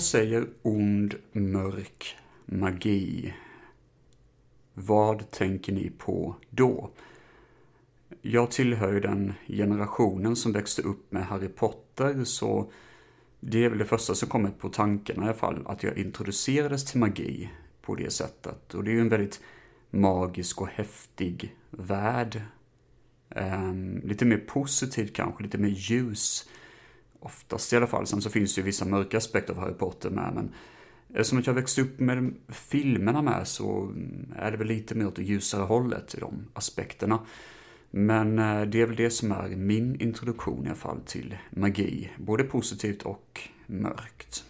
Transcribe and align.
Jag 0.00 0.04
säger 0.04 0.48
ond, 0.62 1.14
mörk, 1.32 2.16
magi, 2.46 3.34
vad 4.74 5.30
tänker 5.30 5.72
ni 5.72 5.90
på 5.98 6.36
då? 6.50 6.90
Jag 8.22 8.50
tillhör 8.50 8.92
ju 8.92 9.00
den 9.00 9.32
generationen 9.46 10.36
som 10.36 10.52
växte 10.52 10.82
upp 10.82 11.12
med 11.12 11.26
Harry 11.26 11.48
Potter, 11.48 12.24
så 12.24 12.72
det 13.40 13.64
är 13.64 13.68
väl 13.68 13.78
det 13.78 13.84
första 13.84 14.14
som 14.14 14.28
kommer 14.28 14.50
på 14.50 14.68
tanken 14.68 15.22
i 15.22 15.24
alla 15.24 15.34
fall, 15.34 15.62
att 15.66 15.82
jag 15.82 15.98
introducerades 15.98 16.84
till 16.84 17.00
magi 17.00 17.50
på 17.82 17.94
det 17.94 18.10
sättet. 18.10 18.74
Och 18.74 18.84
det 18.84 18.90
är 18.90 18.94
ju 18.94 19.00
en 19.00 19.08
väldigt 19.08 19.40
magisk 19.90 20.60
och 20.60 20.68
häftig 20.68 21.56
värld. 21.70 22.42
Um, 23.28 24.00
lite 24.04 24.24
mer 24.24 24.38
positivt 24.38 25.14
kanske, 25.14 25.42
lite 25.42 25.58
mer 25.58 25.68
ljus. 25.68 26.48
Oftast 27.20 27.72
i 27.72 27.76
alla 27.76 27.86
fall. 27.86 28.06
Sen 28.06 28.22
så 28.22 28.30
finns 28.30 28.54
det 28.54 28.60
ju 28.60 28.64
vissa 28.64 28.84
mörka 28.84 29.16
aspekter 29.16 29.52
av 29.52 29.58
Harry 29.58 29.74
Potter 29.74 30.10
med, 30.10 30.32
men 30.34 30.52
eftersom 31.08 31.38
att 31.38 31.46
jag 31.46 31.54
växte 31.54 31.82
upp 31.82 32.00
med 32.00 32.34
filmerna 32.48 33.22
med 33.22 33.48
så 33.48 33.94
är 34.36 34.50
det 34.50 34.56
väl 34.56 34.66
lite 34.66 34.94
mer 34.94 35.06
åt 35.06 35.16
det 35.16 35.22
ljusare 35.22 35.62
hållet 35.62 36.14
i 36.14 36.20
de 36.20 36.46
aspekterna. 36.52 37.18
Men 37.90 38.38
eh, 38.38 38.62
det 38.62 38.80
är 38.80 38.86
väl 38.86 38.96
det 38.96 39.10
som 39.10 39.32
är 39.32 39.48
min 39.48 40.00
introduktion 40.00 40.64
i 40.64 40.68
alla 40.68 40.76
fall 40.76 41.00
till 41.06 41.36
magi, 41.50 42.10
både 42.18 42.44
positivt 42.44 43.02
och 43.02 43.40
mörkt. 43.66 44.44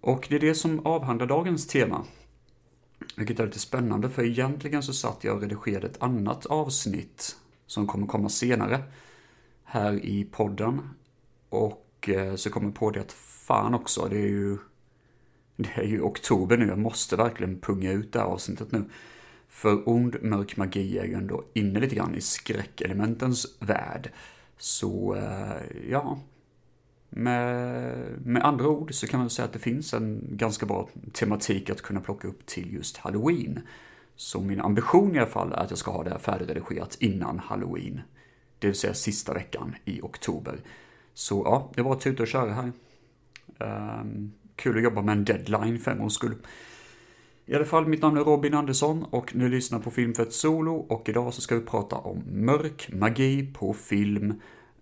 Och 0.00 0.26
det 0.30 0.36
är 0.36 0.40
det 0.40 0.54
som 0.54 0.86
avhandlar 0.86 1.26
dagens 1.26 1.66
tema. 1.66 2.04
Vilket 3.16 3.40
är 3.40 3.46
lite 3.46 3.58
spännande, 3.58 4.10
för 4.10 4.24
egentligen 4.24 4.82
så 4.82 4.92
satt 4.92 5.24
jag 5.24 5.36
och 5.36 5.42
redigerade 5.42 5.86
ett 5.86 6.02
annat 6.02 6.46
avsnitt 6.46 7.36
som 7.66 7.86
kommer 7.86 8.06
komma 8.06 8.28
senare 8.28 8.82
här 9.64 10.04
i 10.04 10.24
podden. 10.24 10.80
Och 11.50 12.08
eh, 12.08 12.34
så 12.34 12.50
kommer 12.50 12.66
jag 12.66 12.74
på 12.74 12.90
det 12.90 13.00
att 13.00 13.12
fan 13.12 13.74
också, 13.74 14.08
det 14.10 14.16
är 14.16 14.28
ju 14.28 14.58
det 15.56 15.70
är 15.74 15.84
ju 15.84 16.00
oktober 16.00 16.56
nu, 16.56 16.66
jag 16.66 16.78
måste 16.78 17.16
verkligen 17.16 17.60
punga 17.60 17.92
ut 17.92 18.12
det 18.12 18.18
här 18.18 18.26
avsnittet 18.26 18.72
nu. 18.72 18.84
För 19.48 19.88
ond, 19.88 20.16
mörk 20.22 20.56
magi 20.56 20.98
är 20.98 21.04
ju 21.04 21.14
ändå 21.14 21.44
inne 21.52 21.80
lite 21.80 21.94
grann 21.94 22.14
i 22.14 22.20
skräckelementens 22.20 23.56
värld. 23.60 24.12
Så, 24.58 25.14
eh, 25.14 25.90
ja. 25.90 26.18
Med, 27.08 27.96
med 28.24 28.44
andra 28.44 28.68
ord 28.68 28.94
så 28.94 29.06
kan 29.06 29.20
man 29.20 29.30
säga 29.30 29.46
att 29.46 29.52
det 29.52 29.58
finns 29.58 29.94
en 29.94 30.24
ganska 30.30 30.66
bra 30.66 30.88
tematik 31.12 31.70
att 31.70 31.82
kunna 31.82 32.00
plocka 32.00 32.28
upp 32.28 32.46
till 32.46 32.74
just 32.74 32.96
halloween. 32.96 33.60
Så 34.16 34.40
min 34.40 34.60
ambition 34.60 35.14
i 35.14 35.18
alla 35.18 35.26
fall 35.26 35.52
är 35.52 35.56
att 35.56 35.70
jag 35.70 35.78
ska 35.78 35.90
ha 35.90 36.04
det 36.04 36.10
här 36.10 36.18
färdigredigerat 36.18 36.96
innan 37.00 37.38
halloween. 37.38 38.00
Det 38.58 38.66
vill 38.66 38.76
säga 38.76 38.94
sista 38.94 39.34
veckan 39.34 39.74
i 39.84 40.00
oktober. 40.00 40.60
Så 41.14 41.42
ja, 41.44 41.70
det 41.74 41.82
var 41.82 41.92
att 41.92 42.00
tuta 42.00 42.22
och 42.22 42.28
köra 42.28 42.52
här. 42.52 42.72
Um, 44.00 44.32
kul 44.56 44.76
att 44.76 44.82
jobba 44.82 45.02
med 45.02 45.12
en 45.12 45.24
deadline 45.24 45.78
för 45.78 45.90
en 45.90 45.98
gångs 45.98 46.14
skull. 46.14 46.34
I 47.46 47.54
alla 47.54 47.64
fall, 47.64 47.86
mitt 47.86 48.02
namn 48.02 48.16
är 48.16 48.24
Robin 48.24 48.54
Andersson 48.54 49.04
och 49.10 49.34
ni 49.34 49.48
lyssnar 49.48 49.78
på 49.78 49.90
film 49.90 50.14
för 50.14 50.22
ett 50.22 50.32
Solo 50.32 50.74
och 50.74 51.08
idag 51.08 51.34
så 51.34 51.40
ska 51.40 51.54
vi 51.54 51.60
prata 51.60 51.96
om 51.96 52.22
mörk 52.26 52.88
magi 52.92 53.52
på 53.54 53.72
film. 53.72 54.34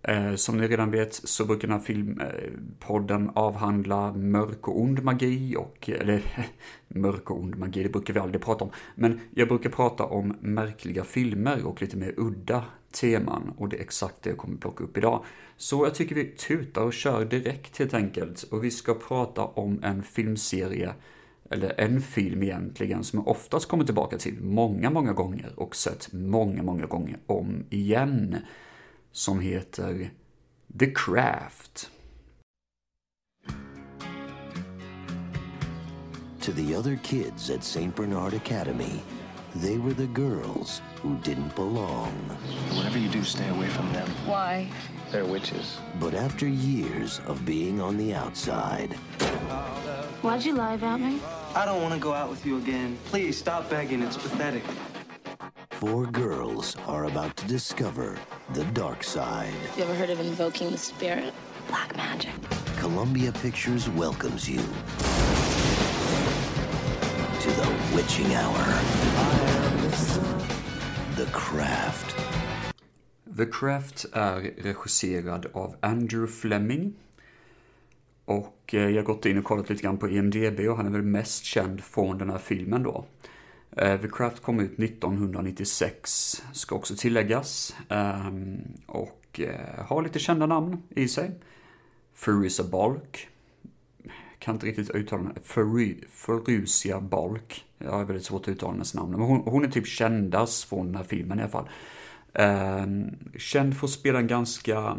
Eh, 0.03 0.34
som 0.34 0.59
ni 0.59 0.69
redan 0.69 0.91
vet 0.91 1.15
så 1.15 1.44
brukar 1.44 1.69
den 1.69 1.78
här 1.78 1.84
filmpodden 1.84 3.27
eh, 3.27 3.33
avhandla 3.34 4.12
mörk 4.12 4.69
och 4.69 4.81
ond 4.81 5.03
magi 5.05 5.56
och, 5.56 5.91
eller 5.91 6.22
mörk 6.88 7.31
och 7.31 7.41
ond 7.41 7.59
magi, 7.59 7.83
det 7.83 7.88
brukar 7.88 8.15
vi 8.15 8.21
aldrig 8.21 8.43
prata 8.43 8.65
om. 8.65 8.71
Men 8.94 9.21
jag 9.34 9.49
brukar 9.49 9.71
prata 9.71 10.05
om 10.05 10.37
märkliga 10.41 11.05
filmer 11.05 11.67
och 11.67 11.83
lite 11.83 11.97
mer 11.97 12.15
udda 12.17 12.65
teman 12.93 13.53
och 13.56 13.69
det 13.69 13.76
är 13.76 13.81
exakt 13.81 14.22
det 14.22 14.31
jag 14.31 14.38
kommer 14.38 14.56
plocka 14.56 14.84
upp 14.84 14.97
idag. 14.97 15.25
Så 15.56 15.84
jag 15.84 15.94
tycker 15.94 16.15
vi 16.15 16.25
tutar 16.25 16.82
och 16.82 16.93
kör 16.93 17.25
direkt 17.25 17.78
helt 17.78 17.94
enkelt 17.94 18.43
och 18.43 18.65
vi 18.65 18.71
ska 18.71 18.94
prata 18.94 19.44
om 19.44 19.84
en 19.84 20.03
filmserie 20.03 20.94
eller 21.50 21.81
en 21.81 22.00
film 22.00 22.43
egentligen, 22.43 23.04
som 23.04 23.19
jag 23.19 23.28
oftast 23.28 23.69
kommer 23.69 23.84
tillbaka 23.84 24.19
till 24.19 24.41
många, 24.41 24.91
många 24.91 25.12
gånger 25.12 25.53
och 25.56 25.76
sett 25.76 26.12
många, 26.12 26.62
många 26.62 26.87
gånger 26.87 27.19
om 27.26 27.65
igen, 27.71 28.37
som 29.12 29.41
heter 29.41 30.10
The 30.78 30.87
Craft. 30.94 31.91
To 36.41 36.53
the 36.53 36.76
other 36.76 36.99
kids 37.03 37.50
at 37.50 37.60
St. 37.60 37.91
Bernard 37.97 38.34
Academy, 38.34 39.03
they 39.55 39.79
were 39.79 39.93
the 39.93 40.07
girls 40.09 40.83
who 41.03 41.17
didn't 41.19 41.55
belong. 41.55 42.13
Whatever 42.75 42.99
you 42.99 43.09
do, 43.09 43.25
stay 43.25 43.49
away 43.49 43.69
from 43.69 43.93
them. 43.93 44.09
Why? 44.27 44.69
They're 45.11 45.25
witches. 45.25 45.79
But 45.99 46.15
after 46.15 46.47
years 46.47 47.21
of 47.27 47.45
being 47.45 47.81
on 47.81 47.97
the 47.97 48.15
outside... 48.15 48.93
Why'd 50.23 50.45
you 50.45 50.55
lie 50.55 50.75
about 50.75 51.01
me? 51.01 51.21
I 51.55 51.65
don't 51.65 51.81
want 51.81 51.95
to 51.95 52.01
go 52.01 52.13
out 52.13 52.29
with 52.29 52.45
you 52.45 52.59
again. 52.59 52.99
Please 53.07 53.39
stop 53.39 53.71
begging. 53.71 54.03
It's 54.03 54.17
pathetic. 54.17 54.63
Four 55.71 56.07
girls 56.07 56.77
are 56.87 57.05
about 57.05 57.37
to 57.37 57.47
discover 57.47 58.19
the 58.53 58.65
dark 58.67 59.05
side. 59.05 59.55
You 59.77 59.85
ever 59.85 59.95
heard 59.95 60.11
of 60.11 60.21
invoking 60.21 60.71
the 60.73 60.79
spirit? 60.79 61.33
Black 61.69 61.97
magic. 61.97 62.33
Columbia 62.79 63.33
Pictures 63.33 63.89
welcomes 63.91 64.49
you 64.49 64.59
to 64.59 64.65
the 64.65 65.58
witching 68.19 68.37
hour. 68.37 68.65
The 71.17 71.27
Craft. 71.33 72.17
The 73.37 73.47
Craft 73.47 74.06
är 74.12 74.41
regisserad 74.62 75.47
av 75.53 75.77
Andrew 75.81 76.33
Fleming 76.33 76.95
Och 78.25 78.75
eh, 78.75 78.89
jag 78.89 78.97
har 78.97 79.03
gått 79.03 79.27
in 79.27 79.39
och 79.39 79.45
kollat 79.45 79.71
lite 79.71 79.83
grann 79.83 79.99
på 79.99 80.09
IMDB 80.09 80.61
och 80.61 80.77
han 80.77 80.87
är 80.87 80.91
väl 80.91 81.03
mest 81.03 81.45
känd 81.45 81.84
från 81.84 82.19
den 82.19 82.31
här 82.31 82.39
filmen 82.39 82.83
då. 82.83 83.05
Eh, 83.77 84.01
The 84.01 84.09
Craft 84.09 84.43
kom 84.43 84.61
ut 84.61 84.79
1996, 84.79 86.43
ska 86.53 86.75
också 86.75 86.97
tilläggas. 86.97 87.77
Ehm, 87.89 88.61
och 88.87 89.41
eh, 89.41 89.85
har 89.87 90.03
lite 90.03 90.19
kända 90.19 90.47
namn 90.47 90.83
i 90.91 91.09
sig. 91.09 91.31
Feruza 92.15 92.65
Balk. 92.65 93.29
Kan 94.39 94.55
inte 94.55 94.67
riktigt 94.67 94.91
uttala 94.91 95.23
mig. 95.23 95.35
Ferucia 96.09 97.00
Balk. 97.00 97.68
Jag 97.78 97.91
har 97.91 98.05
väldigt 98.05 98.25
svårt 98.25 98.43
att 98.43 98.49
uttala 98.49 98.72
hennes 98.72 98.94
namn. 98.94 99.11
Men 99.11 99.21
hon, 99.21 99.41
hon 99.41 99.65
är 99.65 99.69
typ 99.69 99.87
kändast 99.87 100.65
från 100.65 100.87
den 100.87 100.94
här 100.94 101.05
filmen 101.05 101.39
i 101.39 101.43
alla 101.43 101.50
fall. 101.50 101.69
Eh, 102.33 102.87
känd 103.39 103.77
för 103.77 103.87
att 103.87 103.91
spela 103.91 104.19
en 104.19 104.27
ganska 104.27 104.99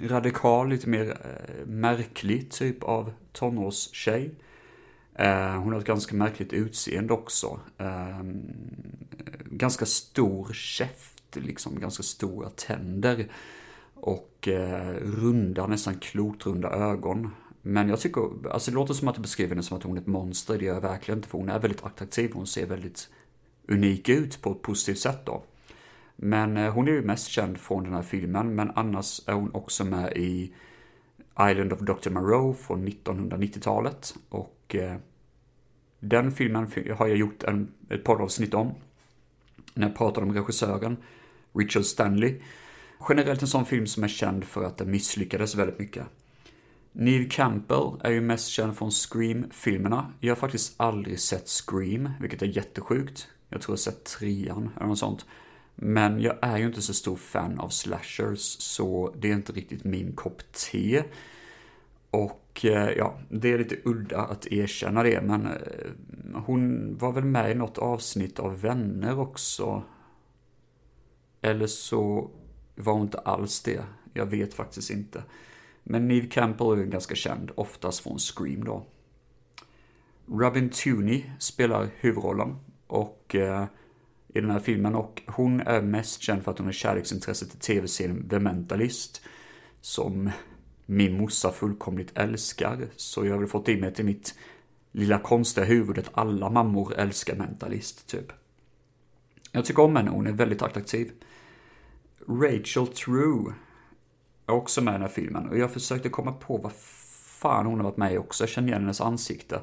radikal, 0.00 0.68
lite 0.68 0.88
mer 0.88 1.10
eh, 1.10 1.66
märklig 1.66 2.50
typ 2.50 2.82
av 2.82 3.12
tonårstjej. 3.32 4.34
Eh, 5.14 5.62
hon 5.62 5.72
har 5.72 5.80
ett 5.80 5.86
ganska 5.86 6.16
märkligt 6.16 6.52
utseende 6.52 7.12
också. 7.12 7.60
Eh, 7.78 8.20
ganska 9.44 9.86
stor 9.86 10.52
käft, 10.52 11.36
liksom 11.36 11.80
ganska 11.80 12.02
stora 12.02 12.50
tänder. 12.50 13.28
Och 13.94 14.48
eh, 14.48 14.94
runda, 14.94 15.66
nästan 15.66 15.94
klotrunda 15.94 16.70
ögon. 16.70 17.30
Men 17.68 17.88
jag 17.88 18.00
tycker, 18.00 18.48
alltså 18.50 18.70
det 18.70 18.74
låter 18.74 18.94
som 18.94 19.08
att 19.08 19.14
du 19.14 19.20
beskriver 19.20 19.48
henne 19.48 19.62
som 19.62 19.76
att 19.76 19.82
hon 19.82 19.96
är 19.96 20.00
ett 20.00 20.06
monster, 20.06 20.58
det 20.58 20.64
gör 20.64 20.74
jag 20.74 20.80
verkligen 20.80 21.18
inte. 21.18 21.28
För 21.28 21.38
hon 21.38 21.48
är 21.48 21.58
väldigt 21.58 21.84
attraktiv, 21.84 22.30
hon 22.34 22.46
ser 22.46 22.66
väldigt 22.66 23.08
unik 23.68 24.08
ut 24.08 24.42
på 24.42 24.52
ett 24.52 24.62
positivt 24.62 24.98
sätt 24.98 25.20
då. 25.26 25.42
Men 26.16 26.56
eh, 26.56 26.72
hon 26.72 26.88
är 26.88 26.92
ju 26.92 27.02
mest 27.02 27.26
känd 27.28 27.58
från 27.60 27.84
den 27.84 27.92
här 27.92 28.02
filmen, 28.02 28.54
men 28.54 28.70
annars 28.74 29.20
är 29.26 29.32
hon 29.32 29.54
också 29.54 29.84
med 29.84 30.16
i 30.16 30.54
Island 31.40 31.72
of 31.72 31.80
Dr. 31.80 32.10
Moreau 32.10 32.54
från 32.54 32.88
1990-talet. 32.88 34.14
Och 34.28 34.74
eh, 34.74 34.96
den 36.00 36.32
filmen 36.32 36.72
har 36.96 37.06
jag 37.06 37.16
gjort 37.16 37.42
en, 37.42 37.72
ett 37.88 38.04
poddavsnitt 38.04 38.54
om. 38.54 38.74
När 39.74 39.86
jag 39.88 39.96
pratade 39.96 40.26
om 40.26 40.34
regissören, 40.34 40.96
Richard 41.54 41.84
Stanley. 41.84 42.40
Generellt 43.08 43.42
en 43.42 43.48
sån 43.48 43.66
film 43.66 43.86
som 43.86 44.04
är 44.04 44.08
känd 44.08 44.44
för 44.44 44.64
att 44.64 44.76
den 44.76 44.90
misslyckades 44.90 45.54
väldigt 45.54 45.78
mycket. 45.78 46.06
Neve 46.98 47.24
Campbell 47.24 48.00
är 48.00 48.10
ju 48.10 48.20
mest 48.20 48.48
känd 48.48 48.76
från 48.76 48.90
Scream-filmerna. 48.90 50.12
Jag 50.20 50.30
har 50.30 50.36
faktiskt 50.36 50.74
aldrig 50.76 51.20
sett 51.20 51.48
Scream, 51.48 52.10
vilket 52.20 52.42
är 52.42 52.46
jättesjukt. 52.46 53.28
Jag 53.48 53.60
tror 53.60 53.72
jag 53.72 53.76
har 53.76 53.92
sett 53.92 54.04
trean 54.04 54.70
eller 54.76 54.86
något 54.86 54.98
sånt. 54.98 55.26
Men 55.74 56.20
jag 56.20 56.36
är 56.42 56.58
ju 56.58 56.66
inte 56.66 56.82
så 56.82 56.94
stor 56.94 57.16
fan 57.16 57.58
av 57.58 57.68
slashers, 57.68 58.56
så 58.58 59.14
det 59.18 59.30
är 59.30 59.34
inte 59.34 59.52
riktigt 59.52 59.84
min 59.84 60.12
kopp 60.12 60.52
te. 60.52 61.04
Och 62.10 62.60
eh, 62.64 62.90
ja, 62.90 63.18
det 63.28 63.52
är 63.52 63.58
lite 63.58 63.78
udda 63.84 64.20
att 64.20 64.46
erkänna 64.46 65.02
det, 65.02 65.20
men 65.22 65.46
eh, 65.46 65.52
hon 66.34 66.90
var 66.98 67.12
väl 67.12 67.24
med 67.24 67.50
i 67.50 67.54
något 67.54 67.78
avsnitt 67.78 68.38
av 68.38 68.60
Vänner 68.60 69.18
också. 69.18 69.82
Eller 71.40 71.66
så 71.66 72.30
var 72.74 72.92
hon 72.92 73.02
inte 73.02 73.18
alls 73.18 73.62
det. 73.62 73.84
Jag 74.12 74.26
vet 74.26 74.54
faktiskt 74.54 74.90
inte. 74.90 75.22
Men 75.88 76.08
Neve 76.08 76.26
Campbell 76.26 76.72
är 76.72 76.76
ju 76.76 76.86
ganska 76.86 77.14
känd, 77.14 77.50
oftast 77.54 78.00
från 78.00 78.18
Scream 78.18 78.64
då. 78.64 78.86
Robin 80.26 80.70
Tooney 80.70 81.24
spelar 81.38 81.88
huvudrollen 81.96 82.56
och 82.86 83.34
eh, 83.34 83.64
i 84.28 84.40
den 84.40 84.50
här 84.50 84.60
filmen 84.60 84.94
och 84.94 85.22
hon 85.26 85.60
är 85.60 85.82
mest 85.82 86.20
känd 86.20 86.44
för 86.44 86.50
att 86.50 86.58
hon 86.58 86.68
är 86.68 86.72
kärleksintresse 86.72 87.46
till 87.46 87.58
tv-serien 87.58 88.28
The 88.28 88.38
Mentalist. 88.38 89.22
Som 89.80 90.30
min 90.86 91.16
morsa 91.16 91.52
fullkomligt 91.52 92.18
älskar. 92.18 92.88
Så 92.96 93.26
jag 93.26 93.32
har 93.32 93.38
väl 93.38 93.48
fått 93.48 93.68
in 93.68 93.80
mig 93.80 93.94
till 93.94 94.04
mitt 94.04 94.34
lilla 94.92 95.18
konstiga 95.18 95.66
huvud 95.66 95.98
att 95.98 96.10
alla 96.12 96.50
mammor 96.50 96.94
älskar 96.94 97.36
Mentalist, 97.36 98.06
typ. 98.06 98.32
Jag 99.52 99.64
tycker 99.64 99.82
om 99.82 99.96
henne, 99.96 100.10
hon 100.10 100.26
är 100.26 100.32
väldigt 100.32 100.62
attraktiv. 100.62 101.12
Rachel 102.28 102.86
True 102.86 103.54
också 104.46 104.80
med 104.80 104.92
i 104.92 104.94
den 104.94 105.02
här 105.02 105.08
filmen. 105.08 105.48
Och 105.48 105.58
jag 105.58 105.72
försökte 105.72 106.08
komma 106.08 106.32
på 106.32 106.56
vad 106.56 106.72
fan 106.72 107.66
hon 107.66 107.76
har 107.76 107.84
varit 107.84 107.96
med 107.96 108.12
i 108.12 108.18
också, 108.18 108.44
jag 108.44 108.48
känner 108.48 108.68
igen 108.68 108.80
hennes 108.80 109.00
ansikte. 109.00 109.60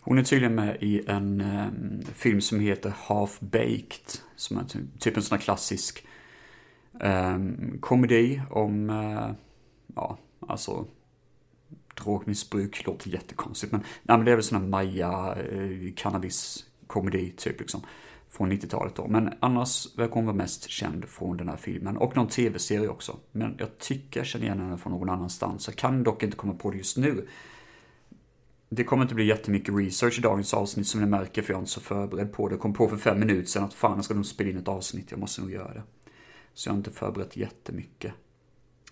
Hon 0.00 0.18
är 0.18 0.22
tydligen 0.22 0.54
med 0.54 0.76
i 0.80 1.04
en 1.06 1.40
um, 1.40 2.02
film 2.14 2.40
som 2.40 2.60
heter 2.60 2.92
Half 2.96 3.40
Baked, 3.40 4.06
som 4.36 4.58
är 4.58 4.64
typ 4.98 5.16
en 5.16 5.22
sån 5.22 5.38
här 5.38 5.42
klassisk 5.42 6.06
um, 6.92 7.78
komedi 7.80 8.42
om, 8.50 8.90
uh, 8.90 9.30
ja, 9.94 10.18
alltså 10.48 10.86
drogmissbruk. 12.02 12.86
Låter 12.86 13.10
jättekonstigt, 13.10 13.72
men, 13.72 13.80
nej, 13.80 14.16
men 14.18 14.24
det 14.24 14.32
är 14.32 14.36
väl 14.36 14.44
sån 14.44 14.60
här 14.60 14.68
Maja 14.68 15.36
uh, 15.52 15.92
cannabis-komedi 15.96 17.30
typ 17.36 17.60
liksom 17.60 17.82
från 18.30 18.52
90-talet 18.52 18.94
då. 18.94 19.08
Men 19.08 19.32
annars 19.40 19.98
verkar 19.98 20.14
hon 20.14 20.26
vara 20.26 20.36
mest 20.36 20.68
känd 20.68 21.04
från 21.04 21.36
den 21.36 21.48
här 21.48 21.56
filmen 21.56 21.96
och 21.96 22.16
någon 22.16 22.28
tv-serie 22.28 22.88
också. 22.88 23.16
Men 23.32 23.56
jag 23.58 23.78
tycker 23.78 24.20
jag 24.20 24.26
känner 24.26 24.44
igen 24.44 24.60
henne 24.60 24.78
från 24.78 24.92
någon 24.92 25.10
annanstans. 25.10 25.68
Jag 25.68 25.76
kan 25.76 26.02
dock 26.02 26.22
inte 26.22 26.36
komma 26.36 26.54
på 26.54 26.70
det 26.70 26.76
just 26.76 26.96
nu. 26.96 27.28
Det 28.68 28.84
kommer 28.84 29.02
inte 29.02 29.14
bli 29.14 29.24
jättemycket 29.24 29.74
research 29.74 30.18
i 30.18 30.22
dagens 30.22 30.54
avsnitt 30.54 30.86
som 30.86 31.00
ni 31.00 31.06
märker 31.06 31.42
för 31.42 31.52
jag 31.52 31.58
är 31.58 31.60
inte 31.60 31.72
så 31.72 31.80
förberedd 31.80 32.32
på 32.32 32.48
det. 32.48 32.52
Jag 32.52 32.60
kom 32.60 32.74
på 32.74 32.88
för 32.88 32.96
fem 32.96 33.20
minuter 33.20 33.48
sedan 33.48 33.64
att 33.64 33.74
fan 33.74 33.96
jag 33.96 34.04
ska 34.04 34.14
nog 34.14 34.26
spela 34.26 34.50
in 34.50 34.58
ett 34.58 34.68
avsnitt, 34.68 35.10
jag 35.10 35.20
måste 35.20 35.40
nog 35.40 35.50
göra 35.50 35.74
det. 35.74 35.82
Så 36.54 36.68
jag 36.68 36.72
har 36.72 36.78
inte 36.78 36.90
förberett 36.90 37.36
jättemycket. 37.36 38.12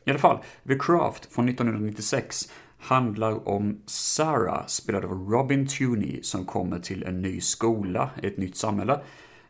I 0.04 0.10
alla 0.10 0.18
fall, 0.18 0.38
The 0.66 0.78
Craft 0.78 1.32
från 1.32 1.48
1996 1.48 2.52
handlar 2.78 3.48
om 3.48 3.82
Sarah, 3.86 4.66
spelad 4.66 5.04
av 5.04 5.10
Robin 5.10 5.66
Tuney, 5.66 6.22
som 6.22 6.44
kommer 6.44 6.78
till 6.78 7.02
en 7.02 7.22
ny 7.22 7.40
skola, 7.40 8.10
ett 8.22 8.36
nytt 8.36 8.56
samhälle. 8.56 9.00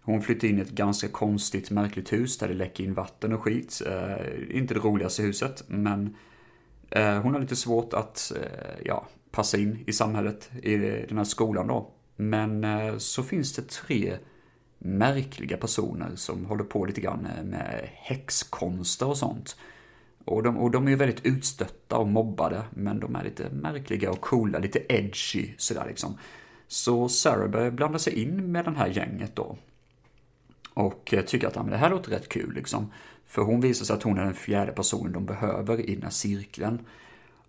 Hon 0.03 0.23
flyttar 0.23 0.49
in 0.49 0.59
i 0.59 0.61
ett 0.61 0.71
ganska 0.71 1.09
konstigt, 1.09 1.71
märkligt 1.71 2.13
hus 2.13 2.39
där 2.39 2.49
det 2.49 2.55
läcker 2.55 2.85
in 2.85 2.95
vatten 2.95 3.33
och 3.33 3.43
skit. 3.43 3.83
Eh, 3.87 4.57
inte 4.57 4.75
det 4.75 4.81
roligaste 4.81 5.23
huset, 5.23 5.65
men 5.67 6.17
eh, 6.91 7.21
hon 7.21 7.33
har 7.33 7.41
lite 7.41 7.57
svårt 7.57 7.93
att, 7.93 8.33
eh, 8.37 8.83
ja, 8.85 9.07
passa 9.31 9.59
in 9.59 9.85
i 9.87 9.93
samhället 9.93 10.51
i 10.63 10.77
den 11.09 11.17
här 11.17 11.25
skolan 11.25 11.67
då. 11.67 11.91
Men 12.17 12.65
eh, 12.65 12.97
så 12.97 13.23
finns 13.23 13.53
det 13.55 13.69
tre 13.69 14.17
märkliga 14.79 15.57
personer 15.57 16.11
som 16.15 16.45
håller 16.45 16.65
på 16.65 16.85
lite 16.85 17.01
grann 17.01 17.29
med 17.45 17.89
häxkonster 17.95 19.09
och 19.09 19.17
sånt. 19.17 19.57
Och 20.29 20.43
de, 20.43 20.57
och 20.57 20.71
de 20.71 20.87
är 20.87 20.91
ju 20.91 20.97
väldigt 20.97 21.27
utstötta 21.27 21.97
och 21.97 22.09
mobbade, 22.09 22.63
men 22.71 23.01
de 23.01 23.17
är 23.17 23.25
lite 23.25 23.51
märkliga 23.51 24.11
och 24.11 24.21
coola, 24.21 24.59
lite 24.59 24.81
edgy 24.89 25.55
sådär 25.57 25.85
liksom. 25.89 26.19
Så 26.67 27.09
Sarah 27.09 27.51
börjar 27.51 27.71
blanda 27.71 27.99
sig 27.99 28.23
in 28.23 28.53
med 28.53 28.65
det 28.65 28.71
här 28.71 28.89
gänget 28.89 29.37
då. 29.37 29.57
Och 30.75 31.15
eh, 31.15 31.25
tycker 31.25 31.47
att 31.47 31.57
ja, 31.57 31.63
men 31.63 31.71
det 31.71 31.77
här 31.77 31.91
låter 31.91 32.11
rätt 32.11 32.29
kul 32.29 32.55
liksom. 32.55 32.93
För 33.27 33.43
hon 33.43 33.61
visar 33.61 33.85
sig 33.85 33.97
att 33.97 34.03
hon 34.03 34.19
är 34.19 34.25
den 34.25 34.35
fjärde 34.35 34.73
personen 34.73 35.13
de 35.13 35.27
behöver 35.27 35.91
i 35.91 35.95
den 35.95 36.03
här 36.03 36.11
cirkeln. 36.11 36.79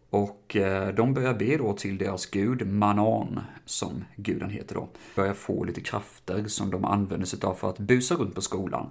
Och 0.09 0.55
eh, 0.55 0.93
de 0.95 1.13
börjar 1.13 1.33
be 1.33 1.57
då 1.57 1.73
till 1.73 1.97
deras 1.97 2.25
gud 2.25 2.67
Manan, 2.67 3.39
som 3.65 4.05
guden 4.15 4.49
heter 4.49 4.75
då. 4.75 4.87
Börjar 5.15 5.33
få 5.33 5.63
lite 5.63 5.81
krafter 5.81 6.47
som 6.47 6.71
de 6.71 6.85
använder 6.85 7.27
sig 7.27 7.39
av 7.43 7.53
för 7.53 7.69
att 7.69 7.79
busa 7.79 8.15
runt 8.15 8.35
på 8.35 8.41
skolan. 8.41 8.89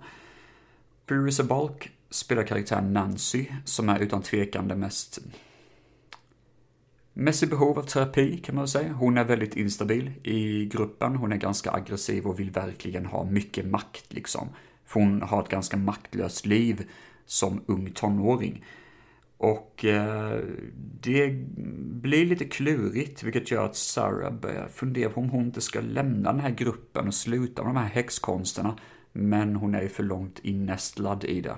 Furious 1.06 1.40
Balk 1.40 1.90
spelar 2.10 2.42
karaktären 2.42 2.92
Nancy, 2.92 3.46
som 3.64 3.88
är 3.88 3.98
utan 3.98 4.22
tvekan 4.22 4.68
den 4.68 4.80
mest 4.80 5.18
Mest 7.20 7.42
i 7.42 7.46
behov 7.46 7.78
av 7.78 7.82
terapi 7.82 8.38
kan 8.38 8.54
man 8.54 8.62
väl 8.62 8.68
säga. 8.68 8.92
Hon 8.92 9.18
är 9.18 9.24
väldigt 9.24 9.56
instabil 9.56 10.12
i 10.22 10.66
gruppen. 10.66 11.16
Hon 11.16 11.32
är 11.32 11.36
ganska 11.36 11.72
aggressiv 11.72 12.26
och 12.26 12.40
vill 12.40 12.50
verkligen 12.50 13.06
ha 13.06 13.24
mycket 13.24 13.66
makt 13.66 14.12
liksom. 14.12 14.48
För 14.84 15.00
hon 15.00 15.22
har 15.22 15.42
ett 15.42 15.48
ganska 15.48 15.76
maktlöst 15.76 16.46
liv 16.46 16.90
som 17.26 17.64
ung 17.66 17.90
tonåring. 17.90 18.64
Och 19.36 19.84
eh, 19.84 20.40
det 21.00 21.30
blir 22.02 22.26
lite 22.26 22.44
klurigt, 22.44 23.22
vilket 23.22 23.50
gör 23.50 23.64
att 23.64 23.76
Sarah 23.76 24.32
börjar 24.32 24.68
fundera 24.68 25.10
på 25.10 25.20
om 25.20 25.30
hon 25.30 25.44
inte 25.44 25.60
ska 25.60 25.80
lämna 25.80 26.32
den 26.32 26.40
här 26.40 26.50
gruppen 26.50 27.06
och 27.06 27.14
sluta 27.14 27.62
med 27.62 27.74
de 27.74 27.80
här 27.80 27.88
häxkonsterna. 27.88 28.78
Men 29.12 29.56
hon 29.56 29.74
är 29.74 29.82
ju 29.82 29.88
för 29.88 30.02
långt 30.02 30.38
innästlad 30.38 31.24
i 31.24 31.40
det. 31.40 31.56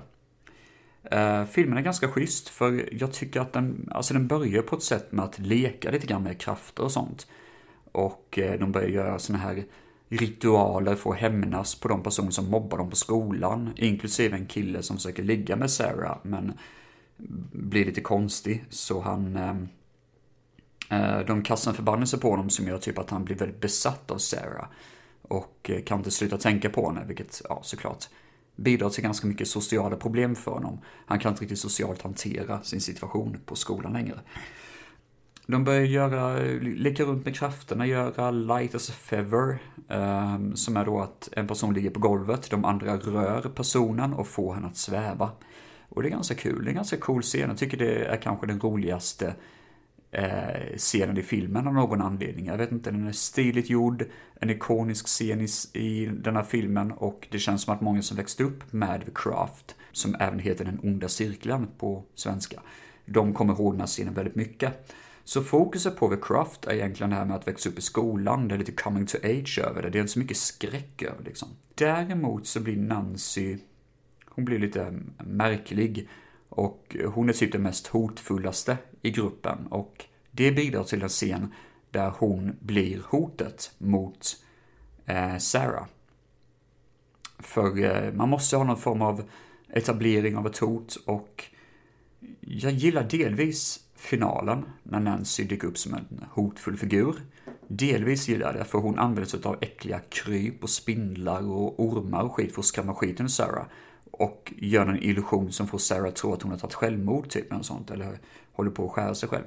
Uh, 1.13 1.45
filmen 1.45 1.77
är 1.77 1.81
ganska 1.81 2.07
schysst 2.07 2.49
för 2.49 2.89
jag 2.91 3.13
tycker 3.13 3.39
att 3.39 3.53
den, 3.53 3.89
alltså 3.91 4.13
den 4.13 4.27
börjar 4.27 4.61
på 4.61 4.75
ett 4.75 4.83
sätt 4.83 5.11
med 5.11 5.25
att 5.25 5.39
leka 5.39 5.91
lite 5.91 6.07
grann 6.07 6.23
med 6.23 6.41
krafter 6.41 6.83
och 6.83 6.91
sånt. 6.91 7.27
Och 7.91 8.39
uh, 8.41 8.59
de 8.59 8.71
börjar 8.71 8.87
göra 8.87 9.19
såna 9.19 9.39
här 9.39 9.63
ritualer 10.09 10.95
för 10.95 11.11
att 11.11 11.17
hämnas 11.17 11.75
på 11.75 11.87
de 11.87 12.03
personer 12.03 12.31
som 12.31 12.49
mobbar 12.49 12.77
dem 12.77 12.89
på 12.89 12.95
skolan. 12.95 13.69
Inklusive 13.75 14.37
en 14.37 14.45
kille 14.45 14.83
som 14.83 14.95
försöker 14.97 15.23
ligga 15.23 15.55
med 15.55 15.71
Sarah 15.71 16.17
men 16.23 16.53
blir 17.51 17.85
lite 17.85 18.01
konstig 18.01 18.65
så 18.69 19.01
han 19.01 19.37
uh, 19.37 21.19
de 21.27 21.43
kastar 21.43 21.71
en 21.71 21.75
förbannelse 21.75 22.17
på 22.17 22.29
honom 22.29 22.49
som 22.49 22.67
gör 22.67 22.77
typ 22.77 22.97
att 22.97 23.09
han 23.09 23.25
blir 23.25 23.35
väldigt 23.35 23.61
besatt 23.61 24.11
av 24.11 24.17
Sarah. 24.17 24.65
Och 25.21 25.71
kan 25.85 25.97
inte 25.97 26.11
sluta 26.11 26.37
tänka 26.37 26.69
på 26.69 26.89
henne, 26.89 27.05
vilket, 27.07 27.41
ja 27.49 27.59
såklart, 27.63 28.05
bidrar 28.55 28.89
till 28.89 29.03
ganska 29.03 29.27
mycket 29.27 29.47
sociala 29.47 29.95
problem 29.95 30.35
för 30.35 30.51
honom. 30.51 30.81
Han 31.05 31.19
kan 31.19 31.31
inte 31.31 31.41
riktigt 31.41 31.59
socialt 31.59 32.01
hantera 32.01 32.63
sin 32.63 32.81
situation 32.81 33.37
på 33.45 33.55
skolan 33.55 33.93
längre. 33.93 34.19
De 35.47 35.63
börjar 35.63 35.81
göra, 35.81 36.39
leka 36.61 37.03
runt 37.03 37.25
med 37.25 37.35
krafterna, 37.35 37.85
göra 37.85 38.31
light 38.31 38.75
as 38.75 38.89
a 38.89 38.93
feather, 38.93 39.59
um, 39.87 40.55
som 40.55 40.77
är 40.77 40.85
då 40.85 40.99
att 40.99 41.29
en 41.31 41.47
person 41.47 41.73
ligger 41.73 41.89
på 41.89 41.99
golvet, 41.99 42.49
de 42.49 42.65
andra 42.65 42.97
rör 42.97 43.41
personen 43.41 44.13
och 44.13 44.27
får 44.27 44.53
henne 44.53 44.67
att 44.67 44.77
sväva. 44.77 45.31
Och 45.89 46.03
det 46.03 46.07
är 46.07 46.11
ganska 46.11 46.35
kul, 46.35 46.63
det 46.63 46.67
är 46.67 46.69
en 46.69 46.75
ganska 46.75 46.97
cool 46.97 47.21
scen, 47.21 47.49
jag 47.49 47.57
tycker 47.57 47.77
det 47.77 48.05
är 48.05 48.17
kanske 48.17 48.47
den 48.47 48.59
roligaste 48.59 49.35
eh, 50.11 50.77
scenen 50.77 51.17
i 51.17 51.23
filmen 51.23 51.67
av 51.67 51.73
någon 51.73 52.01
anledning. 52.01 52.45
Jag 52.45 52.57
vet 52.57 52.71
inte, 52.71 52.91
den 52.91 53.07
är 53.07 53.11
stiligt 53.11 53.69
gjord, 53.69 54.05
en 54.35 54.49
ikonisk 54.49 55.07
scen 55.07 55.41
i, 55.41 55.47
i 55.73 56.05
den 56.05 56.35
här 56.35 56.43
filmen 56.43 56.91
och 56.91 57.27
det 57.31 57.39
känns 57.39 57.61
som 57.61 57.73
att 57.73 57.81
många 57.81 58.01
som 58.01 58.17
växte 58.17 58.43
upp 58.43 58.73
med 58.73 59.05
The 59.05 59.11
Craft, 59.15 59.75
som 59.91 60.15
även 60.19 60.39
heter 60.39 60.65
Den 60.65 60.79
onda 60.83 61.07
cirkeln 61.07 61.67
på 61.77 62.03
svenska, 62.15 62.61
de 63.05 63.33
kommer 63.33 63.53
ihåg 63.53 63.73
den 63.73 63.79
här 63.79 63.87
scenen 63.87 64.13
väldigt 64.13 64.35
mycket. 64.35 64.93
Så 65.23 65.43
fokuset 65.43 65.97
på 65.97 66.09
The 66.09 66.21
Craft 66.21 66.65
är 66.65 66.73
egentligen 66.73 67.09
det 67.09 67.15
här 67.15 67.25
med 67.25 67.35
att 67.35 67.47
växa 67.47 67.69
upp 67.69 67.77
i 67.77 67.81
skolan, 67.81 68.47
det 68.47 68.55
är 68.55 68.59
lite 68.59 68.71
coming 68.71 69.05
to 69.05 69.17
age 69.23 69.59
över 69.63 69.81
det, 69.81 69.89
det 69.89 69.97
är 69.97 70.01
inte 70.01 70.13
så 70.13 70.19
mycket 70.19 70.37
skräck 70.37 71.01
över 71.01 71.23
liksom. 71.23 71.47
Däremot 71.75 72.47
så 72.47 72.59
blir 72.59 72.77
Nancy, 72.77 73.57
hon 74.25 74.45
blir 74.45 74.59
lite 74.59 74.99
märklig 75.17 76.09
och 76.49 76.95
hon 77.13 77.29
är 77.29 77.33
typ 77.33 77.51
den 77.51 77.63
mest 77.63 77.87
hotfullaste 77.87 78.77
i 79.01 79.11
gruppen 79.11 79.67
och 79.67 80.05
det 80.31 80.51
bidrar 80.51 80.83
till 80.83 81.01
en 81.01 81.09
scen 81.09 81.53
där 81.91 82.13
hon 82.17 82.55
blir 82.59 83.01
hotet 83.09 83.71
mot 83.77 84.37
eh, 85.05 85.37
Sarah. 85.37 85.85
För 87.39 87.83
eh, 87.83 88.13
man 88.13 88.29
måste 88.29 88.57
ha 88.57 88.63
någon 88.63 88.77
form 88.77 89.01
av 89.01 89.23
etablering 89.69 90.37
av 90.37 90.47
ett 90.47 90.57
hot 90.57 90.95
och 91.05 91.45
jag 92.39 92.71
gillar 92.71 93.03
delvis 93.03 93.79
finalen 93.95 94.65
när 94.83 94.99
Nancy 94.99 95.43
dyker 95.43 95.67
upp 95.67 95.77
som 95.77 95.93
en 95.93 96.25
hotfull 96.31 96.77
figur. 96.77 97.15
Delvis 97.67 98.27
gillar 98.27 98.45
jag 98.45 98.55
det 98.55 98.65
för 98.65 98.79
hon 98.79 98.99
använder 98.99 99.29
sig 99.29 99.39
av 99.43 99.57
äckliga 99.61 99.99
kryp 99.99 100.63
och 100.63 100.69
spindlar 100.69 101.49
och 101.49 101.79
ormar 101.79 102.23
och 102.23 102.33
skit 102.33 102.53
för 102.53 102.61
att 102.61 102.65
skrämma 102.65 102.95
skiten 102.95 103.25
ur 103.25 103.29
Sarah 103.29 103.65
och 104.11 104.53
gör 104.57 104.87
en 104.87 105.03
illusion 105.03 105.51
som 105.51 105.67
får 105.67 105.77
Sarah 105.77 106.07
att 106.07 106.15
tro 106.15 106.33
att 106.33 106.41
hon 106.41 106.51
har 106.51 106.59
tagit 106.59 106.73
självmord, 106.73 107.29
typ, 107.29 107.51
eller 107.51 107.63
sånt, 107.63 107.91
eller 107.91 108.19
håller 108.53 108.71
på 108.71 108.85
att 108.85 108.91
skära 108.91 109.15
sig 109.15 109.29
själv. 109.29 109.45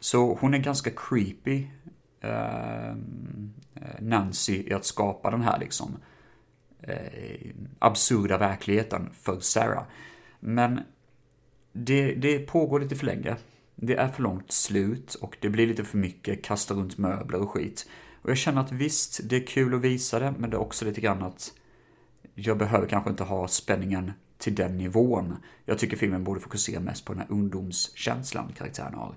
Så 0.00 0.34
hon 0.40 0.54
är 0.54 0.58
ganska 0.58 0.90
creepy, 0.90 1.66
ehm, 2.20 3.52
eh, 3.74 4.00
Nancy, 4.00 4.62
i 4.66 4.72
att 4.72 4.84
skapa 4.84 5.30
den 5.30 5.42
här 5.42 5.58
liksom 5.58 5.96
eh, 6.80 7.50
absurda 7.78 8.38
verkligheten 8.38 9.10
för 9.12 9.40
Sarah. 9.40 9.84
Men 10.40 10.80
det, 11.72 12.14
det 12.14 12.38
pågår 12.38 12.80
lite 12.80 12.96
för 12.96 13.06
länge. 13.06 13.36
Det 13.74 13.96
är 13.96 14.08
för 14.08 14.22
långt 14.22 14.52
slut 14.52 15.14
och 15.14 15.36
det 15.40 15.48
blir 15.48 15.66
lite 15.66 15.84
för 15.84 15.98
mycket 15.98 16.44
kasta 16.44 16.74
runt 16.74 16.98
möbler 16.98 17.40
och 17.40 17.50
skit. 17.50 17.88
Och 18.22 18.30
jag 18.30 18.36
känner 18.36 18.60
att 18.60 18.72
visst, 18.72 19.20
det 19.24 19.36
är 19.36 19.46
kul 19.46 19.74
att 19.74 19.80
visa 19.80 20.18
det, 20.18 20.34
men 20.38 20.50
det 20.50 20.56
är 20.56 20.60
också 20.60 20.84
lite 20.84 21.00
grann 21.00 21.22
att 21.22 21.52
jag 22.34 22.58
behöver 22.58 22.86
kanske 22.86 23.10
inte 23.10 23.24
ha 23.24 23.48
spänningen 23.48 24.12
till 24.38 24.54
den 24.54 24.78
nivån. 24.78 25.36
Jag 25.64 25.78
tycker 25.78 25.96
filmen 25.96 26.24
borde 26.24 26.40
fokusera 26.40 26.80
mest 26.80 27.04
på 27.04 27.12
den 27.12 27.22
här 27.22 27.28
ungdomskänslan 27.30 28.52
karaktären 28.58 28.94
har. 28.94 29.14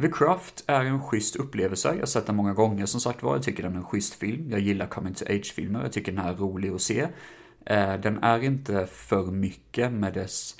The 0.00 0.08
Craft 0.08 0.64
är 0.66 0.84
en 0.84 1.02
schysst 1.02 1.36
upplevelse. 1.36 1.88
Jag 1.88 1.98
har 1.98 2.06
sett 2.06 2.26
den 2.26 2.36
många 2.36 2.52
gånger 2.52 2.86
som 2.86 3.00
sagt 3.00 3.22
var. 3.22 3.34
Jag 3.34 3.42
tycker 3.42 3.62
den 3.62 3.72
är 3.72 3.76
en 3.76 3.84
schysst 3.84 4.14
film. 4.14 4.50
Jag 4.50 4.60
gillar 4.60 4.86
coming 4.86 5.14
to 5.14 5.24
age-filmer. 5.24 5.82
Jag 5.82 5.92
tycker 5.92 6.12
den 6.12 6.24
här 6.24 6.32
är 6.32 6.36
rolig 6.36 6.70
att 6.70 6.80
se. 6.80 7.08
Eh, 7.66 7.94
den 7.94 8.22
är 8.22 8.44
inte 8.44 8.86
för 8.86 9.26
mycket 9.26 9.92
med 9.92 10.14
dess 10.14 10.56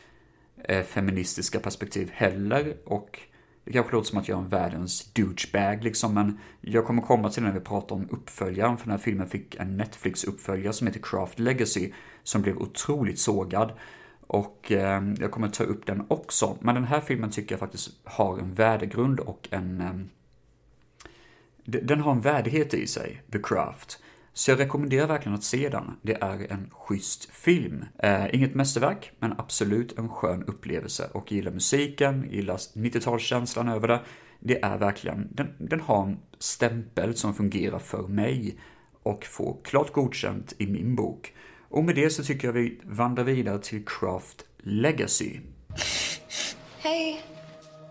eh, 0.65 0.83
feministiska 0.83 1.61
perspektiv 1.61 2.11
heller 2.13 2.77
och 2.85 3.21
Det 3.65 3.73
kanske 3.73 3.93
låter 3.93 4.09
som 4.09 4.19
att 4.19 4.29
jag 4.29 4.39
är 4.39 4.43
en 4.43 4.49
världens 4.49 5.13
douchebag 5.13 5.85
liksom, 5.85 6.15
men 6.15 6.39
jag 6.61 6.87
kommer 6.87 7.03
komma 7.03 7.31
till 7.31 7.43
det 7.43 7.49
när 7.49 7.59
vi 7.59 7.65
pratar 7.65 7.97
om 7.97 8.09
uppföljaren, 8.11 8.77
för 8.77 8.85
den 8.85 8.91
här 8.91 8.99
filmen 8.99 9.27
fick 9.27 9.55
en 9.55 9.81
Netflix-uppföljare 9.81 10.73
som 10.73 10.87
heter 10.87 11.01
Craft 11.01 11.39
Legacy, 11.39 11.93
som 12.23 12.43
blev 12.43 12.59
otroligt 12.59 13.19
sågad. 13.19 13.73
Och 14.27 14.73
eh, 14.73 15.03
jag 15.19 15.31
kommer 15.31 15.49
ta 15.49 15.65
upp 15.65 15.87
den 15.87 16.07
också, 16.09 16.59
men 16.61 16.75
den 16.75 16.85
här 16.85 17.01
filmen 17.01 17.31
tycker 17.31 17.53
jag 17.53 17.61
faktiskt 17.61 17.91
har 18.05 18.39
en 18.39 18.55
värdegrund 18.55 19.21
och 19.21 19.49
en... 19.51 19.81
Eh, 19.81 19.95
den 21.65 22.01
har 22.01 22.13
en 22.13 22.21
värdighet 22.21 22.75
i 22.75 22.87
sig, 22.87 23.23
The 23.33 23.39
Craft. 23.39 23.99
Så 24.33 24.51
jag 24.51 24.61
rekommenderar 24.61 25.07
verkligen 25.07 25.35
att 25.35 25.45
se 25.45 25.69
den. 25.69 25.97
Det 26.03 26.23
är 26.23 26.53
en 26.53 26.71
schysst 26.73 27.31
film. 27.31 27.85
Eh, 27.99 28.35
inget 28.35 28.55
mästerverk, 28.55 29.13
men 29.19 29.35
absolut 29.39 29.99
en 29.99 30.09
skön 30.09 30.45
upplevelse. 30.45 31.11
Och 31.13 31.33
gillar 31.33 31.53
musiken, 31.53 32.29
gillar 32.31 32.57
90-talskänslan 32.57 33.75
över 33.75 33.89
det. 33.89 34.01
Det 34.41 34.63
är 34.63 34.79
verkligen, 34.79 35.29
den, 35.31 35.55
den 35.59 35.81
har 35.81 36.03
en 36.03 36.19
stämpel 36.39 37.17
som 37.17 37.35
fungerar 37.35 37.79
för 37.79 38.09
mig 38.09 38.59
och 39.03 39.25
får 39.25 39.57
klart 39.65 39.93
godkänt 39.93 40.55
i 40.59 40.67
min 40.67 40.95
bok. 40.95 41.35
Och 41.75 41.85
med 41.85 41.95
det 41.95 42.11
så 42.11 42.25
tycker 42.25 42.49
jag 42.49 42.53
vi 42.53 42.81
vandrar 42.85 43.25
vidare 43.25 43.59
till 43.59 43.85
Craft 43.85 44.45
Legacy. 44.59 45.41
Hey, 46.79 47.21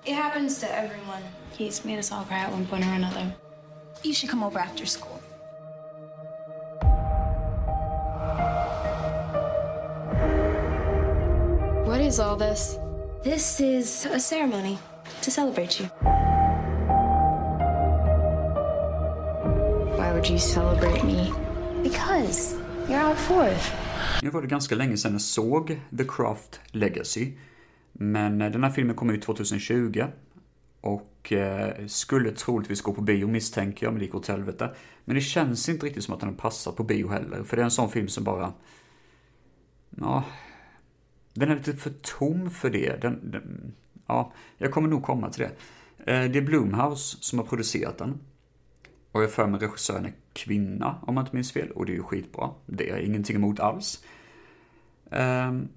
it 0.06 0.16
happens 0.16 0.60
to 0.60 0.66
everyone. 0.66 1.24
He's 1.58 1.86
made 1.86 1.98
us 1.98 2.12
all 2.12 2.24
cry 2.26 2.38
at 2.38 2.54
one 2.54 2.66
point 2.66 2.86
or 2.86 2.94
another. 2.94 3.32
You 4.04 4.14
should 4.14 4.32
come 4.32 4.46
over 4.46 4.60
after 4.60 4.86
school. 4.86 5.20
What 11.86 12.02
is 12.02 12.20
all 12.20 12.38
this? 12.38 12.78
This 13.24 13.60
is 13.60 14.06
a 14.06 14.20
ceremony 14.20 14.78
to 15.22 15.32
celebrate 15.32 15.80
you. 15.80 15.90
Why 19.98 20.14
would 20.14 20.30
you 20.30 20.40
celebrate 20.40 21.04
me? 21.04 21.34
Because 21.84 22.63
you're 22.90 23.10
out. 23.10 23.74
Nu 24.22 24.30
var 24.30 24.42
det 24.42 24.48
ganska 24.48 24.76
länge 24.76 24.98
sedan 24.98 25.12
jag 25.12 25.22
såg 25.22 25.82
The 25.98 26.04
Craft 26.04 26.60
Legacy. 26.68 27.32
Men 27.92 28.42
eh, 28.42 28.52
den 28.52 28.64
här 28.64 28.72
filmen 28.72 28.96
kom 28.96 29.10
ut 29.10 29.22
2020. 29.22 30.04
Och 30.82 31.34
eh, 31.34 31.86
skulle 31.88 32.32
troligtvis 32.32 32.82
gå 32.82 32.94
på 32.94 33.02
bio 33.02 33.28
misstänker 33.28 33.86
jag, 33.86 33.94
men 33.94 34.00
det 34.00 34.06
gick 34.06 34.16
åt 34.16 34.28
helvete. 34.28 34.76
Men 35.06 35.16
det 35.16 35.22
känns 35.22 35.70
inte 35.70 35.86
riktigt 35.86 36.04
som 36.04 36.14
att 36.14 36.20
den 36.20 36.36
passar 36.36 36.72
på 36.72 36.84
bio 36.84 37.10
heller. 37.10 37.44
För 37.44 37.58
det 37.58 37.62
är 37.62 37.66
en 37.66 37.72
sån 37.72 37.90
film 37.90 38.08
som 38.08 38.24
bara... 38.24 38.54
Ja, 39.90 40.24
den 41.34 41.52
är 41.52 41.56
lite 41.56 41.74
för 41.74 41.94
tom 42.02 42.52
för 42.52 42.70
det. 42.70 43.02
Den, 43.02 43.32
den, 43.32 43.74
ja, 44.08 44.34
jag 44.58 44.72
kommer 44.72 44.90
nog 44.90 45.04
komma 45.04 45.30
till 45.30 45.42
det. 45.44 45.52
Eh, 46.12 46.32
det 46.32 46.40
är 46.40 46.42
Blumhouse 46.42 47.18
som 47.22 47.40
har 47.40 47.46
producerat 47.46 47.98
den. 47.98 48.20
Och 49.12 49.24
jag 49.24 49.32
för 49.32 49.48
mig 49.48 49.60
regissören 49.60 50.06
är 50.06 50.14
kvinna, 50.34 51.00
om 51.02 51.16
man 51.16 51.24
inte 51.24 51.36
minns 51.36 51.52
fel. 51.52 51.72
Och 51.72 51.86
det 51.86 51.92
är 51.92 51.96
ju 51.96 52.04
skitbra. 52.04 52.52
Det 52.66 52.90
är 52.90 52.96
jag 52.96 53.06
ingenting 53.06 53.36
emot 53.36 53.60
alls. 53.60 54.04
Um, 55.10 55.70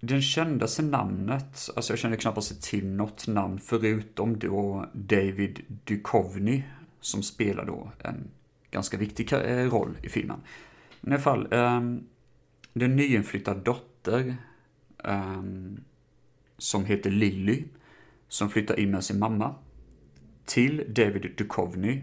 den 0.00 0.22
kändaste 0.22 0.82
namnet, 0.82 1.70
alltså 1.76 1.92
jag 1.92 1.98
känner 1.98 2.16
knappast 2.16 2.62
till 2.62 2.86
något 2.86 3.26
namn 3.26 3.58
förutom 3.58 4.38
då 4.38 4.86
David 4.92 5.60
Duchovny 5.84 6.62
som 7.00 7.22
spelar 7.22 7.64
då 7.64 7.92
en 7.98 8.30
ganska 8.70 8.96
viktig 8.96 9.32
eh, 9.32 9.70
roll 9.70 9.98
i 10.02 10.08
filmen. 10.08 10.40
Men 11.00 11.12
i 11.12 11.14
alla 11.14 11.22
fall, 11.22 11.52
um, 11.52 12.06
den 12.72 12.96
nyinflyttade 12.96 13.60
dotter 13.60 14.36
um, 15.04 15.80
som 16.58 16.84
heter 16.84 17.10
Lily, 17.10 17.64
som 18.28 18.50
flyttar 18.50 18.78
in 18.78 18.90
med 18.90 19.04
sin 19.04 19.18
mamma 19.18 19.54
till 20.44 20.84
David 20.88 21.34
Duchovny, 21.36 22.00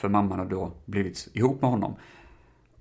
för 0.00 0.08
mamman 0.08 0.38
har 0.38 0.46
då 0.46 0.72
blivit 0.84 1.28
ihop 1.32 1.62
med 1.62 1.70
honom. 1.70 1.94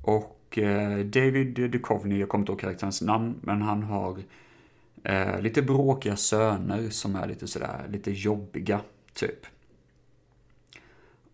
Och 0.02 0.58
eh, 0.58 1.00
David 1.00 1.72
Duchovny, 1.72 2.20
jag 2.20 2.30
kommer 2.30 2.42
inte 2.42 2.52
ihåg 2.52 2.60
karaktärens 2.60 3.02
namn, 3.02 3.36
men 3.42 3.62
han 3.62 3.84
har 3.84 4.20
eh, 5.04 5.42
lite 5.42 5.62
bråkiga 5.62 6.16
söner 6.16 6.90
som 6.90 7.16
är 7.16 7.28
lite 7.28 7.48
sådär, 7.48 7.86
lite 7.90 8.12
jobbiga, 8.12 8.82
typ. 9.14 9.46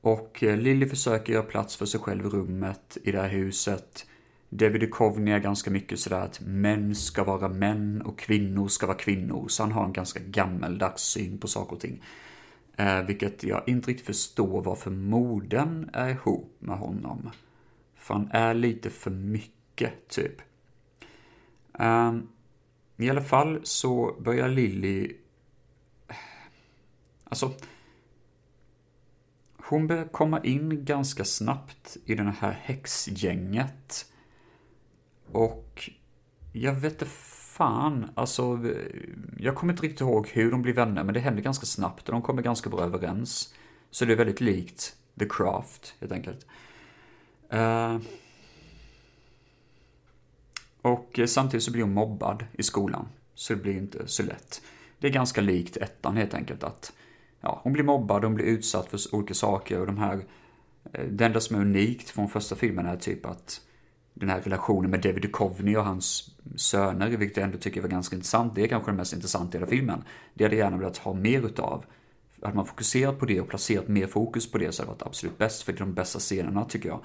Och 0.02 0.44
eh, 0.44 0.58
Lily 0.58 0.86
försöker 0.86 1.34
göra 1.34 1.44
plats 1.44 1.76
för 1.76 1.86
sig 1.86 2.00
själv 2.00 2.26
i 2.26 2.30
rummet 2.30 2.98
i 3.04 3.12
det 3.12 3.22
här 3.22 3.30
huset. 3.30 4.06
David 4.50 4.82
Duchovny 4.82 5.32
är 5.32 5.40
ganska 5.40 5.72
mycket 5.72 6.00
sådär 6.00 6.22
att 6.22 6.42
män 6.42 6.96
ska 6.96 7.24
vara 7.24 7.50
män 7.50 8.02
och 8.02 8.20
kvinnor 8.20 8.68
ska 8.68 8.88
vara 8.88 8.98
kvinnor. 8.98 9.48
Så 9.48 9.64
han 9.64 9.72
har 9.72 9.86
en 9.86 9.94
ganska 9.94 10.20
gammeldags 10.20 11.04
syn 11.04 11.38
på 11.38 11.48
saker 11.48 11.76
och 11.76 11.82
ting. 11.82 12.04
Eh, 12.78 13.02
vilket 13.02 13.44
jag 13.44 13.64
inte 13.68 13.90
riktigt 13.92 14.06
förstår 14.06 14.62
varför 14.62 14.92
modern 14.92 15.90
är 15.94 16.10
ihop 16.10 16.56
med 16.60 16.78
honom. 16.78 17.30
För 17.96 18.14
han 18.14 18.30
är 18.32 18.54
lite 18.54 18.90
för 18.90 19.12
mycket, 19.12 20.08
typ. 20.08 20.42
Eh, 21.80 22.16
I 22.98 23.10
alla 23.10 23.22
fall 23.22 23.60
så 23.64 24.16
börjar 24.20 24.48
Lilly... 24.48 25.18
Alltså... 27.24 27.54
Hon 29.68 29.88
börjar 29.88 30.08
komma 30.08 30.44
in 30.44 30.86
ganska 30.86 31.26
snabbt 31.26 31.98
i 32.06 32.16
det 32.16 32.36
här 32.40 32.52
häxgänget. 32.52 34.12
Och 35.32 35.90
jag 36.56 36.74
vet 36.74 36.94
inte 36.94 37.06
fan, 37.06 38.10
alltså 38.16 38.60
jag 39.38 39.56
kommer 39.56 39.74
inte 39.74 39.84
riktigt 39.84 40.02
ihåg 40.02 40.28
hur 40.28 40.52
de 40.52 40.62
blir 40.62 40.74
vänner, 40.74 41.04
men 41.04 41.14
det 41.14 41.20
händer 41.20 41.42
ganska 41.42 41.66
snabbt 41.66 42.10
och 42.10 42.12
de 42.12 42.22
kommer 42.22 42.42
ganska 42.42 42.70
bra 42.70 42.82
överens. 42.82 43.54
Så 43.92 44.06
det 44.06 44.14
är 44.14 44.18
väldigt 44.18 44.42
likt 44.42 44.96
The 45.20 45.26
Craft, 45.30 45.96
helt 46.00 46.12
enkelt. 46.12 46.46
Uh, 47.54 48.00
och 50.82 51.20
samtidigt 51.28 51.64
så 51.64 51.72
blir 51.72 51.84
hon 51.84 51.94
mobbad 51.94 52.46
i 52.54 52.64
skolan, 52.64 53.08
så 53.34 53.54
det 53.54 53.62
blir 53.62 53.78
inte 53.78 54.08
så 54.08 54.24
lätt. 54.24 54.62
Det 55.00 55.08
är 55.08 55.12
ganska 55.12 55.42
likt 55.42 55.78
ettan 55.78 56.18
helt 56.18 56.34
enkelt, 56.34 56.64
att 56.64 56.94
ja, 57.42 57.60
hon 57.64 57.74
blir 57.74 57.84
mobbad, 57.84 58.24
hon 58.24 58.36
blir 58.36 58.46
utsatt 58.46 58.88
för 58.88 59.16
olika 59.16 59.34
saker 59.34 59.80
och 59.80 59.88
de 59.88 59.98
här... 59.98 60.26
Eh, 60.94 61.06
det 61.06 61.26
enda 61.26 61.40
som 61.40 61.56
är 61.56 61.62
unikt 61.62 62.10
från 62.10 62.30
första 62.30 62.56
filmen 62.56 62.86
är 62.86 62.98
typ 62.98 63.26
att 63.26 63.62
den 64.16 64.30
här 64.30 64.42
relationen 64.42 64.92
med 64.92 65.02
David 65.02 65.22
Duchovny 65.22 65.76
och 65.76 65.86
hans 65.86 66.32
söner, 66.56 67.10
vilket 67.10 67.38
jag 67.38 67.44
ändå 67.44 67.58
tycker 67.58 67.82
var 67.82 67.90
ganska 67.90 68.16
intressant. 68.16 68.56
Det 68.56 68.64
är 68.64 68.68
kanske 68.68 68.92
det 68.92 68.98
mest 68.98 69.14
intressanta 69.14 69.58
i 69.58 69.60
hela 69.60 69.70
filmen. 69.70 70.04
Det 70.34 70.44
hade 70.44 70.56
jag 70.56 70.66
gärna 70.66 70.78
velat 70.78 70.98
ha 70.98 71.14
mer 71.14 71.46
utav. 71.46 71.86
Hade 72.42 72.56
man 72.56 72.66
fokuserat 72.66 73.20
på 73.20 73.26
det 73.26 73.42
och 73.42 73.50
placerat 73.50 73.88
mer 73.88 74.08
fokus 74.08 74.52
på 74.52 74.58
det 74.58 74.72
så 74.72 74.82
hade 74.82 74.92
det 74.92 74.94
varit 74.94 75.08
absolut 75.08 75.38
bäst, 75.38 75.64
för 75.64 75.74
det 75.74 75.78
är 75.78 75.80
de 75.80 75.94
bästa 75.94 76.20
scenerna 76.20 76.66
tycker 76.66 76.90
jag. 76.90 77.00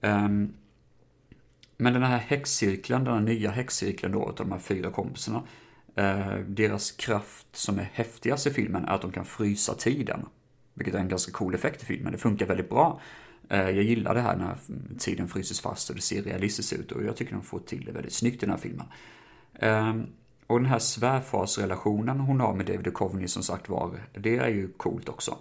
Um, 0.00 0.54
men 1.76 1.92
den 1.92 2.02
här 2.02 2.18
häxcirkeln, 2.18 3.04
den 3.04 3.14
här 3.14 3.20
nya 3.20 3.50
häxcirkeln 3.50 4.12
då, 4.12 4.22
av 4.22 4.34
de 4.34 4.52
här 4.52 4.58
fyra 4.58 4.90
kompisarna, 4.90 5.42
uh, 5.98 6.38
deras 6.46 6.90
kraft 6.90 7.46
som 7.52 7.78
är 7.78 7.90
häftigast 7.92 8.46
i 8.46 8.50
filmen 8.50 8.84
är 8.84 8.92
att 8.92 9.02
de 9.02 9.12
kan 9.12 9.24
frysa 9.24 9.74
tiden. 9.74 10.26
Vilket 10.74 10.94
är 10.94 10.98
en 10.98 11.08
ganska 11.08 11.32
cool 11.32 11.54
effekt 11.54 11.82
i 11.82 11.86
filmen, 11.86 12.12
det 12.12 12.18
funkar 12.18 12.46
väldigt 12.46 12.70
bra. 12.70 13.00
Eh, 13.48 13.70
jag 13.70 13.82
gillar 13.82 14.14
det 14.14 14.20
här 14.20 14.36
när 14.36 14.56
tiden 14.98 15.28
fryses 15.28 15.60
fast 15.60 15.90
och 15.90 15.96
det 15.96 16.02
ser 16.02 16.22
realistiskt 16.22 16.72
ut 16.72 16.92
och 16.92 17.04
jag 17.04 17.16
tycker 17.16 17.32
de 17.32 17.42
får 17.42 17.58
till 17.58 17.84
det 17.84 17.92
väldigt 17.92 18.12
snyggt 18.12 18.42
i 18.42 18.46
den 18.46 18.50
här 18.50 18.58
filmen. 18.58 18.86
Ehm, 19.54 20.06
och 20.46 20.60
den 20.60 20.70
här 20.70 20.78
svärfarsrelationen 20.78 22.20
hon 22.20 22.40
har 22.40 22.54
med 22.54 22.66
David 22.66 22.84
Duchovny 22.84 23.28
som 23.28 23.42
sagt 23.42 23.68
var, 23.68 24.00
det 24.12 24.36
är 24.36 24.48
ju 24.48 24.68
coolt 24.68 25.08
också. 25.08 25.38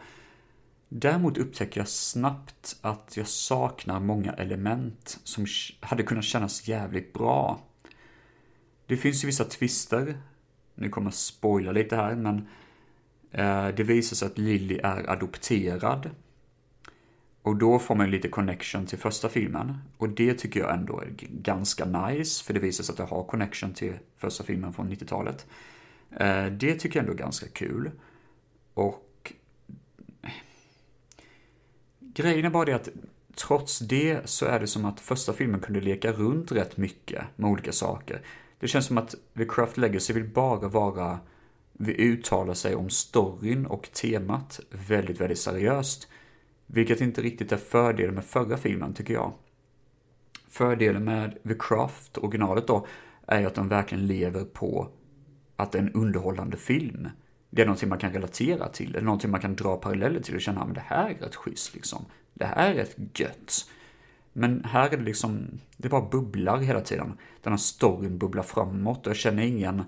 Däremot 0.89 1.38
upptäcker 1.38 1.79
jag 1.79 1.88
snabbt 1.88 2.77
att 2.81 3.17
jag 3.17 3.27
saknar 3.27 4.00
många 4.00 4.33
element 4.33 5.19
som 5.24 5.45
hade 5.79 6.03
kunnat 6.03 6.24
kännas 6.24 6.67
jävligt 6.67 7.13
bra. 7.13 7.59
Det 8.85 8.97
finns 8.97 9.24
ju 9.24 9.25
vissa 9.25 9.43
twister, 9.43 10.17
nu 10.75 10.89
kommer 10.89 11.07
jag 11.07 11.13
spoila 11.13 11.71
lite 11.71 11.95
här, 11.95 12.15
men 12.15 12.47
eh, 13.31 13.67
det 13.67 13.83
visar 13.83 14.15
sig 14.15 14.25
att 14.25 14.38
Lily 14.38 14.79
är 14.83 15.09
adopterad 15.09 16.09
och 17.45 17.55
då 17.55 17.79
får 17.79 17.95
man 17.95 18.11
lite 18.11 18.27
connection 18.27 18.85
till 18.85 18.97
första 18.97 19.29
filmen. 19.29 19.77
Och 19.97 20.09
det 20.09 20.33
tycker 20.33 20.59
jag 20.59 20.73
ändå 20.73 20.99
är 21.01 21.13
ganska 21.19 21.85
nice, 21.85 22.43
för 22.43 22.53
det 22.53 22.59
visar 22.59 22.83
sig 22.83 22.93
att 22.93 22.97
det 22.97 23.15
har 23.15 23.23
connection 23.23 23.73
till 23.73 23.93
första 24.17 24.43
filmen 24.43 24.73
från 24.73 24.91
90-talet. 24.91 25.45
Eh, 26.11 26.45
det 26.45 26.75
tycker 26.75 26.99
jag 26.99 27.03
ändå 27.03 27.13
är 27.13 27.17
ganska 27.17 27.47
kul. 27.47 27.91
Och... 28.73 29.33
Eh, 30.21 30.29
grejen 31.99 32.45
är 32.45 32.49
bara 32.49 32.65
det 32.65 32.73
att 32.73 32.89
trots 33.35 33.79
det 33.79 34.29
så 34.29 34.45
är 34.45 34.59
det 34.59 34.67
som 34.67 34.85
att 34.85 34.99
första 34.99 35.33
filmen 35.33 35.59
kunde 35.59 35.81
leka 35.81 36.11
runt 36.11 36.51
rätt 36.51 36.77
mycket 36.77 37.23
med 37.35 37.49
olika 37.49 37.71
saker. 37.71 38.21
Det 38.59 38.67
känns 38.67 38.85
som 38.85 38.97
att 38.97 39.15
The 39.37 39.45
Craft 39.45 39.77
Legacy 39.77 40.13
vill 40.13 40.29
bara 40.29 40.67
vara, 40.67 41.19
vi 41.73 41.93
uttalar 41.93 42.53
sig 42.53 42.75
om 42.75 42.89
storyn 42.89 43.65
och 43.65 43.89
temat 43.91 44.59
väldigt, 44.69 45.21
väldigt 45.21 45.39
seriöst. 45.39 46.07
Vilket 46.67 47.01
inte 47.01 47.22
riktigt 47.22 47.51
är 47.51 47.57
fördelen 47.57 48.15
med 48.15 48.25
förra 48.25 48.57
filmen, 48.57 48.93
tycker 48.93 49.13
jag. 49.13 49.34
Fördelen 50.48 51.03
med 51.03 51.38
The 51.43 51.55
Craft, 51.60 52.17
originalet 52.17 52.67
då, 52.67 52.88
är 53.27 53.39
ju 53.39 53.45
att 53.45 53.55
de 53.55 53.69
verkligen 53.69 54.07
lever 54.07 54.43
på 54.43 54.89
att 55.55 55.72
det 55.72 55.77
är 55.77 55.84
en 55.84 55.93
underhållande 55.93 56.57
film. 56.57 57.10
det 57.50 57.62
är 57.62 57.65
någonting 57.65 57.89
man 57.89 57.98
kan 57.98 58.13
relatera 58.13 58.67
till, 58.67 58.91
det 58.91 59.00
är 59.00 59.03
någonting 59.03 59.31
man 59.31 59.41
kan 59.41 59.55
dra 59.55 59.77
paralleller 59.77 60.19
till 60.19 60.36
och 60.36 60.41
känna 60.41 60.62
att 60.62 60.74
det 60.74 60.84
här 60.86 61.10
är 61.10 61.13
rätt 61.13 61.36
schysst 61.36 61.74
liksom. 61.74 62.05
Det 62.34 62.45
här 62.45 62.72
är 62.72 62.74
rätt 62.74 63.19
gött. 63.19 63.69
Men 64.34 64.63
här 64.63 64.93
är 64.93 64.98
det 64.98 65.03
liksom, 65.03 65.48
det 65.77 65.89
bara 65.89 66.10
bubblar 66.10 66.57
hela 66.57 66.81
tiden. 66.81 67.17
Den 67.41 67.53
här 67.53 67.57
storyn 67.57 68.17
bubblar 68.17 68.43
framåt 68.43 69.07
och 69.07 69.10
jag 69.10 69.17
känner 69.17 69.43
ingen, 69.43 69.84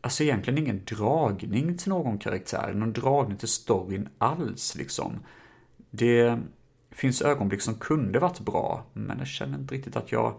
alltså 0.00 0.22
egentligen 0.22 0.58
ingen 0.58 0.84
dragning 0.84 1.78
till 1.78 1.88
någon 1.88 2.18
karaktär, 2.18 2.72
någon 2.74 2.92
dragning 2.92 3.36
till 3.36 3.48
storyn 3.48 4.08
alls 4.18 4.76
liksom. 4.76 5.18
Det 5.90 6.38
finns 6.90 7.22
ögonblick 7.22 7.62
som 7.62 7.74
kunde 7.74 8.18
varit 8.18 8.40
bra, 8.40 8.86
men 8.92 9.18
jag 9.18 9.26
känner 9.26 9.58
inte 9.58 9.74
riktigt 9.74 9.96
att 9.96 10.12
jag 10.12 10.34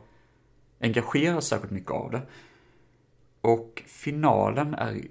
engagerar 0.79 1.39
särskilt 1.39 1.71
mycket 1.71 1.91
av 1.91 2.11
det. 2.11 2.21
Och 3.41 3.83
finalen 3.85 4.73
är 4.73 5.01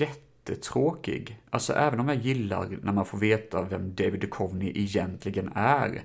jättetråkig. 0.00 1.42
Alltså 1.50 1.72
även 1.72 2.00
om 2.00 2.08
jag 2.08 2.16
gillar 2.16 2.78
när 2.82 2.92
man 2.92 3.04
får 3.04 3.18
veta 3.18 3.62
vem 3.62 3.94
David 3.94 4.20
Duchovny 4.20 4.72
egentligen 4.74 5.50
är, 5.54 6.02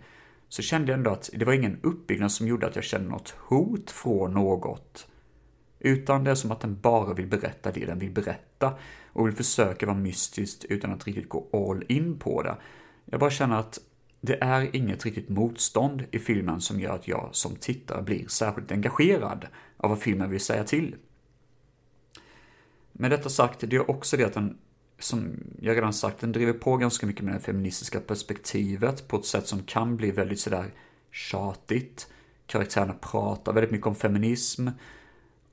så 0.50 0.62
kände 0.62 0.91
jag 0.91 0.98
ändå 0.98 1.12
att 1.12 1.29
det 1.34 1.46
var 1.46 1.53
ingen 1.53 1.79
uppbyggnad 1.84 2.31
som 2.31 2.48
gjorde 2.48 2.67
att 2.67 2.75
jag 2.75 2.84
kände 2.84 3.10
något 3.10 3.29
hot 3.29 3.91
från 3.91 4.34
något. 4.34 5.08
Utan 5.83 6.23
det 6.23 6.31
är 6.31 6.35
som 6.35 6.51
att 6.51 6.59
den 6.59 6.79
bara 6.81 7.13
vill 7.13 7.27
berätta 7.27 7.71
det 7.71 7.85
den 7.85 8.00
vill 8.00 8.11
berätta 8.11 8.73
och 9.05 9.27
vill 9.27 9.35
försöka 9.35 9.85
vara 9.85 9.97
mystiskt 9.97 10.65
utan 10.65 10.91
att 10.91 11.07
riktigt 11.07 11.29
gå 11.29 11.47
all 11.53 11.83
in 11.88 12.19
på 12.19 12.43
det. 12.43 12.55
Jag 13.05 13.19
bara 13.19 13.29
känner 13.29 13.59
att 13.59 13.79
det 14.21 14.43
är 14.43 14.75
inget 14.75 15.05
riktigt 15.05 15.29
motstånd 15.29 16.05
i 16.11 16.19
filmen 16.19 16.61
som 16.61 16.79
gör 16.79 16.95
att 16.95 17.07
jag 17.07 17.29
som 17.31 17.55
tittare 17.55 18.01
blir 18.01 18.27
särskilt 18.27 18.71
engagerad 18.71 19.47
av 19.77 19.89
vad 19.89 20.00
filmen 20.00 20.29
vill 20.29 20.39
säga 20.39 20.63
till. 20.63 20.95
Med 22.91 23.11
detta 23.11 23.29
sagt, 23.29 23.59
det 23.59 23.75
är 23.75 23.91
också 23.91 24.17
det 24.17 24.23
att 24.23 24.33
den, 24.33 24.57
som 25.00 25.33
jag 25.61 25.77
redan 25.77 25.93
sagt, 25.93 26.19
den 26.19 26.31
driver 26.31 26.53
på 26.53 26.77
ganska 26.77 27.07
mycket 27.07 27.25
med 27.25 27.33
det 27.33 27.39
feministiska 27.39 28.00
perspektivet 28.00 29.07
på 29.07 29.17
ett 29.17 29.25
sätt 29.25 29.47
som 29.47 29.63
kan 29.63 29.97
bli 29.97 30.11
väldigt 30.11 30.39
sådär 30.39 30.65
tjatigt. 31.11 32.07
Karaktärerna 32.45 32.93
pratar 32.93 33.53
väldigt 33.53 33.71
mycket 33.71 33.88
om 33.88 33.95
feminism. 33.95 34.67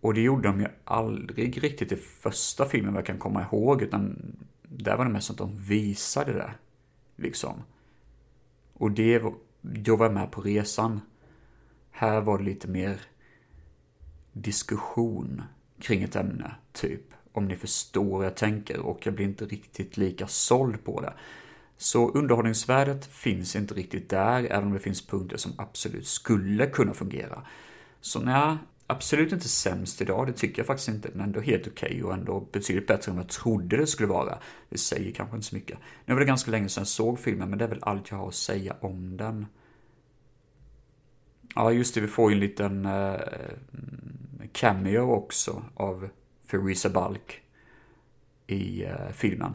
Och 0.01 0.15
det 0.15 0.21
gjorde 0.21 0.49
de 0.49 0.61
ju 0.61 0.67
aldrig 0.85 1.63
riktigt 1.65 1.93
i 1.93 1.97
första 1.97 2.65
filmen 2.65 2.93
vad 2.93 3.01
jag 3.01 3.07
kan 3.07 3.19
komma 3.19 3.43
ihåg, 3.43 3.83
utan 3.83 4.17
där 4.63 4.97
var 4.97 5.05
det 5.05 5.11
mest 5.11 5.31
att 5.31 5.39
de 5.39 5.57
visade 5.57 6.33
det. 6.33 6.51
Liksom. 7.17 7.63
Och 8.73 8.91
det, 8.91 9.23
då 9.61 9.97
var 9.97 10.07
jag 10.07 10.15
med 10.15 10.31
på 10.31 10.41
resan. 10.41 11.01
Här 11.91 12.21
var 12.21 12.39
det 12.39 12.45
lite 12.45 12.69
mer 12.69 13.01
diskussion 14.33 15.43
kring 15.81 16.03
ett 16.03 16.17
ämne, 16.17 16.55
typ. 16.73 17.03
Om 17.33 17.49
ni 17.49 17.57
förstår 17.57 18.19
vad 18.19 18.27
jag 18.27 18.37
tänker 18.37 18.81
och 18.81 19.07
jag 19.07 19.15
blir 19.15 19.27
inte 19.27 19.45
riktigt 19.45 19.97
lika 19.97 20.27
såld 20.27 20.85
på 20.85 21.01
det. 21.01 21.13
Så 21.77 22.11
underhållningsvärdet 22.11 23.07
finns 23.07 23.57
inte 23.57 23.75
riktigt 23.75 24.09
där, 24.09 24.45
även 24.45 24.67
om 24.67 24.73
det 24.73 24.79
finns 24.79 25.07
punkter 25.07 25.37
som 25.37 25.53
absolut 25.59 26.07
skulle 26.07 26.67
kunna 26.67 26.95
fungera. 26.95 27.43
Så 28.01 28.21
nej, 28.21 28.57
absolut 28.91 29.33
inte 29.33 29.49
sämst 29.49 30.01
idag, 30.01 30.27
det 30.27 30.33
tycker 30.33 30.59
jag 30.59 30.67
faktiskt 30.67 30.89
inte. 30.89 31.09
Den 31.09 31.21
är 31.21 31.25
ändå 31.25 31.41
helt 31.41 31.67
okej 31.67 31.89
okay 31.89 32.03
och 32.03 32.13
ändå 32.13 32.41
betydligt 32.53 32.87
bättre 32.87 33.11
än 33.11 33.17
vad 33.17 33.25
jag 33.25 33.31
trodde 33.31 33.77
det 33.77 33.87
skulle 33.87 34.09
vara. 34.09 34.39
Det 34.69 34.79
säger 34.79 35.13
kanske 35.13 35.37
inte 35.37 35.49
så 35.49 35.55
mycket. 35.55 35.79
Nu 36.05 36.15
var 36.15 36.21
det 36.21 36.27
ganska 36.27 36.51
länge 36.51 36.69
sedan 36.69 36.81
jag 36.81 36.89
såg 36.89 37.19
filmen, 37.19 37.51
men 37.51 37.59
det 37.59 37.65
är 37.65 37.69
väl 37.69 37.83
allt 37.83 38.11
jag 38.11 38.19
har 38.19 38.29
att 38.29 38.35
säga 38.35 38.77
om 38.81 39.17
den. 39.17 39.47
Ja, 41.55 41.73
just 41.73 41.95
det, 41.95 42.01
vi 42.01 42.07
får 42.07 42.31
ju 42.31 42.35
en 42.35 42.41
liten 42.41 42.87
uh, 42.87 43.21
cameo 44.53 45.11
också 45.11 45.63
av 45.75 46.09
Theresa 46.51 46.89
Balk 46.89 47.43
i 48.47 48.85
uh, 48.85 49.11
filmen. 49.13 49.53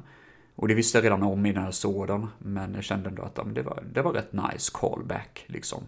Och 0.56 0.68
det 0.68 0.74
visste 0.74 0.98
jag 0.98 1.06
redan 1.06 1.24
om 1.24 1.46
innan 1.46 1.64
jag 1.64 1.74
såg 1.74 2.08
den, 2.08 2.28
men 2.38 2.74
jag 2.74 2.84
kände 2.84 3.10
ändå 3.10 3.24
att 3.24 3.38
ja, 3.38 3.44
det, 3.44 3.62
var, 3.62 3.84
det 3.94 4.02
var 4.02 4.14
rätt 4.14 4.34
nice 4.34 4.72
callback 4.74 5.46
liksom. 5.48 5.84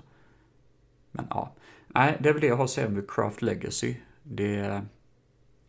Men 1.12 1.28
ja, 1.30 1.56
nej, 1.96 2.18
det 2.20 2.30
är 2.30 2.34
väl 2.34 2.42
det 2.42 2.48
jag 2.48 2.56
har 2.56 2.64
att 2.64 2.70
säga 2.70 2.88
om 2.88 2.96
The 2.96 3.02
Craft 3.08 3.42
Legacy. 3.42 3.96
Det, 4.24 4.82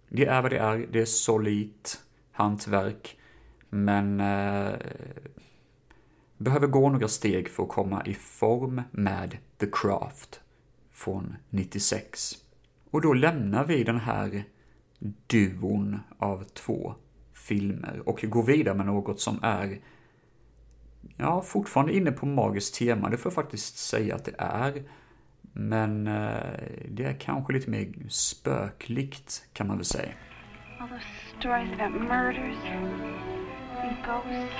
det 0.08 0.26
är 0.26 0.42
vad 0.42 0.50
det 0.50 0.58
är, 0.58 0.86
det 0.92 1.00
är 1.00 1.04
solitt 1.04 2.00
hantverk, 2.32 3.18
men 3.70 4.20
eh, 4.20 4.74
behöver 6.38 6.66
gå 6.66 6.88
några 6.90 7.08
steg 7.08 7.48
för 7.48 7.62
att 7.62 7.68
komma 7.68 8.02
i 8.06 8.14
form 8.14 8.82
med 8.90 9.38
The 9.58 9.66
Craft 9.72 10.40
från 10.90 11.36
96. 11.50 12.32
Och 12.90 13.00
då 13.00 13.12
lämnar 13.12 13.64
vi 13.64 13.84
den 13.84 14.00
här 14.00 14.44
duon 15.26 16.00
av 16.18 16.44
två 16.44 16.94
filmer 17.32 18.02
och 18.04 18.22
går 18.22 18.42
vidare 18.42 18.74
med 18.74 18.86
något 18.86 19.20
som 19.20 19.38
är 19.42 19.80
ja, 21.16 21.42
fortfarande 21.42 21.96
inne 21.96 22.12
på 22.12 22.26
magiskt 22.26 22.74
tema, 22.74 23.10
det 23.10 23.16
får 23.16 23.30
jag 23.30 23.34
faktiskt 23.34 23.78
säga 23.78 24.14
att 24.14 24.24
det 24.24 24.34
är. 24.38 24.82
Men 25.58 26.06
eh, 26.06 26.40
det 26.88 27.04
är 27.04 27.12
kanske 27.20 27.52
lite 27.52 27.70
mer 27.70 27.88
spöklikt, 28.08 29.44
kan 29.52 29.66
man 29.66 29.76
väl 29.76 29.84
säga. 29.84 30.12
All 30.80 30.88
those 30.88 31.02
stories 31.38 31.72
about 31.72 32.00
murders 32.00 32.56
and 33.82 33.96
ghosts. 34.06 34.54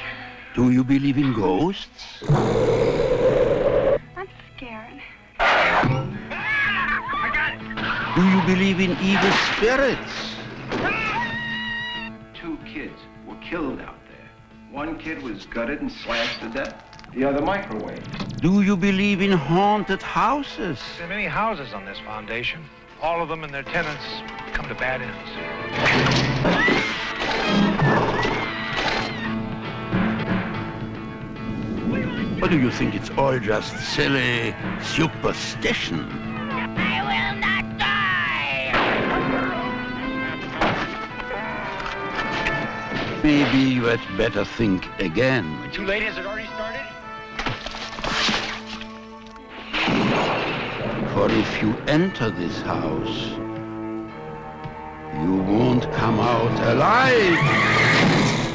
Do 0.54 0.72
you 0.72 0.84
believe 0.84 1.20
in 1.20 1.34
ghosts? 1.34 2.22
I'm 4.16 4.28
scared. 4.56 5.02
Do 8.16 8.22
you 8.22 8.42
believe 8.46 8.80
in 8.80 8.90
evil 9.02 9.32
spirits? 9.56 10.36
Two 12.34 12.56
kids 12.64 12.98
were 13.26 13.38
killed 13.50 13.80
out 13.80 14.00
there. 14.08 14.30
One 14.72 14.98
kid 14.98 15.22
was 15.22 15.46
gutted 15.46 15.82
and 15.82 15.92
slashed 15.92 16.40
to 16.40 16.48
death. 16.48 16.95
The 17.14 17.24
other 17.24 17.40
microwaved. 17.40 18.40
Do 18.40 18.62
you 18.62 18.76
believe 18.76 19.22
in 19.22 19.32
haunted 19.32 20.02
houses? 20.02 20.78
There 20.98 21.06
are 21.06 21.08
many 21.08 21.24
houses 21.26 21.72
on 21.72 21.84
this 21.84 21.98
foundation. 22.00 22.64
All 23.00 23.22
of 23.22 23.28
them 23.28 23.42
and 23.44 23.52
their 23.52 23.62
tenants 23.62 24.04
come 24.52 24.68
to 24.68 24.74
bad 24.74 25.00
ends. 25.02 25.30
Or 32.42 32.48
do 32.48 32.58
you 32.58 32.70
think 32.70 32.94
it's 32.94 33.10
all 33.10 33.38
just 33.38 33.74
silly 33.94 34.54
superstition? 34.82 36.04
I 36.76 37.00
will 37.02 37.40
not 37.40 37.78
die! 37.78 37.92
Maybe 43.22 43.58
you 43.58 43.84
had 43.84 44.00
better 44.18 44.44
think 44.44 44.86
again. 45.00 45.70
Too 45.72 45.86
late, 45.86 46.02
has 46.02 46.18
it 46.18 46.26
already 46.26 46.46
started? 46.48 46.75
For 51.16 51.30
if 51.30 51.62
you 51.62 51.74
enter 51.88 52.28
this 52.28 52.60
house, 52.60 53.30
you 55.22 55.36
won't 55.48 55.90
come 55.94 56.20
out 56.20 56.60
alive. 56.60 57.40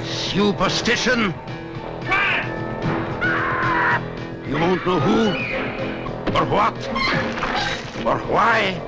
Superstition! 0.05 1.33
You 4.47 4.59
won't 4.59 4.85
know 4.85 4.99
who, 4.99 5.29
or 6.37 6.45
what, 6.45 6.77
or 8.05 8.19
why, 8.29 8.79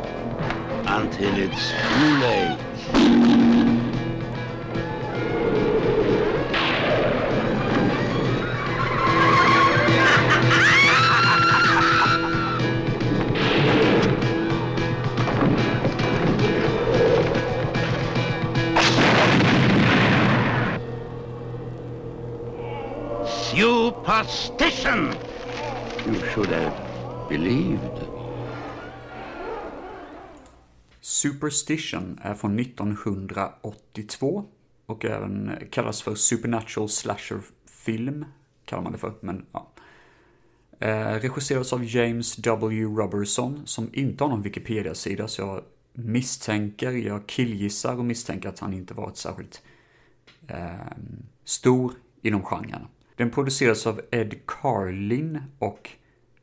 until 0.86 1.36
it's 1.36 1.71
too 1.71 2.17
late. 2.21 3.42
Superstition! 24.13 25.13
You 26.06 26.15
should 26.15 26.49
have 26.49 26.73
believed. 27.30 28.08
Superstition 31.02 32.19
är 32.21 32.34
från 32.34 32.60
1982 32.60 34.45
och 34.86 35.06
även 35.06 35.58
kallas 35.71 36.02
för 36.02 36.15
Supernatural 36.15 36.89
Slasher 36.89 37.41
Film, 37.65 38.26
kallar 38.65 38.84
man 38.84 38.91
det 38.91 38.97
för, 38.97 39.13
men 39.19 39.45
ja. 39.52 39.71
Eh, 40.80 41.19
regisseras 41.19 41.73
av 41.73 41.86
James 41.86 42.36
W. 42.36 42.84
Robertson, 42.84 43.62
som 43.65 43.89
inte 43.93 44.23
har 44.23 44.30
någon 44.30 44.41
Wikipedia-sida, 44.41 45.28
så 45.28 45.41
jag 45.41 45.63
misstänker, 45.93 46.91
jag 46.91 47.28
killgissar 47.28 47.97
och 47.97 48.06
misstänker 48.06 48.49
att 48.49 48.60
han 48.60 48.73
inte 48.73 48.93
varit 48.93 49.17
särskilt 49.17 49.62
eh, 50.47 50.73
stor 51.45 51.93
inom 52.21 52.43
genren. 52.43 52.88
Den 53.15 53.32
produceras 53.32 53.88
av 53.88 54.02
Ed 54.12 54.36
Carlin 54.45 55.41
och 55.60 55.89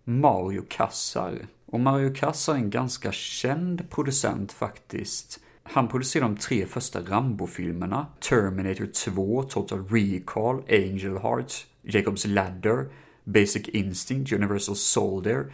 Mario 0.04 0.64
Kassar. 0.68 1.46
Och 1.66 1.80
Mario 1.80 2.14
Kassar 2.14 2.54
är 2.54 2.58
en 2.58 2.70
ganska 2.70 3.12
känd 3.12 3.90
producent 3.90 4.52
faktiskt. 4.52 5.40
Han 5.62 5.88
producerade 5.88 6.28
de 6.28 6.36
tre 6.36 6.66
första 6.66 7.00
Rambo-filmerna, 7.00 8.06
Terminator 8.20 8.86
2, 8.86 9.42
Total 9.42 9.88
Recall, 9.88 10.62
Angel 10.68 11.18
Heart, 11.18 11.66
Jacob's 11.82 12.28
Ladder, 12.28 12.88
Basic 13.24 13.68
Instinct, 13.68 14.32
Universal 14.32 14.76
Soldier, 14.76 15.52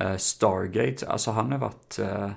uh, 0.00 0.16
Stargate. 0.16 1.06
Alltså 1.06 1.30
han 1.30 1.52
har 1.52 1.58
varit 1.58 1.98
uh, 1.98 2.30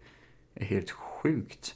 är 0.54 0.64
helt 0.64 0.90
sjukt. 0.90 1.74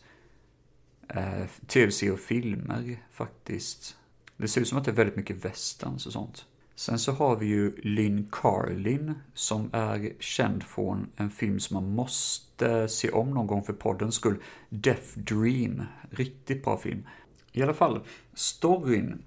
Eh, 1.08 1.46
tv-serier 1.66 2.12
och 2.12 2.20
filmer 2.20 3.02
faktiskt. 3.10 3.96
Det 4.36 4.48
ser 4.48 4.60
ut 4.60 4.68
som 4.68 4.78
att 4.78 4.84
det 4.84 4.90
är 4.90 4.94
väldigt 4.94 5.16
mycket 5.16 5.44
westerns 5.44 6.06
och 6.06 6.12
sånt. 6.12 6.46
Sen 6.74 6.98
så 6.98 7.12
har 7.12 7.36
vi 7.36 7.46
ju 7.46 7.76
Lynn 7.76 8.28
Carlin 8.32 9.14
som 9.34 9.70
är 9.72 10.12
känd 10.20 10.62
från 10.62 11.06
en 11.16 11.30
film 11.30 11.60
som 11.60 11.74
man 11.74 11.94
måste 11.94 12.88
se 12.88 13.10
om 13.10 13.30
någon 13.30 13.46
gång 13.46 13.62
för 13.62 13.72
poddens 13.72 14.14
skull. 14.14 14.42
Death 14.68 15.18
Dream. 15.18 15.82
Riktigt 16.10 16.64
bra 16.64 16.78
film. 16.78 17.06
I 17.52 17.62
alla 17.62 17.74
fall, 17.74 18.00
storyn 18.34 19.22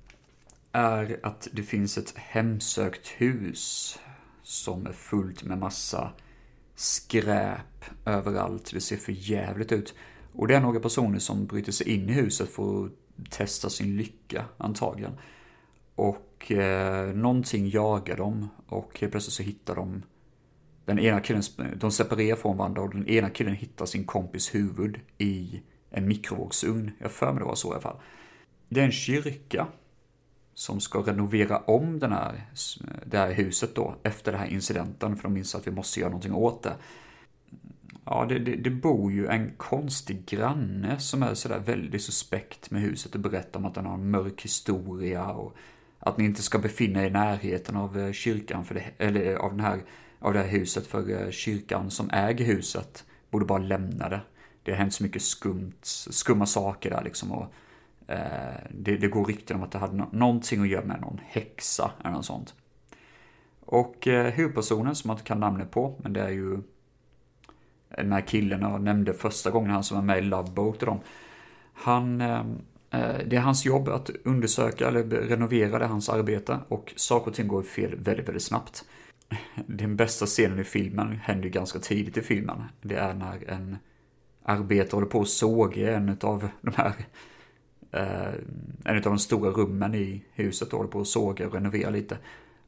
är 0.71 1.19
att 1.23 1.47
det 1.51 1.63
finns 1.63 1.97
ett 1.97 2.13
hemsökt 2.17 3.07
hus 3.07 3.99
som 4.43 4.87
är 4.87 4.91
fullt 4.91 5.43
med 5.43 5.57
massa 5.57 6.11
skräp 6.75 7.85
överallt. 8.05 8.71
Det 8.73 8.81
ser 8.81 8.97
för 8.97 9.11
jävligt 9.11 9.71
ut. 9.71 9.95
Och 10.33 10.47
det 10.47 10.55
är 10.55 10.61
några 10.61 10.79
personer 10.79 11.19
som 11.19 11.45
bryter 11.45 11.71
sig 11.71 11.89
in 11.89 12.09
i 12.09 12.13
huset 12.13 12.49
för 12.49 12.85
att 12.85 12.91
testa 13.29 13.69
sin 13.69 13.97
lycka, 13.97 14.45
antagligen. 14.57 15.13
Och 15.95 16.51
eh, 16.51 17.15
någonting 17.15 17.69
jagar 17.69 18.17
dem 18.17 18.49
och 18.67 18.99
helt 18.99 19.11
plötsligt 19.11 19.33
så 19.33 19.43
hittar 19.43 19.75
de 19.75 20.03
den 20.85 20.99
ena 20.99 21.19
killen, 21.19 21.43
de 21.75 21.91
separerar 21.91 22.35
från 22.35 22.57
varandra 22.57 22.81
och 22.81 22.93
den 22.93 23.07
ena 23.07 23.29
killen 23.29 23.55
hittar 23.55 23.85
sin 23.85 24.05
kompis 24.05 24.55
huvud 24.55 24.99
i 25.17 25.61
en 25.89 26.07
mikrovågsugn. 26.07 26.91
Jag 26.99 27.11
för 27.11 27.33
mig 27.33 27.39
det 27.39 27.45
var 27.45 27.55
så 27.55 27.67
i 27.67 27.71
alla 27.71 27.81
fall. 27.81 27.99
Det 28.69 28.79
är 28.79 28.85
en 28.85 28.91
kyrka 28.91 29.67
som 30.59 30.79
ska 30.79 30.99
renovera 30.99 31.57
om 31.57 31.99
den 31.99 32.11
här, 32.11 32.41
det 33.05 33.17
här 33.17 33.31
huset 33.31 33.75
då 33.75 33.95
efter 34.03 34.31
den 34.31 34.41
här 34.41 34.47
incidenten 34.47 35.15
för 35.15 35.23
de 35.23 35.33
minns 35.33 35.55
att 35.55 35.67
vi 35.67 35.71
måste 35.71 35.99
göra 35.99 36.09
någonting 36.09 36.33
åt 36.33 36.63
det. 36.63 36.73
Ja, 38.05 38.25
det, 38.29 38.39
det, 38.39 38.55
det, 38.55 38.69
bor 38.69 39.11
ju 39.11 39.27
en 39.27 39.51
konstig 39.57 40.25
granne 40.25 40.99
som 40.99 41.23
är 41.23 41.33
sådär 41.33 41.59
väldigt 41.59 42.01
suspekt 42.01 42.71
med 42.71 42.81
huset 42.81 43.15
och 43.15 43.21
berättar 43.21 43.59
om 43.59 43.65
att 43.65 43.75
den 43.75 43.85
har 43.85 43.93
en 43.93 44.11
mörk 44.11 44.41
historia 44.41 45.31
och 45.31 45.55
att 45.99 46.17
ni 46.17 46.25
inte 46.25 46.41
ska 46.41 46.59
befinna 46.59 47.03
er 47.03 47.07
i 47.07 47.09
närheten 47.09 47.75
av 47.75 47.99
eh, 47.99 48.11
kyrkan, 48.11 48.65
för 48.65 48.75
det, 48.75 48.83
eller 48.97 49.31
eh, 49.31 49.39
av, 49.39 49.51
den 49.51 49.65
här, 49.65 49.83
av 50.19 50.33
det 50.33 50.39
här 50.39 50.47
huset, 50.47 50.87
för 50.87 51.23
eh, 51.23 51.31
kyrkan 51.31 51.91
som 51.91 52.09
äger 52.09 52.45
huset 52.45 53.05
borde 53.31 53.45
bara 53.45 53.59
lämna 53.59 54.09
det. 54.09 54.21
Det 54.63 54.71
har 54.71 54.77
hänt 54.77 54.93
så 54.93 55.03
mycket 55.03 55.21
skumt, 55.21 55.81
skumma 55.83 56.45
saker 56.45 56.89
där 56.89 57.03
liksom 57.03 57.31
och 57.31 57.53
Eh, 58.09 58.61
det, 58.69 58.97
det, 58.97 59.07
går 59.07 59.25
rykten 59.25 59.57
om 59.57 59.63
att 59.63 59.71
det 59.71 59.77
hade 59.77 59.97
no 59.97 60.09
någonting 60.11 60.61
att 60.61 60.67
göra 60.67 60.85
med 60.85 61.01
någon 61.01 61.19
häxa 61.27 61.91
eller 62.03 62.11
något 62.11 62.25
sånt. 62.25 62.53
Och 63.59 64.07
eh, 64.07 64.33
huvudpersonen 64.33 64.95
som 64.95 65.07
man 65.07 65.17
inte 65.17 65.27
kan 65.27 65.39
namnet 65.39 65.71
på, 65.71 65.95
men 66.03 66.13
det 66.13 66.21
är 66.21 66.29
ju 66.29 66.61
den 67.89 68.11
här 68.11 68.21
killen 68.21 68.61
jag 68.61 68.81
nämnde 68.81 69.13
första 69.13 69.51
gången, 69.51 69.71
han 69.71 69.83
som 69.83 69.97
var 69.97 70.03
med 70.03 70.17
i 70.17 70.21
Love 70.21 70.51
Boat 70.51 70.79
och 70.81 70.85
dem. 70.85 70.99
Han, 71.73 72.21
eh, 72.21 72.39
eh 72.91 73.17
det 73.25 73.35
är 73.35 73.39
hans 73.41 73.65
jobb 73.65 73.89
att 73.89 74.09
undersöka 74.23 74.87
eller 74.87 75.03
renovera 75.03 75.79
det 75.79 75.85
hans 75.85 76.09
arbete 76.09 76.59
och 76.67 76.93
saker 76.95 77.31
och 77.31 77.35
ting 77.35 77.47
går 77.47 77.63
fel 77.63 77.95
väldigt, 77.95 78.27
väldigt 78.27 78.43
snabbt. 78.43 78.85
Den 79.65 79.95
bästa 79.95 80.25
scenen 80.25 80.59
i 80.59 80.63
filmen 80.63 81.19
händer 81.23 81.43
ju 81.43 81.49
ganska 81.49 81.79
tidigt 81.79 82.17
i 82.17 82.21
filmen. 82.21 82.63
Det 82.81 82.95
är 82.95 83.13
när 83.13 83.49
en 83.49 83.77
arbetare 84.43 84.97
håller 84.97 85.07
på 85.07 85.21
att 85.21 85.29
såga 85.29 85.95
en 85.95 86.17
av 86.21 86.49
de 86.61 86.73
här 86.75 86.93
eh, 87.91 88.33
en 88.85 88.95
av 88.95 89.01
de 89.01 89.19
stora 89.19 89.51
rummen 89.51 89.95
i 89.95 90.23
huset 90.33 90.71
håller 90.71 90.89
på 90.89 91.01
att 91.01 91.07
såga 91.07 91.47
och 91.47 91.53
renovera 91.53 91.89
lite. 91.89 92.17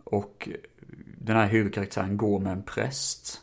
Och 0.04 0.50
den 1.18 1.36
här 1.36 1.48
huvudkaraktären 1.48 2.18
går 2.18 2.40
med 2.40 2.54
en 2.54 2.64
präst 2.64 3.42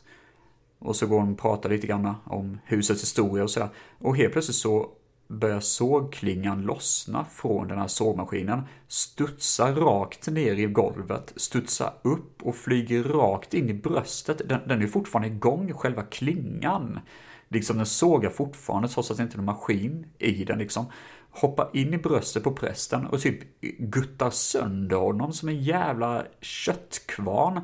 och 0.79 0.97
så 0.97 1.07
går 1.07 1.21
hon 1.21 1.33
och 1.33 1.39
pratar 1.39 1.71
lite 1.71 1.87
grann 1.87 2.15
om 2.25 2.59
husets 2.65 3.03
historia 3.03 3.43
och 3.43 3.51
sådär. 3.51 3.69
Och 3.99 4.17
helt 4.17 4.33
plötsligt 4.33 4.57
så 4.57 4.91
börjar 5.29 5.61
sågklingan 5.61 6.63
lossna 6.63 7.25
från 7.25 7.69
den 7.69 7.79
här 7.79 7.87
sågmaskinen, 7.87 8.63
studsar 8.89 9.75
rakt 9.75 10.29
ner 10.29 10.55
i 10.55 10.67
golvet, 10.67 11.33
studsar 11.37 11.93
upp 12.03 12.43
och 12.43 12.57
flyger 12.57 13.05
rakt 13.05 13.55
in 13.55 13.71
i 13.71 13.75
bröstet. 13.75 14.49
Den, 14.49 14.61
den 14.67 14.83
är 14.83 14.87
fortfarande 14.87 15.29
igång, 15.29 15.73
själva 15.73 16.03
klingan. 16.03 17.01
Liksom 17.49 17.77
den 17.77 17.87
sågar 17.87 18.31
fortfarande 18.31 18.89
trots 18.89 19.11
att 19.11 19.17
det 19.17 19.23
inte 19.23 19.35
är 19.35 19.39
någon 19.39 19.47
maskin 19.47 20.07
i 20.19 20.45
den 20.45 20.59
liksom. 20.59 20.87
Hoppar 21.41 21.71
in 21.73 21.95
i 21.95 21.99
bröstet 21.99 22.45
på 22.45 22.53
prästen 22.53 23.07
och 23.07 23.21
typ 23.21 23.61
guttar 23.79 24.31
sönder 24.31 24.97
honom 24.97 25.33
som 25.33 25.49
en 25.49 25.63
jävla 25.63 26.25
köttkvarn. 26.41 27.61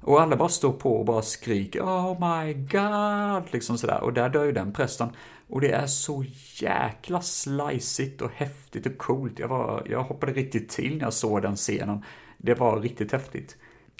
Och 0.00 0.20
alla 0.20 0.36
bara 0.36 0.48
står 0.48 0.72
på 0.72 0.96
och 0.96 1.04
bara 1.04 1.22
skriker 1.22 1.82
Oh 1.82 2.20
my 2.20 2.54
god, 2.54 3.52
liksom 3.52 3.78
sådär. 3.78 4.02
Och 4.02 4.12
där 4.12 4.28
dör 4.28 4.44
ju 4.44 4.52
den 4.52 4.72
prästen. 4.72 5.08
Och 5.48 5.60
det 5.60 5.70
är 5.70 5.86
så 5.86 6.24
jäkla 6.54 7.20
slicigt 7.20 8.22
och 8.22 8.30
häftigt 8.34 8.86
och 8.86 8.98
coolt. 8.98 9.38
Jag, 9.38 9.48
var, 9.48 9.86
jag 9.90 10.02
hoppade 10.02 10.32
riktigt 10.32 10.68
till 10.68 10.96
när 10.96 11.04
jag 11.04 11.12
såg 11.12 11.42
den 11.42 11.56
scenen. 11.56 12.04
Det 12.38 12.54
var 12.54 12.80
riktigt 12.80 13.12
häftigt. 13.12 13.56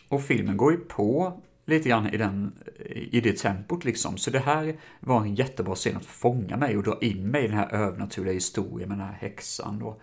Och 0.09 0.23
filmen 0.23 0.57
går 0.57 0.73
ju 0.73 0.79
på 0.79 1.41
lite 1.67 1.89
grann 1.89 2.15
i, 2.15 2.17
den, 2.17 2.53
i 2.89 3.21
det 3.21 3.39
tempot 3.39 3.85
liksom. 3.85 4.17
Så 4.17 4.31
det 4.31 4.39
här 4.39 4.77
var 5.01 5.21
en 5.21 5.35
jättebra 5.35 5.75
scen 5.75 5.97
att 5.97 6.07
fånga 6.07 6.57
mig 6.57 6.77
och 6.77 6.83
dra 6.83 6.99
in 7.01 7.29
mig 7.29 7.45
i 7.45 7.49
den 7.49 7.57
här 7.57 7.75
övernaturliga 7.75 8.35
historien 8.35 8.89
med 8.89 8.99
den 8.99 9.07
här 9.07 9.19
häxan 9.21 9.79
då. 9.79 10.01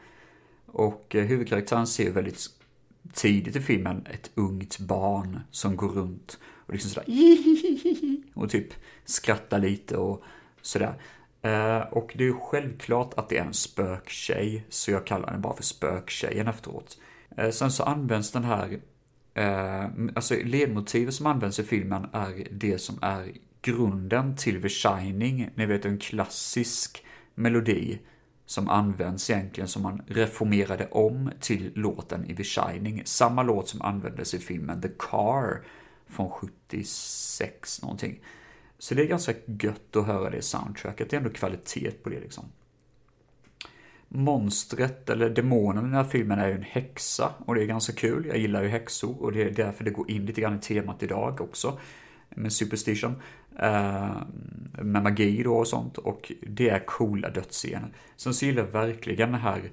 Och 0.66 1.16
eh, 1.16 1.26
huvudkaraktären 1.26 1.88
ser 1.88 2.12
väldigt 2.12 2.50
tidigt 3.14 3.56
i 3.56 3.62
filmen 3.62 4.06
ett 4.14 4.32
ungt 4.36 4.80
barn 4.80 5.40
som 5.52 5.76
går 5.76 5.90
runt 5.90 6.40
och 6.44 6.74
liksom 6.74 6.92
sådär 6.92 7.08
och 8.34 8.50
typ 8.50 8.68
skrattar 9.06 9.60
lite 9.60 9.98
och 9.98 10.24
sådär. 10.62 10.94
Eh, 11.42 11.80
och 11.80 12.14
det 12.16 12.24
är 12.24 12.28
ju 12.28 12.40
självklart 12.40 13.14
att 13.14 13.30
det 13.30 13.38
är 13.38 13.46
en 13.46 13.54
spöktjej, 13.54 14.66
så 14.70 14.92
jag 14.92 15.06
kallar 15.06 15.32
den 15.32 15.42
bara 15.42 15.56
för 15.56 15.64
spöktjejen 15.64 16.48
efteråt. 16.48 16.98
Eh, 17.38 17.50
sen 17.50 17.72
så 17.72 17.84
används 17.84 18.32
den 18.32 18.44
här, 18.44 18.80
eh, 19.34 19.86
alltså 20.16 20.36
ledmotivet 20.44 21.14
som 21.14 21.26
används 21.26 21.60
i 21.60 21.64
filmen 21.64 22.08
är 22.14 22.48
det 22.52 22.80
som 22.80 23.00
är 23.02 23.32
grunden 23.62 24.36
till 24.36 24.62
The 24.62 24.70
Shining, 24.70 25.50
ni 25.56 25.66
vet 25.66 25.86
en 25.86 25.98
klassisk 25.98 27.06
melodi 27.36 28.00
som 28.46 28.70
används 28.70 29.30
egentligen 29.30 29.68
som 29.68 29.82
man 29.82 30.02
reformerade 30.08 30.88
om 30.92 31.32
till 31.40 31.72
låten 31.76 32.26
i 32.26 32.36
The 32.36 32.44
Shining. 32.44 33.02
Samma 33.06 33.44
låt 33.44 33.70
som 33.70 33.82
användes 33.82 34.34
i 34.34 34.40
filmen 34.40 34.82
The 34.82 34.90
Car 35.00 35.66
från 36.08 36.30
76 36.30 37.82
någonting. 37.82 38.20
Så 38.78 38.96
det 38.96 39.02
är 39.02 39.08
ganska 39.08 39.34
gött 39.46 39.96
att 39.96 40.06
höra 40.06 40.30
det 40.30 40.42
soundtracket, 40.42 41.10
det 41.10 41.16
är 41.16 41.18
ändå 41.18 41.30
kvalitet 41.30 41.92
på 41.92 42.10
det 42.10 42.20
liksom 42.20 42.46
monstret, 44.14 45.10
eller 45.10 45.30
demonen 45.30 45.84
i 45.84 45.88
den 45.88 45.96
här 45.96 46.04
filmen 46.04 46.40
är 46.40 46.48
ju 46.48 46.54
en 46.54 46.64
häxa 46.64 47.34
och 47.46 47.56
det 47.56 47.64
är 47.64 47.66
ganska 47.66 47.94
kul. 47.94 48.26
Jag 48.26 48.38
gillar 48.38 48.64
ju 48.64 48.70
häxor 48.70 49.22
och 49.22 49.32
det 49.32 49.44
är 49.44 49.52
därför 49.52 49.84
det 49.84 49.92
går 49.92 50.12
in 50.12 50.26
lite 50.26 50.42
grann 50.42 50.56
i 50.56 50.60
temat 50.60 51.04
idag 51.04 51.42
också. 51.42 51.80
Med 52.30 52.54
superstition. 52.54 53.22
Eh, 53.60 54.16
med 54.82 55.04
magi 55.04 55.44
då 55.44 55.56
och 55.56 55.68
sånt 55.68 55.98
och 55.98 56.32
det 56.42 56.70
är 56.70 56.86
coola 56.86 57.30
dödsscener. 57.30 57.94
Sen 58.16 58.34
så 58.34 58.46
gillar 58.46 58.64
jag 58.64 58.72
verkligen 58.72 59.32
det 59.32 59.38
här 59.38 59.72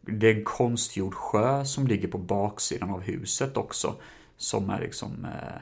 det 0.00 0.30
är 0.30 0.34
en 0.34 0.44
konstgjord 0.44 1.14
sjö 1.14 1.64
som 1.64 1.86
ligger 1.86 2.08
på 2.08 2.18
baksidan 2.18 2.90
av 2.90 3.00
huset 3.00 3.56
också. 3.56 3.94
Som 4.36 4.70
är 4.70 4.80
liksom 4.80 5.24
eh, 5.24 5.60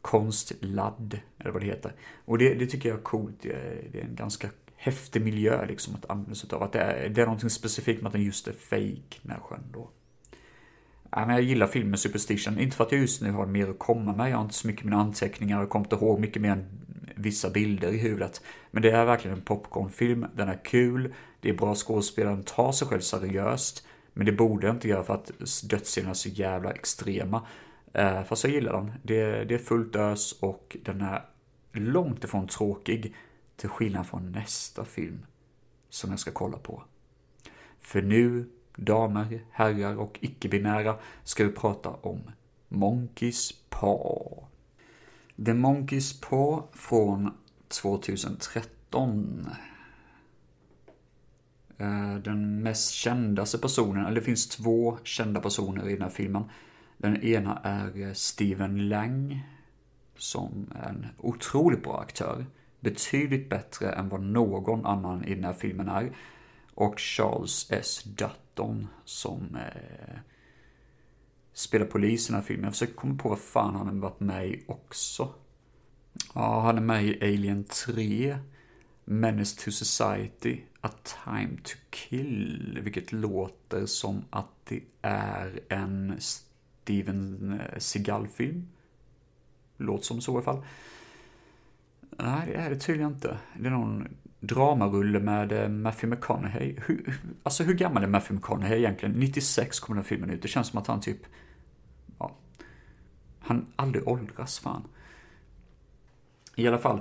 konstladd, 0.00 1.20
eller 1.38 1.50
vad 1.50 1.62
det 1.62 1.66
heter. 1.66 1.92
Och 2.24 2.38
det, 2.38 2.54
det 2.54 2.66
tycker 2.66 2.88
jag 2.88 2.98
är 2.98 3.02
coolt. 3.02 3.36
Det 3.42 3.52
är, 3.52 3.88
det 3.92 4.00
är 4.00 4.04
en 4.04 4.14
ganska 4.14 4.48
häftig 4.82 5.22
miljö 5.22 5.66
liksom 5.66 5.94
att 5.94 6.10
använda 6.10 6.34
sig 6.34 6.50
av. 6.52 6.62
Att 6.62 6.72
det 6.72 6.80
är, 6.80 7.08
det 7.08 7.22
är 7.22 7.26
någonting 7.26 7.50
specifikt 7.50 8.02
med 8.02 8.06
att 8.06 8.12
den 8.12 8.22
just 8.22 8.48
är 8.48 8.52
fake 8.52 9.18
den 9.22 9.32
här 9.32 9.40
sjön 9.40 9.64
då. 9.72 9.90
Ja, 11.10 11.26
men 11.26 11.30
jag 11.30 11.42
gillar 11.42 11.66
filmen 11.66 11.98
Superstition, 11.98 12.58
inte 12.58 12.76
för 12.76 12.84
att 12.84 12.92
jag 12.92 13.00
just 13.00 13.22
nu 13.22 13.30
har 13.30 13.46
mer 13.46 13.68
att 13.68 13.78
komma 13.78 14.16
med, 14.16 14.30
jag 14.30 14.36
har 14.36 14.44
inte 14.44 14.54
så 14.54 14.66
mycket 14.66 14.84
mina 14.84 14.96
anteckningar 14.96 15.62
och 15.62 15.68
kommer 15.68 15.86
inte 15.86 15.96
ihåg 15.96 16.20
mycket 16.20 16.42
mer 16.42 16.50
än 16.50 16.66
vissa 17.14 17.50
bilder 17.50 17.92
i 17.92 17.98
huvudet. 17.98 18.42
Men 18.70 18.82
det 18.82 18.90
är 18.90 19.04
verkligen 19.04 19.36
en 19.36 19.42
popcornfilm, 19.42 20.26
den 20.36 20.48
är 20.48 20.64
kul, 20.64 21.14
det 21.40 21.48
är 21.48 21.54
bra 21.54 21.74
skådespelare, 21.74 22.34
den 22.34 22.44
tar 22.44 22.72
sig 22.72 22.88
själv 22.88 23.00
seriöst. 23.00 23.86
Men 24.12 24.26
det 24.26 24.32
borde 24.32 24.66
jag 24.66 24.76
inte 24.76 24.88
göra 24.88 25.04
för 25.04 25.14
att 25.14 25.30
dödsscenerna 25.64 26.10
är 26.10 26.14
så 26.14 26.28
jävla 26.28 26.72
extrema. 26.72 27.46
Eh, 27.92 28.22
fast 28.22 28.44
jag 28.44 28.52
gillar 28.52 28.72
den. 28.72 28.92
Det, 29.02 29.44
det 29.44 29.54
är 29.54 29.58
fullt 29.58 29.96
ös 29.96 30.32
och 30.40 30.76
den 30.84 31.00
är 31.00 31.22
långt 31.72 32.24
ifrån 32.24 32.48
tråkig. 32.48 33.14
Till 33.60 33.68
skillnad 33.68 34.06
från 34.06 34.32
nästa 34.32 34.84
film 34.84 35.26
som 35.88 36.10
jag 36.10 36.18
ska 36.18 36.30
kolla 36.30 36.58
på. 36.58 36.82
För 37.78 38.02
nu, 38.02 38.48
damer, 38.76 39.44
herrar 39.50 39.96
och 39.96 40.18
icke-binära, 40.20 40.98
ska 41.24 41.44
vi 41.44 41.52
prata 41.52 41.88
om 41.90 42.20
Monkeys 42.68 43.52
Paw. 43.68 44.46
The 45.44 45.54
Monkeys 45.54 46.20
Paw 46.20 46.62
från 46.72 47.34
2013. 47.68 49.46
Eh, 51.78 52.14
den 52.14 52.62
mest 52.62 52.90
kändaste 52.90 53.58
personen, 53.58 54.06
eller 54.06 54.14
det 54.14 54.26
finns 54.26 54.48
två 54.48 54.98
kända 55.04 55.40
personer 55.40 55.88
i 55.88 55.92
den 55.92 56.02
här 56.02 56.10
filmen. 56.10 56.44
Den 56.98 57.22
ena 57.22 57.60
är 57.64 58.00
eh, 58.00 58.12
Steven 58.12 58.88
Lang, 58.88 59.42
som 60.16 60.72
är 60.74 60.88
en 60.88 61.06
otroligt 61.18 61.82
bra 61.82 62.00
aktör. 62.00 62.46
Betydligt 62.80 63.48
bättre 63.48 63.92
än 63.92 64.08
vad 64.08 64.22
någon 64.22 64.86
annan 64.86 65.24
i 65.24 65.34
den 65.34 65.44
här 65.44 65.52
filmen 65.52 65.88
är. 65.88 66.16
Och 66.74 67.00
Charles 67.00 67.70
S. 67.70 68.02
Dutton, 68.04 68.86
som 69.04 69.56
eh, 69.56 70.18
spelar 71.52 71.86
polis 71.86 72.28
i 72.28 72.32
den 72.32 72.40
här 72.40 72.46
filmen. 72.46 72.64
Jag 72.64 72.72
försöker 72.72 72.94
komma 72.94 73.18
på 73.18 73.28
vad 73.28 73.38
fan 73.38 73.74
han 73.74 73.86
har 73.86 73.94
varit 73.94 74.20
med 74.20 74.48
i 74.48 74.64
också. 74.66 75.34
Ja, 76.34 76.60
han 76.60 76.76
är 76.76 76.82
med 76.82 77.04
i 77.04 77.18
Alien 77.22 77.64
3, 77.64 78.38
Menace 79.04 79.64
to 79.64 79.70
Society, 79.70 80.60
A 80.80 80.88
Time 81.24 81.56
to 81.64 81.76
Kill, 81.90 82.80
vilket 82.82 83.12
låter 83.12 83.86
som 83.86 84.24
att 84.30 84.48
det 84.64 84.82
är 85.02 85.60
en 85.68 86.16
Steven 86.18 87.52
eh, 87.60 87.78
Seagal-film. 87.78 88.68
Låter 89.76 90.04
som 90.04 90.20
så 90.20 90.32
i 90.32 90.34
alla 90.34 90.44
fall. 90.44 90.64
Nej, 92.22 92.46
det 92.46 92.54
är 92.54 92.70
det 92.70 92.76
tydligen 92.76 93.12
inte. 93.12 93.38
Det 93.54 93.66
är 93.66 93.70
någon 93.70 94.08
dramarulle 94.40 95.20
med 95.20 95.52
eh, 95.52 95.68
Matthew 95.68 96.16
McConaughey. 96.16 96.76
Hur, 96.86 97.20
alltså 97.42 97.64
hur 97.64 97.74
gammal 97.74 98.02
är 98.02 98.06
Matthew 98.06 98.34
McConaughey 98.34 98.78
egentligen? 98.78 99.14
96 99.14 99.80
kom 99.80 99.94
den 99.94 100.04
här 100.04 100.08
filmen 100.08 100.30
ut. 100.30 100.42
Det 100.42 100.48
känns 100.48 100.68
som 100.68 100.78
att 100.78 100.86
han 100.86 101.00
typ... 101.00 101.18
Ja. 102.18 102.36
Han 103.40 103.66
aldrig 103.76 104.08
åldras, 104.08 104.58
fan. 104.58 104.82
I 106.56 106.68
alla 106.68 106.78
fall. 106.78 107.00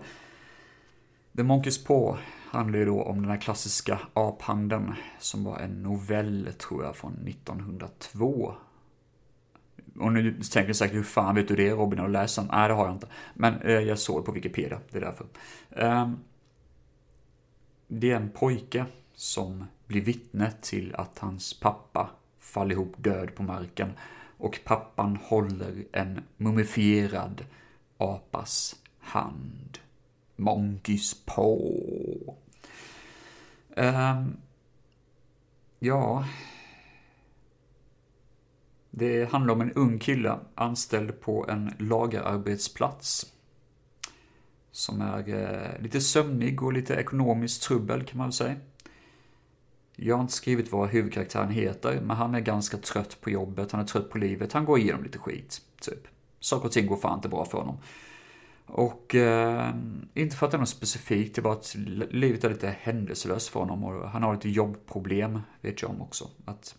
The 1.38 1.44
Monkeys 1.44 1.84
Paw 1.84 2.20
handlar 2.52 2.80
ju 2.80 2.86
då 2.86 3.04
om 3.04 3.22
den 3.22 3.32
här 3.32 3.42
klassiska 3.42 4.00
aphanden 4.14 4.94
som 5.20 5.44
var 5.44 5.60
en 5.60 5.84
novell, 5.84 6.50
tror 6.58 6.84
jag, 6.84 6.96
från 6.96 7.28
1902. 7.28 8.56
Och 10.00 10.14
nu 10.14 10.32
tänker 10.34 10.68
du 10.68 10.74
säkert, 10.74 10.96
hur 10.96 11.04
fan 11.04 11.36
vet 11.36 11.48
du 11.48 11.56
det 11.56 11.72
Robin? 11.72 12.00
Har 12.00 12.08
du 12.08 12.14
läst 12.14 12.36
den? 12.36 12.50
Nej, 12.52 12.68
det 12.68 12.74
har 12.74 12.86
jag 12.86 12.96
inte. 12.96 13.08
Men 13.34 13.62
eh, 13.62 13.72
jag 13.72 14.00
såg 14.00 14.22
det 14.22 14.26
på 14.26 14.32
Wikipedia, 14.32 14.80
det 14.92 14.98
är 14.98 15.02
därför. 15.02 15.26
Eh, 15.70 16.12
det 17.88 18.12
är 18.12 18.16
en 18.16 18.30
pojke 18.30 18.86
som 19.14 19.66
blir 19.88 20.02
vittne 20.02 20.52
till 20.62 20.96
att 20.96 21.20
hans 21.20 21.60
pappa 21.60 22.10
faller 22.38 22.72
ihop 22.72 22.94
död 22.98 23.36
på 23.36 23.44
marken. 23.44 23.94
Och 24.38 24.60
pappan 24.64 25.18
håller 25.24 25.86
en 25.92 26.22
mumifierad 26.38 27.46
apas 27.98 28.76
hand. 29.00 29.80
Monkeys 30.36 31.26
paw. 31.26 32.34
Eh, 33.76 34.26
ja. 35.80 36.26
Det 39.00 39.32
handlar 39.32 39.54
om 39.54 39.62
en 39.62 39.72
ung 39.72 40.00
kille 40.00 40.40
anställd 40.56 41.22
på 41.22 41.46
en 41.50 41.74
lagerarbetsplats. 41.80 43.34
Som 44.72 45.02
är 45.02 45.30
eh, 45.30 45.82
lite 45.82 46.02
sömnig 46.02 46.64
och 46.64 46.74
lite 46.74 46.94
ekonomiskt 46.94 47.64
trubbel 47.64 48.04
kan 48.04 48.18
man 48.18 48.28
väl 48.28 48.34
säga. 48.34 48.56
Jag 49.96 50.16
har 50.16 50.22
inte 50.22 50.34
skrivit 50.34 50.72
vad 50.72 50.90
huvudkaraktären 50.90 51.52
heter, 51.52 52.02
men 52.02 52.18
han 52.18 52.36
är 52.36 52.40
ganska 52.40 52.78
trött 52.78 53.22
på 53.22 53.30
jobbet, 53.30 53.72
han 53.72 53.82
är 53.82 53.86
trött 53.86 54.10
på 54.10 54.18
livet, 54.18 54.54
han 54.54 54.66
går 54.66 54.80
igenom 54.80 55.04
lite 55.04 55.18
skit, 55.18 55.62
typ. 55.82 56.08
Saker 56.40 56.66
och 56.66 56.72
ting 56.72 56.88
går 56.88 56.98
fan 56.98 57.18
inte 57.18 57.30
bra 57.30 57.46
för 57.46 57.58
honom. 57.58 57.78
Och 58.66 59.16
eh, 59.16 59.70
inte 60.14 60.36
för 60.36 60.46
att 60.46 60.52
det 60.52 60.58
är 60.58 60.60
något 60.60 60.70
specifikt, 60.70 61.36
det 61.36 61.42
är 61.42 61.44
bara 61.44 61.54
att 61.54 61.76
livet 62.12 62.44
är 62.44 62.50
lite 62.50 62.76
händelselöst 62.80 63.50
för 63.50 63.60
honom 63.60 63.84
och 63.84 64.10
han 64.10 64.24
har 64.24 64.34
lite 64.34 64.50
jobbproblem, 64.50 65.42
vet 65.62 65.82
jag 65.82 65.92
om 65.92 66.02
också. 66.02 66.30
Att 66.46 66.76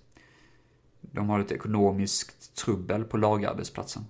de 1.01 1.29
har 1.29 1.41
ett 1.41 1.53
ekonomiskt 1.53 2.57
trubbel 2.57 3.05
på 3.05 3.17
lagarbetsplatsen. 3.17 4.07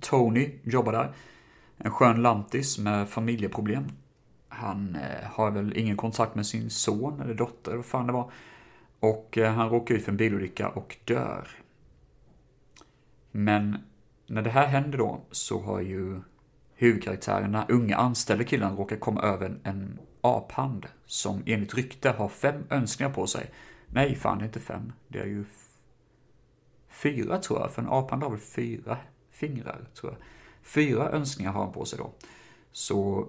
Tony 0.00 0.50
jobbar 0.62 0.92
där. 0.92 1.14
En 1.76 1.90
skön 1.90 2.22
lantis 2.22 2.78
med 2.78 3.08
familjeproblem. 3.08 3.84
Han 4.48 4.96
eh, 4.96 5.26
har 5.30 5.50
väl 5.50 5.76
ingen 5.76 5.96
kontakt 5.96 6.34
med 6.34 6.46
sin 6.46 6.70
son 6.70 7.20
eller 7.20 7.34
dotter, 7.34 7.70
eller 7.70 7.76
vad 7.76 7.86
fan 7.86 8.06
det 8.06 8.12
var. 8.12 8.30
Och 9.00 9.38
eh, 9.38 9.52
han 9.52 9.68
råkar 9.68 9.94
ut 9.94 10.04
för 10.04 10.10
en 10.10 10.16
bilolycka 10.16 10.68
och 10.68 10.96
dör. 11.04 11.48
Men 13.30 13.76
när 14.26 14.42
det 14.42 14.50
här 14.50 14.66
händer 14.66 14.98
då 14.98 15.20
så 15.30 15.60
har 15.60 15.80
ju 15.80 16.20
huvudkaraktärerna, 16.74 17.66
unga 17.68 17.96
anställda 17.96 18.44
killen, 18.44 18.76
råkar 18.76 18.96
komma 18.96 19.22
över 19.22 19.58
en 19.62 19.98
aphand 20.20 20.86
som 21.06 21.42
enligt 21.46 21.74
rykte 21.74 22.10
har 22.10 22.28
fem 22.28 22.64
önskningar 22.70 23.12
på 23.12 23.26
sig. 23.26 23.50
Nej, 23.96 24.14
fan 24.14 24.38
det 24.38 24.44
är 24.44 24.46
inte 24.46 24.60
fem. 24.60 24.92
Det 25.08 25.18
är 25.18 25.26
ju 25.26 25.44
fyra 26.88 27.38
tror 27.38 27.60
jag, 27.60 27.72
för 27.72 27.82
en 27.82 27.88
apan 27.88 28.22
har 28.22 28.30
väl 28.30 28.38
fyra 28.38 28.98
fingrar, 29.30 29.88
tror 29.94 30.12
jag. 30.12 30.20
Fyra 30.62 31.10
önskningar 31.10 31.52
har 31.52 31.64
han 31.64 31.72
på 31.72 31.84
sig 31.84 31.98
då. 31.98 32.12
Så 32.72 33.28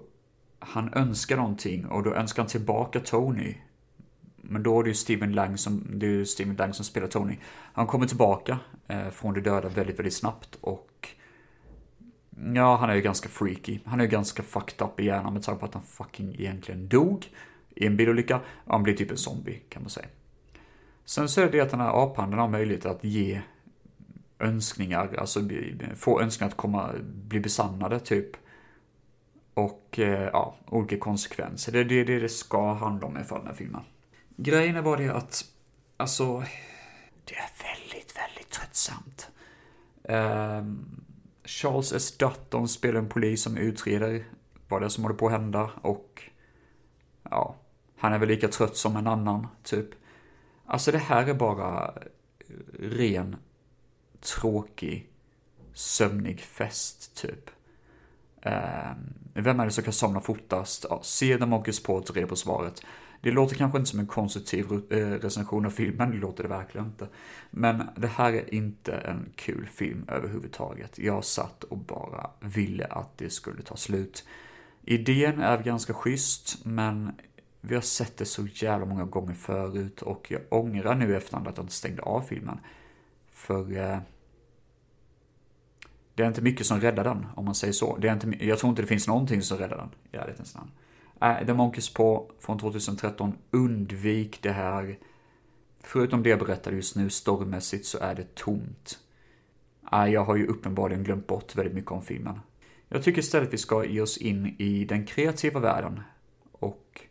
han 0.58 0.94
önskar 0.94 1.36
någonting 1.36 1.86
och 1.86 2.02
då 2.02 2.14
önskar 2.14 2.42
han 2.42 2.50
tillbaka 2.50 3.00
Tony. 3.00 3.54
Men 4.36 4.62
då 4.62 4.80
är 4.80 4.82
det 4.82 4.88
ju 4.88 4.94
Steven 4.94 5.32
Lang 5.32 5.58
som, 5.58 5.98
det 5.98 6.06
är 6.06 6.10
ju 6.10 6.26
Steven 6.26 6.56
Lang 6.56 6.72
som 6.72 6.84
spelar 6.84 7.06
Tony. 7.06 7.36
Han 7.72 7.86
kommer 7.86 8.06
tillbaka 8.06 8.58
eh, 8.88 9.10
från 9.10 9.34
de 9.34 9.40
döda 9.40 9.68
väldigt, 9.68 9.98
väldigt 9.98 10.14
snabbt 10.14 10.58
och 10.60 11.08
Ja, 12.54 12.76
han 12.76 12.90
är 12.90 12.94
ju 12.94 13.00
ganska 13.00 13.28
freaky. 13.28 13.78
Han 13.84 14.00
är 14.00 14.04
ju 14.04 14.10
ganska 14.10 14.42
fucked 14.42 14.86
up 14.86 15.00
i 15.00 15.04
hjärnan 15.04 15.32
med 15.32 15.42
tanke 15.42 15.60
på 15.60 15.66
att 15.66 15.74
han 15.74 15.82
fucking 15.82 16.34
egentligen 16.34 16.88
dog 16.88 17.26
i 17.74 17.86
en 17.86 17.96
bilolycka. 17.96 18.40
Han 18.66 18.82
blir 18.82 18.96
typ 18.96 19.10
en 19.10 19.16
zombie, 19.16 19.62
kan 19.68 19.82
man 19.82 19.90
säga. 19.90 20.06
Sen 21.08 21.28
så 21.28 21.40
är 21.40 21.50
det 21.50 21.60
att 21.60 21.70
den 21.70 21.80
här 21.80 22.04
aphandeln 22.04 22.40
har 22.40 22.48
möjlighet 22.48 22.86
att 22.86 23.04
ge 23.04 23.42
önskningar, 24.38 25.14
alltså 25.18 25.40
få 25.96 26.20
önskningar 26.20 26.48
att 26.50 26.56
komma, 26.56 26.94
bli 27.02 27.40
besannade 27.40 28.00
typ. 28.00 28.30
Och 29.54 29.98
eh, 29.98 30.30
ja, 30.32 30.56
olika 30.66 30.98
konsekvenser. 30.98 31.72
Det 31.72 31.78
är 31.78 31.84
det, 31.84 32.04
det 32.04 32.18
det 32.18 32.28
ska 32.28 32.72
handla 32.72 33.06
om 33.06 33.18
i 33.18 33.24
fall 33.24 33.38
den 33.38 33.46
här 33.46 33.54
filmen. 33.54 33.82
Grejen 34.36 34.76
är 34.76 34.82
bara 34.82 34.96
det 34.96 35.08
att, 35.08 35.44
alltså, 35.96 36.42
det 37.24 37.34
är 37.34 37.50
väldigt, 37.62 38.16
väldigt 38.16 38.50
tröttsamt. 38.50 39.30
Um, 40.02 41.00
Charles 41.44 41.92
S. 41.92 42.16
Dutton 42.16 42.68
spelar 42.68 42.98
en 42.98 43.08
polis 43.08 43.42
som 43.42 43.56
utreder 43.56 44.24
vad 44.68 44.82
det 44.82 44.86
är 44.86 44.88
som 44.88 45.04
håller 45.04 45.16
på 45.16 45.26
att 45.26 45.32
hända 45.32 45.70
och 45.82 46.22
ja, 47.30 47.56
han 47.98 48.12
är 48.12 48.18
väl 48.18 48.28
lika 48.28 48.48
trött 48.48 48.76
som 48.76 48.96
en 48.96 49.06
annan, 49.06 49.46
typ. 49.62 49.88
Alltså 50.70 50.92
det 50.92 50.98
här 50.98 51.26
är 51.26 51.34
bara 51.34 51.94
eh, 52.38 52.54
ren, 52.78 53.36
tråkig, 54.20 55.10
sömnig 55.74 56.40
fest, 56.40 57.16
typ. 57.16 57.50
Ehm, 58.42 59.14
vem 59.34 59.60
är 59.60 59.64
det 59.64 59.70
som 59.70 59.84
kan 59.84 59.92
somna 59.92 60.20
fortast? 60.20 60.86
Ja, 60.90 61.00
se 61.02 61.38
The 61.38 61.46
Monkeys 61.46 61.82
på 61.82 61.98
ett 61.98 62.28
på 62.28 62.36
svaret. 62.36 62.82
Det 63.20 63.30
låter 63.30 63.56
kanske 63.56 63.78
inte 63.78 63.90
som 63.90 64.00
en 64.00 64.06
konstruktiv 64.06 64.66
eh, 64.90 64.96
recension 64.96 65.66
av 65.66 65.70
filmen, 65.70 66.10
det 66.10 66.16
låter 66.16 66.42
det 66.42 66.48
verkligen 66.48 66.86
inte. 66.86 67.08
Men 67.50 67.88
det 67.96 68.06
här 68.06 68.32
är 68.32 68.54
inte 68.54 68.92
en 68.92 69.32
kul 69.36 69.66
film 69.66 70.04
överhuvudtaget. 70.08 70.98
Jag 70.98 71.24
satt 71.24 71.64
och 71.64 71.78
bara 71.78 72.30
ville 72.40 72.86
att 72.86 73.18
det 73.18 73.30
skulle 73.30 73.62
ta 73.62 73.76
slut. 73.76 74.24
Idén 74.84 75.40
är 75.40 75.62
ganska 75.62 75.94
schysst, 75.94 76.64
men 76.64 77.12
vi 77.60 77.74
har 77.74 77.82
sett 77.82 78.16
det 78.16 78.24
så 78.24 78.46
jävla 78.46 78.86
många 78.86 79.04
gånger 79.04 79.34
förut 79.34 80.02
och 80.02 80.30
jag 80.30 80.40
ångrar 80.48 80.94
nu 80.94 81.16
efterhand 81.16 81.48
att 81.48 81.56
jag 81.56 81.64
inte 81.64 81.74
stängde 81.74 82.02
av 82.02 82.20
filmen. 82.20 82.60
För 83.30 83.76
eh, 83.76 83.98
det 86.14 86.22
är 86.22 86.28
inte 86.28 86.42
mycket 86.42 86.66
som 86.66 86.80
räddar 86.80 87.04
den, 87.04 87.26
om 87.34 87.44
man 87.44 87.54
säger 87.54 87.72
så. 87.72 87.96
Det 87.96 88.08
är 88.08 88.12
inte, 88.12 88.46
jag 88.46 88.58
tror 88.58 88.70
inte 88.70 88.82
det 88.82 88.88
finns 88.88 89.08
någonting 89.08 89.42
som 89.42 89.58
räddar 89.58 89.76
den, 89.76 89.90
i 90.12 90.16
ärlighetens 90.16 90.54
namn. 90.54 90.70
Äh, 91.20 91.46
The 91.46 91.54
Monkeys 91.54 91.94
på 91.94 92.30
från 92.38 92.58
2013, 92.58 93.34
undvik 93.50 94.42
det 94.42 94.52
här. 94.52 94.98
Förutom 95.80 96.22
det 96.22 96.30
jag 96.30 96.38
berättade 96.38 96.76
just 96.76 96.96
nu, 96.96 97.10
stormmässigt, 97.10 97.86
så 97.86 97.98
är 97.98 98.14
det 98.14 98.34
tomt. 98.34 98.98
Äh, 99.92 100.06
jag 100.06 100.24
har 100.24 100.36
ju 100.36 100.46
uppenbarligen 100.46 101.04
glömt 101.04 101.26
bort 101.26 101.56
väldigt 101.56 101.74
mycket 101.74 101.90
om 101.90 102.02
filmen. 102.02 102.40
Jag 102.88 103.02
tycker 103.02 103.18
istället 103.18 103.52
vi 103.52 103.58
ska 103.58 103.84
ge 103.84 104.00
oss 104.00 104.18
in 104.18 104.56
i 104.58 104.84
den 104.84 105.06
kreativa 105.06 105.60
världen 105.60 106.00
och 106.52 107.07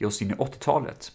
ge 0.00 0.06
oss 0.06 0.22
in 0.22 0.30
i 0.30 0.34
80-talet. 0.34 1.12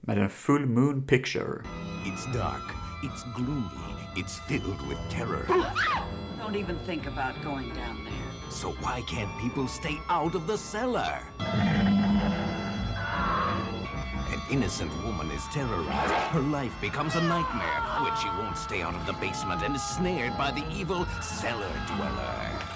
Med 0.00 0.18
en 0.18 0.30
full 0.30 0.66
moon 0.66 1.02
picture. 1.02 1.62
It's 2.04 2.26
dark, 2.32 2.74
it's 3.02 3.24
gloomy, 3.34 3.94
it's 4.16 4.38
filled 4.48 4.88
with 4.88 4.98
terror. 5.10 5.46
Don't 6.38 6.56
even 6.56 6.78
think 6.86 7.06
about 7.06 7.42
going 7.42 7.74
down 7.74 8.04
there. 8.04 8.50
So 8.50 8.70
why 8.82 9.02
can't 9.08 9.30
people 9.40 9.66
stay 9.66 9.98
out 10.08 10.34
of 10.34 10.46
the 10.46 10.58
cellar? 10.58 11.18
An 14.30 14.40
innocent 14.50 14.92
woman 15.02 15.30
is 15.30 15.42
terrorized. 15.46 16.12
Her 16.36 16.40
life 16.40 16.78
becomes 16.80 17.16
a 17.16 17.22
nightmare 17.22 17.80
when 18.02 18.14
she 18.16 18.28
won't 18.38 18.58
stay 18.58 18.82
out 18.82 18.94
of 18.94 19.06
the 19.06 19.14
basement 19.14 19.62
and 19.62 19.74
is 19.74 19.82
snared 19.82 20.36
by 20.36 20.50
the 20.50 20.64
evil 20.70 21.06
cellar 21.22 21.72
dweller. 21.86 22.75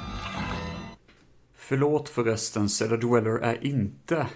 Förlåt 1.70 2.08
förresten, 2.08 2.68
Cellar 2.68 2.96
Dweller 2.96 3.38
är 3.38 3.64
inte 3.64 4.26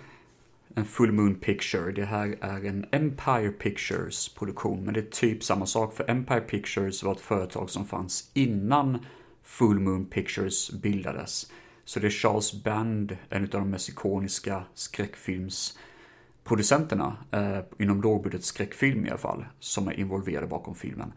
en 0.74 0.84
Full 0.84 1.12
Moon 1.12 1.34
Picture. 1.34 1.92
Det 1.92 2.04
här 2.04 2.38
är 2.40 2.64
en 2.64 2.86
Empire 2.92 3.48
Pictures 3.48 4.28
produktion, 4.28 4.84
men 4.84 4.94
det 4.94 5.00
är 5.00 5.10
typ 5.10 5.44
samma 5.44 5.66
sak. 5.66 5.94
För 5.94 6.10
Empire 6.10 6.40
Pictures 6.40 7.02
var 7.02 7.12
ett 7.12 7.20
företag 7.20 7.70
som 7.70 7.86
fanns 7.86 8.30
innan 8.34 8.98
Full 9.42 9.80
Moon 9.80 10.06
Pictures 10.06 10.70
bildades. 10.70 11.52
Så 11.84 12.00
det 12.00 12.06
är 12.06 12.10
Charles 12.10 12.62
Band, 12.62 13.16
en 13.28 13.42
av 13.42 13.48
de 13.48 13.70
mest 13.70 13.88
ikoniska 13.88 14.64
skräckfilmsproducenterna, 14.74 17.16
eh, 17.30 17.58
inom 17.78 18.02
lågbudget 18.02 18.44
skräckfilm 18.44 19.06
i 19.06 19.08
alla 19.08 19.18
fall, 19.18 19.44
som 19.60 19.88
är 19.88 20.00
involverade 20.00 20.46
bakom 20.46 20.74
filmen. 20.74 21.12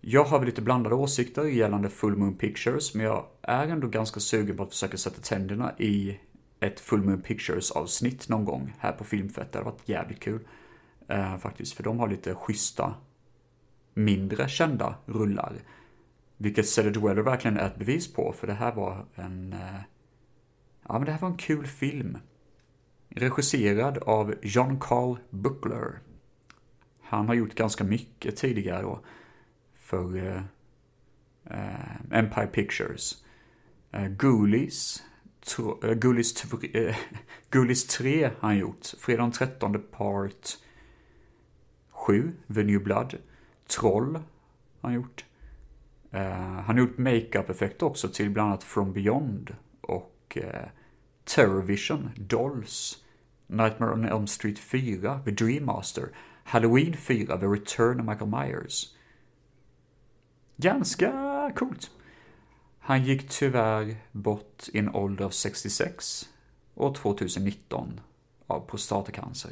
Jag 0.00 0.24
har 0.24 0.38
väl 0.38 0.46
lite 0.46 0.62
blandade 0.62 0.94
åsikter 0.94 1.44
gällande 1.44 1.88
Full 1.88 2.16
Moon 2.16 2.34
Pictures, 2.34 2.94
men 2.94 3.06
jag 3.06 3.26
är 3.42 3.66
ändå 3.68 3.88
ganska 3.88 4.20
sugen 4.20 4.56
på 4.56 4.62
att 4.62 4.70
försöka 4.70 4.96
sätta 4.96 5.20
tänderna 5.20 5.72
i 5.78 6.20
ett 6.60 6.80
Full 6.80 7.02
Moon 7.02 7.20
Pictures 7.20 7.70
avsnitt 7.70 8.28
någon 8.28 8.44
gång 8.44 8.74
här 8.78 8.92
på 8.92 9.04
Filmfett. 9.04 9.52
Det 9.52 9.58
hade 9.58 9.70
varit 9.70 9.88
jävligt 9.88 10.20
kul. 10.20 10.40
Eh, 11.08 11.36
faktiskt, 11.36 11.72
för 11.72 11.82
de 11.82 11.98
har 11.98 12.08
lite 12.08 12.34
schyssta, 12.34 12.94
mindre 13.94 14.48
kända 14.48 14.94
rullar. 15.06 15.52
Vilket 16.36 16.68
Cellar 16.68 16.90
Dweller 16.90 17.22
verkligen 17.22 17.56
är 17.56 17.66
ett 17.66 17.78
bevis 17.78 18.12
på, 18.12 18.32
för 18.32 18.46
det 18.46 18.52
här 18.52 18.74
var 18.74 19.06
en... 19.14 19.52
Eh, 19.52 19.80
ja, 20.88 20.92
men 20.92 21.04
det 21.04 21.12
här 21.12 21.20
var 21.20 21.28
en 21.28 21.36
kul 21.36 21.66
film. 21.66 22.18
Regisserad 23.08 23.98
av 23.98 24.34
John 24.42 24.80
Carl 24.80 25.18
Buckler. 25.30 25.98
Han 27.02 27.28
har 27.28 27.34
gjort 27.34 27.54
ganska 27.54 27.84
mycket 27.84 28.36
tidigare 28.36 28.82
då. 28.82 29.00
För 29.90 30.16
eh, 30.16 30.42
eh, 31.44 32.18
Empire 32.18 32.46
Pictures. 32.46 33.24
Eh, 33.92 34.08
Ghoulies. 34.08 35.02
Tro, 35.40 35.80
eh, 35.84 35.94
Ghoulies, 35.94 36.44
Ghoulies 37.50 37.86
3 37.86 38.24
har 38.24 38.48
han 38.48 38.58
gjort. 38.58 38.94
Fredag 38.98 39.22
den 39.22 39.32
13 39.32 39.82
part 39.90 40.58
7, 41.90 42.32
The 42.54 42.62
New 42.62 42.82
Blood. 42.82 43.14
Troll 43.66 44.14
har 44.14 44.22
han 44.90 44.94
gjort. 44.94 45.24
Uh, 46.14 46.20
han 46.20 46.64
har 46.64 46.78
gjort 46.78 46.98
makeup-effekter 46.98 47.86
också 47.86 48.08
till 48.08 48.30
bland 48.30 48.48
annat 48.48 48.64
From 48.64 48.92
Beyond 48.92 49.54
och 49.80 50.38
uh, 50.40 50.68
Terrorvision, 51.24 52.10
Dolls, 52.16 53.04
Nightmare 53.46 53.92
on 53.92 54.04
Elm 54.04 54.26
Street 54.26 54.58
4, 54.58 55.20
The 55.24 55.30
Dream 55.30 55.64
Master, 55.64 56.08
Halloween 56.44 56.96
4, 56.96 57.38
The 57.38 57.46
Return 57.46 58.00
of 58.00 58.06
Michael 58.06 58.30
Myers. 58.30 58.96
Ganska 60.60 61.52
coolt. 61.56 61.90
Han 62.78 63.04
gick 63.04 63.28
tyvärr 63.28 63.96
bort 64.12 64.68
i 64.72 64.78
en 64.78 64.94
ålder 64.94 65.24
av 65.24 65.30
66 65.30 66.28
år 66.74 66.94
2019 66.94 68.00
av 68.46 68.60
prostatacancer. 68.60 69.50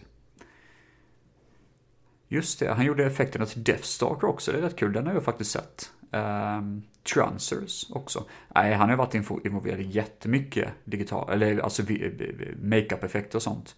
Just 2.28 2.60
det, 2.60 2.72
han 2.72 2.84
gjorde 2.84 3.06
effekterna 3.06 3.46
till 3.46 3.64
Deathstalker 3.64 4.26
också, 4.26 4.52
det 4.52 4.58
är 4.58 4.62
rätt 4.62 4.76
kul, 4.76 4.92
den 4.92 5.06
har 5.06 5.14
jag 5.14 5.24
faktiskt 5.24 5.50
sett. 5.50 5.92
Ehm, 6.10 6.58
um, 6.58 6.82
Transers 7.14 7.90
också. 7.90 8.24
Nej, 8.54 8.74
han 8.74 8.88
har 8.88 8.96
varit 8.96 9.14
involverad 9.14 9.80
i 9.80 9.84
jättemycket 9.84 10.68
digital, 10.84 11.30
eller 11.32 11.58
alltså 11.58 11.82
eh, 11.92 12.06
eh, 12.06 12.56
makeup-effekter 12.62 13.38
och 13.38 13.42
sånt. 13.42 13.76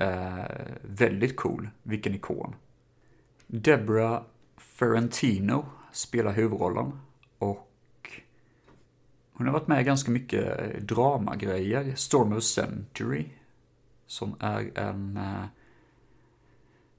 Uh, 0.00 0.44
väldigt 0.82 1.36
cool, 1.36 1.68
vilken 1.82 2.14
ikon. 2.14 2.54
Deborah 3.46 4.22
Ferentino 4.56 5.66
spelar 5.92 6.32
huvudrollen 6.32 7.00
och 7.38 7.68
hon 9.32 9.46
har 9.46 9.54
varit 9.54 9.68
med 9.68 9.80
i 9.80 9.84
ganska 9.84 10.10
mycket 10.10 10.60
eh, 10.60 10.82
dramagrejer. 10.82 11.94
Storm 11.94 12.32
of 12.32 12.42
Century, 12.42 13.26
som 14.06 14.36
är 14.40 14.78
en 14.78 15.16
uh, 15.16 15.44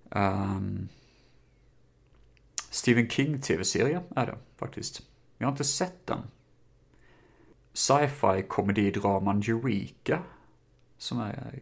um, 0.10 0.89
Stephen 2.69 3.10
King 3.10 3.41
tv-serie 3.41 4.02
är 4.15 4.25
det 4.25 4.38
faktiskt. 4.58 5.02
Jag 5.38 5.47
har 5.47 5.52
inte 5.52 5.63
sett 5.63 6.08
den. 6.08 6.21
Sci-fi 7.73 8.43
komedidraman 8.47 9.43
Eureka. 9.47 10.23
Som 10.97 11.19
är, 11.19 11.60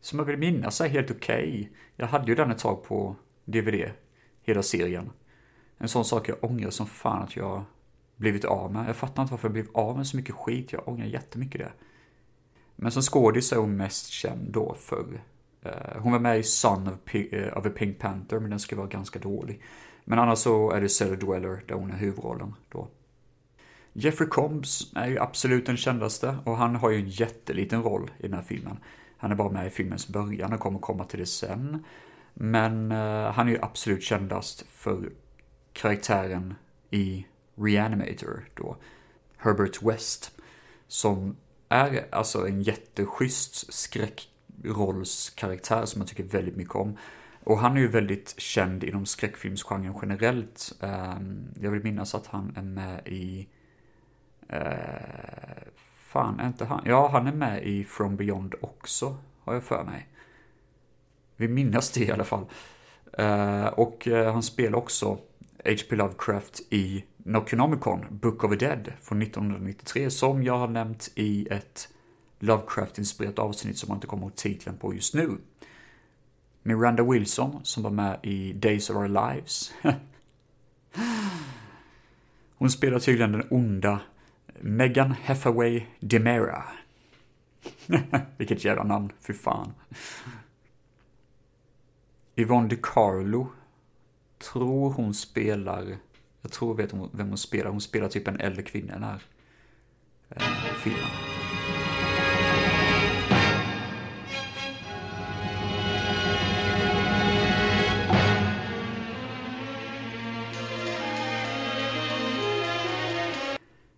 som 0.00 0.18
jag 0.18 0.26
vill 0.26 0.38
minnas 0.38 0.80
är 0.80 0.88
helt 0.88 1.10
okej. 1.10 1.48
Okay. 1.48 1.68
Jag 1.96 2.06
hade 2.06 2.26
ju 2.26 2.34
den 2.34 2.50
ett 2.50 2.58
tag 2.58 2.84
på 2.84 3.16
DVD, 3.44 3.90
hela 4.42 4.62
serien. 4.62 5.10
En 5.82 5.88
sån 5.88 6.04
sak 6.04 6.28
jag 6.28 6.44
ångrar 6.44 6.70
som 6.70 6.86
fan 6.86 7.22
att 7.22 7.36
jag 7.36 7.64
blivit 8.16 8.44
av 8.44 8.72
med. 8.72 8.88
Jag 8.88 8.96
fattar 8.96 9.22
inte 9.22 9.32
varför 9.32 9.48
jag 9.48 9.52
blev 9.52 9.66
av 9.74 9.96
med 9.96 10.06
så 10.06 10.16
mycket 10.16 10.34
skit. 10.34 10.72
Jag 10.72 10.88
ångrar 10.88 11.06
jättemycket 11.06 11.60
det. 11.60 11.72
Men 12.76 12.92
som 12.92 13.02
skådis 13.02 13.52
är 13.52 13.56
hon 13.56 13.76
mest 13.76 14.06
känd 14.06 14.52
då 14.52 14.74
för... 14.74 15.04
Uh, 15.66 16.00
hon 16.00 16.12
var 16.12 16.18
med 16.18 16.38
i 16.38 16.42
Son 16.42 16.88
of, 16.88 16.94
P 17.04 17.28
uh, 17.32 17.42
eh, 17.42 17.58
of 17.58 17.66
a 17.66 17.70
Pink 17.76 17.98
Panther, 17.98 18.38
men 18.38 18.50
den 18.50 18.60
ska 18.60 18.76
vara 18.76 18.86
ganska 18.86 19.18
dålig. 19.18 19.62
Men 20.04 20.18
annars 20.18 20.38
så 20.38 20.70
är 20.70 20.80
det 20.80 20.88
Cellar 20.88 21.16
Dweller 21.16 21.64
där 21.68 21.74
hon 21.74 21.90
är 21.90 21.96
huvudrollen 21.96 22.54
då. 22.68 22.88
Jeffrey 23.92 24.28
Combs 24.28 24.92
är 24.96 25.08
ju 25.08 25.18
absolut 25.18 25.66
den 25.66 25.76
kändaste 25.76 26.36
och 26.44 26.56
han 26.56 26.76
har 26.76 26.90
ju 26.90 26.98
en 26.98 27.08
jätteliten 27.08 27.82
roll 27.82 28.10
i 28.18 28.22
den 28.22 28.34
här 28.34 28.42
filmen. 28.42 28.76
Han 29.16 29.30
är 29.30 29.34
bara 29.34 29.50
med 29.50 29.66
i 29.66 29.70
filmens 29.70 30.08
början 30.08 30.52
och 30.52 30.60
kommer 30.60 30.78
komma 30.78 31.04
till 31.04 31.18
det 31.18 31.26
sen. 31.26 31.84
Men 32.34 32.92
uh, 32.92 33.30
han 33.30 33.48
är 33.48 33.52
ju 33.52 33.58
absolut 33.62 34.02
kändast 34.02 34.66
för 34.68 35.10
karaktären 35.72 36.54
i 36.90 37.26
Reanimator 37.54 38.48
då. 38.54 38.76
Herbert 39.36 39.82
West. 39.82 40.40
Som 40.86 41.36
är 41.68 42.06
alltså 42.10 42.48
en 42.48 42.62
jätteschysst 42.62 43.72
skräckrollskaraktär 43.72 45.84
som 45.84 46.00
jag 46.00 46.08
tycker 46.08 46.24
väldigt 46.24 46.56
mycket 46.56 46.74
om. 46.74 46.96
Och 47.44 47.58
han 47.58 47.76
är 47.76 47.80
ju 47.80 47.88
väldigt 47.88 48.40
känd 48.40 48.84
inom 48.84 49.06
skräckfilmsgenren 49.06 49.94
generellt. 50.02 50.72
Ehm, 50.80 51.48
jag 51.60 51.70
vill 51.70 51.82
minnas 51.82 52.14
att 52.14 52.26
han 52.26 52.56
är 52.56 52.62
med 52.62 53.08
i... 53.08 53.48
Eh, 54.48 55.62
fan, 55.84 56.40
är 56.40 56.46
inte 56.46 56.64
han? 56.64 56.82
Ja, 56.84 57.08
han 57.08 57.26
är 57.26 57.32
med 57.32 57.64
i 57.64 57.84
From 57.84 58.16
Beyond 58.16 58.54
också, 58.60 59.16
har 59.40 59.54
jag 59.54 59.64
för 59.64 59.84
mig. 59.84 60.08
Vi 61.36 61.48
minnas 61.48 61.90
det 61.90 62.00
i 62.00 62.10
alla 62.10 62.24
fall. 62.24 62.44
Eh, 63.12 63.66
och 63.66 64.08
eh, 64.08 64.32
han 64.32 64.42
spelar 64.42 64.78
också 64.78 65.18
H.P. 65.64 65.96
Lovecraft 65.96 66.60
i 66.70 67.04
Noconomicon, 67.16 68.04
Book 68.10 68.44
of 68.44 68.50
the 68.50 68.56
Dead 68.66 68.92
från 69.02 69.22
1993, 69.22 70.10
som 70.10 70.42
jag 70.42 70.58
har 70.58 70.68
nämnt 70.68 71.12
i 71.14 71.48
ett 71.50 71.88
Lovecraft-inspirerat 72.38 73.38
avsnitt 73.38 73.78
som 73.78 73.88
man 73.88 73.96
inte 73.96 74.06
kommer 74.06 74.22
ihåg 74.22 74.36
titeln 74.36 74.76
på 74.76 74.94
just 74.94 75.14
nu. 75.14 75.38
Miranda 76.62 77.02
Wilson 77.02 77.60
som 77.64 77.82
var 77.82 77.90
med 77.90 78.18
i 78.22 78.52
Days 78.52 78.90
of 78.90 78.96
Our 78.96 79.08
Lives. 79.08 79.72
Hon 82.54 82.70
spelar 82.70 82.98
tydligen 82.98 83.32
den 83.32 83.46
onda 83.50 84.00
Megan 84.60 85.14
Hathaway 85.24 85.86
Demera. 86.00 86.64
Vilket 88.36 88.64
jävla 88.64 88.84
namn, 88.84 89.12
fy 89.20 89.32
fan. 89.32 89.72
Yvonne 92.36 92.68
DiCarlo 92.68 93.48
tror 94.42 94.90
hon 94.90 95.14
spelar, 95.14 95.96
jag 96.42 96.52
tror 96.52 96.74
vet 96.74 96.92
vem 97.12 97.28
hon 97.28 97.38
spelar, 97.38 97.70
hon 97.70 97.80
spelar 97.80 98.08
typ 98.08 98.28
en 98.28 98.40
äldre 98.40 98.62
kvinna 98.62 98.92
i 98.92 98.94
den 98.94 99.02
här 99.02 99.22
eh, 100.28 100.42
filmen. 100.82 101.00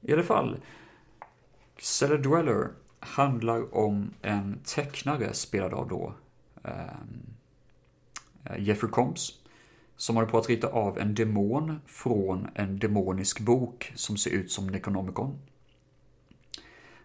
I 0.00 0.12
alla 0.12 0.22
fall, 0.22 0.60
Cellar 1.78 2.18
Dweller 2.18 2.70
handlar 3.00 3.74
om 3.74 4.10
en 4.22 4.58
tecknare 4.64 5.32
spelad 5.34 5.74
av 5.74 5.88
då 5.88 6.14
ehm, 6.64 7.34
eh, 8.44 8.62
Jeffrey 8.62 8.90
Combs 8.90 9.43
som 9.96 10.16
håller 10.16 10.28
på 10.28 10.38
att 10.38 10.48
rita 10.48 10.66
av 10.68 10.98
en 10.98 11.14
demon 11.14 11.80
från 11.86 12.48
en 12.54 12.78
demonisk 12.78 13.40
bok 13.40 13.92
som 13.94 14.16
ser 14.16 14.30
ut 14.30 14.52
som 14.52 14.66
Necronomicon. 14.66 15.38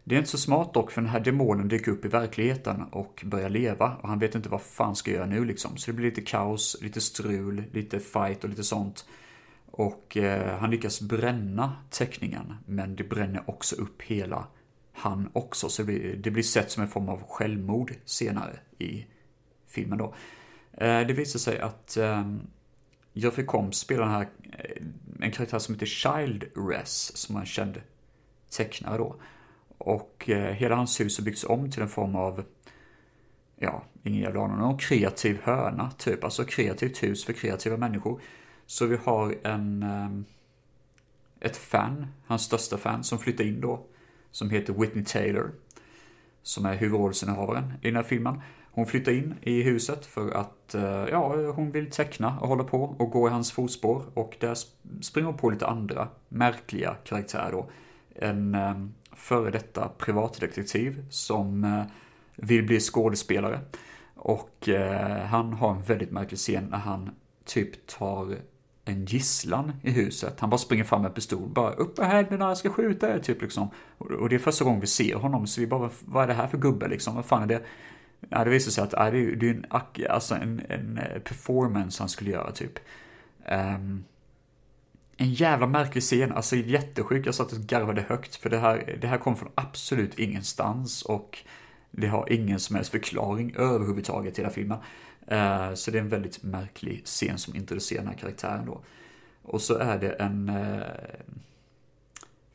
Det 0.04 0.16
är 0.16 0.20
inte 0.20 0.32
så 0.32 0.38
smart 0.38 0.74
dock 0.74 0.92
för 0.92 1.02
den 1.02 1.10
här 1.10 1.20
demonen 1.20 1.68
dyker 1.68 1.92
upp 1.92 2.06
i 2.06 2.08
verkligheten 2.08 2.84
och 2.92 3.24
börjar 3.26 3.50
leva 3.50 3.96
och 4.02 4.10
han 4.10 4.20
vet 4.20 4.36
inte 4.36 4.50
vad 4.50 4.62
fan 4.62 4.96
ska 4.96 5.12
göra 5.12 5.26
nu 5.26 5.46
liksom. 5.46 5.78
Så 5.78 5.92
det 5.92 5.96
blir 5.96 6.06
lite 6.06 6.22
kaos, 6.22 6.78
lite 6.82 7.02
strul, 7.02 7.64
lite 7.72 8.00
fight 8.00 8.44
och 8.44 8.50
lite 8.50 8.64
sånt. 8.64 9.06
Och 9.72 10.18
eh, 10.18 10.60
han 10.60 10.72
lyckas 10.72 11.02
bränna 11.02 11.74
teckningen 11.90 12.54
men 12.66 12.96
det 12.96 13.04
bränner 13.04 13.44
också 13.50 13.76
upp 13.76 14.02
hela 14.02 14.48
han 14.94 15.30
också. 15.34 15.70
Så 15.70 15.82
det 15.82 15.86
blir, 15.86 16.16
det 16.16 16.32
blir 16.32 16.44
sett 16.44 16.72
som 16.72 16.84
en 16.84 16.90
form 16.90 17.10
av 17.10 17.24
självmord 17.28 17.94
senare 18.06 18.60
i 18.78 19.06
filmen 19.68 19.98
då. 19.98 20.14
Eh, 20.74 21.08
det 21.08 21.14
visar 21.14 21.40
sig 21.40 21.60
att 21.60 21.98
eh, 21.98 22.34
Geoffrey 23.14 23.45
Combs 23.45 23.78
spelar 23.78 24.03
den 24.03 24.12
här, 24.12 24.30
eh, 24.51 24.84
en 25.20 25.32
karaktär 25.32 25.60
som 25.60 25.76
heter 25.76 25.86
Child 25.86 26.45
Res, 26.55 27.18
som 27.18 27.36
är 27.36 27.39
en 27.39 27.45
känd 27.45 27.82
tecknare 28.49 28.97
då. 28.97 29.16
Och 29.78 30.30
eh, 30.30 30.53
hela 30.53 30.76
hans 30.76 30.99
hus 30.99 31.18
har 31.18 31.26
byggts 31.26 31.43
om 31.43 31.72
till 31.72 31.82
en 31.82 31.89
form 31.89 32.16
av, 32.16 32.43
ja, 33.55 33.84
ingen 34.03 34.22
jävla 34.22 34.41
aning, 34.41 34.57
någon 34.57 34.78
kreativ 34.78 35.39
hörna 35.43 35.91
typ. 35.91 36.24
Alltså 36.24 36.43
kreativt 36.43 37.03
hus 37.03 37.26
för 37.26 37.34
kreativa 37.34 37.78
människor. 37.78 38.22
Så 38.66 38.86
vi 38.86 38.97
har 39.03 39.36
en, 39.43 39.84
eh, 39.84 40.10
ett 41.47 41.57
fan, 41.57 42.07
hans 42.26 42.41
största 42.41 42.78
fan, 42.78 43.03
som 43.03 43.20
flyttar 43.20 43.43
in 43.43 43.62
då. 43.62 43.86
Som 44.32 44.49
heter 44.49 44.74
Whitney 44.74 45.05
Taylor. 45.05 45.51
Som 46.43 46.66
är 46.66 46.76
huvudrollsinnehavaren 46.76 47.74
i 47.82 47.88
den 47.88 47.95
här 47.95 48.03
filmen. 48.03 48.41
Hon 48.72 48.86
flyttar 48.86 49.11
in 49.11 49.36
i 49.41 49.63
huset 49.63 50.05
för 50.05 50.32
att 50.32 50.76
eh, 50.76 51.05
ja, 51.11 51.51
hon 51.51 51.72
vill 51.72 51.91
teckna 51.91 52.39
och 52.39 52.47
hålla 52.47 52.63
på 52.63 52.84
och 52.84 53.11
gå 53.11 53.28
i 53.28 53.32
hans 53.32 53.51
fotspår. 53.51 54.03
Och 54.13 54.38
där 54.39 54.57
springer 55.01 55.26
hon 55.26 55.38
på 55.38 55.49
lite 55.49 55.67
andra 55.67 56.07
märkliga 56.30 56.95
karaktärer 57.03 57.51
då. 57.51 57.70
En 58.15 58.55
eh, 58.55 58.86
före 59.15 59.51
detta 59.51 59.89
privatdetektiv 59.97 61.05
som 61.09 61.63
eh, 61.63 61.84
vill 62.36 62.63
bli 62.65 62.80
skådespelare. 62.80 63.59
Och 64.15 64.70
han 65.26 65.53
har 65.53 65.72
en 65.72 65.82
väldigt 65.82 66.11
märklig 66.11 66.39
scen 66.39 66.67
när 66.72 66.78
han 66.78 67.09
typ 67.45 67.88
tar 67.88 68.38
en 68.86 69.05
gisslan 69.05 69.74
i 69.84 69.91
huset. 69.91 70.39
Han 70.39 70.49
bara 70.49 70.57
springer 70.57 70.84
fram 70.84 71.01
med 71.01 71.15
pistol, 71.15 71.49
bara 71.49 71.74
upp 71.74 71.97
med 71.97 72.07
händerna, 72.07 72.47
jag 72.47 72.57
ska 72.57 72.70
skjuta 72.70 73.13
er, 73.13 73.20
typ 73.20 73.41
liksom. 73.41 73.70
Och 73.97 74.30
det 74.30 74.36
är 74.36 74.39
första 74.39 74.65
gången 74.65 74.82
vi 74.82 74.88
ser 74.88 75.15
honom, 75.15 75.47
så 75.47 75.61
vi 75.61 75.67
bara, 75.67 75.89
vad 76.05 76.24
är 76.24 76.28
det 76.28 76.34
här 76.34 76.47
för 76.47 76.57
gubbe 76.57 76.88
liksom? 76.88 77.15
Vad 77.15 77.26
fan 77.26 77.43
är 77.43 77.47
det? 77.47 77.61
Ja, 78.30 78.43
det 78.43 78.49
visade 78.49 78.72
sig 78.72 78.84
att 78.84 78.93
ja, 78.93 79.11
det 79.11 79.17
är, 79.17 79.36
det 79.36 79.49
är 79.49 79.53
en, 79.53 79.65
alltså 80.09 80.36
en, 80.36 80.61
en 80.70 80.97
eh, 80.97 81.20
performance 81.20 82.01
han 82.01 82.09
skulle 82.09 82.32
göra 82.32 82.51
typ. 82.51 82.80
Um, 83.51 84.03
en 85.17 85.34
jävla 85.34 85.67
märklig 85.67 86.03
scen, 86.03 86.32
alltså 86.32 86.55
jättesjuk. 86.55 87.28
Jag 87.28 87.36
satt 87.36 87.51
och 87.51 87.59
garvade 87.59 88.01
högt 88.01 88.36
för 88.36 88.49
det 88.49 88.57
här, 88.57 88.97
det 89.01 89.07
här 89.07 89.17
kom 89.17 89.36
från 89.36 89.51
absolut 89.55 90.20
ingenstans 90.20 91.01
och 91.01 91.38
det 91.91 92.07
har 92.07 92.32
ingen 92.32 92.59
som 92.59 92.76
helst 92.76 92.91
förklaring 92.91 93.55
överhuvudtaget 93.57 94.36
till 94.36 94.43
hela 94.43 94.53
filmen. 94.53 94.78
Uh, 95.32 95.74
så 95.74 95.91
det 95.91 95.97
är 95.97 96.01
en 96.01 96.09
väldigt 96.09 96.43
märklig 96.43 97.05
scen 97.05 97.38
som 97.38 97.55
introducerar 97.55 98.01
den 98.01 98.11
här 98.11 98.17
karaktären 98.17 98.65
då. 98.65 98.82
Och 99.43 99.61
så 99.61 99.78
är 99.78 99.99
det 99.99 100.11
en 100.11 100.49
uh, 100.49 100.82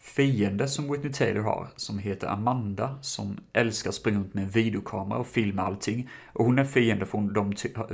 fiende 0.05 0.69
som 0.69 0.93
Whitney 0.93 1.13
Taylor 1.13 1.43
har, 1.43 1.69
som 1.77 1.99
heter 1.99 2.27
Amanda, 2.27 2.99
som 3.01 3.37
älskar 3.53 3.91
att 3.91 3.95
springa 3.95 4.19
runt 4.19 4.35
med 4.35 4.45
en 4.45 4.51
videokamera 4.51 5.19
och 5.19 5.27
filma 5.27 5.63
allting. 5.63 6.11
Och 6.33 6.45
hon 6.45 6.59
är 6.59 6.65
fiende 6.65 7.07
för 7.07 7.19
de 7.19 7.53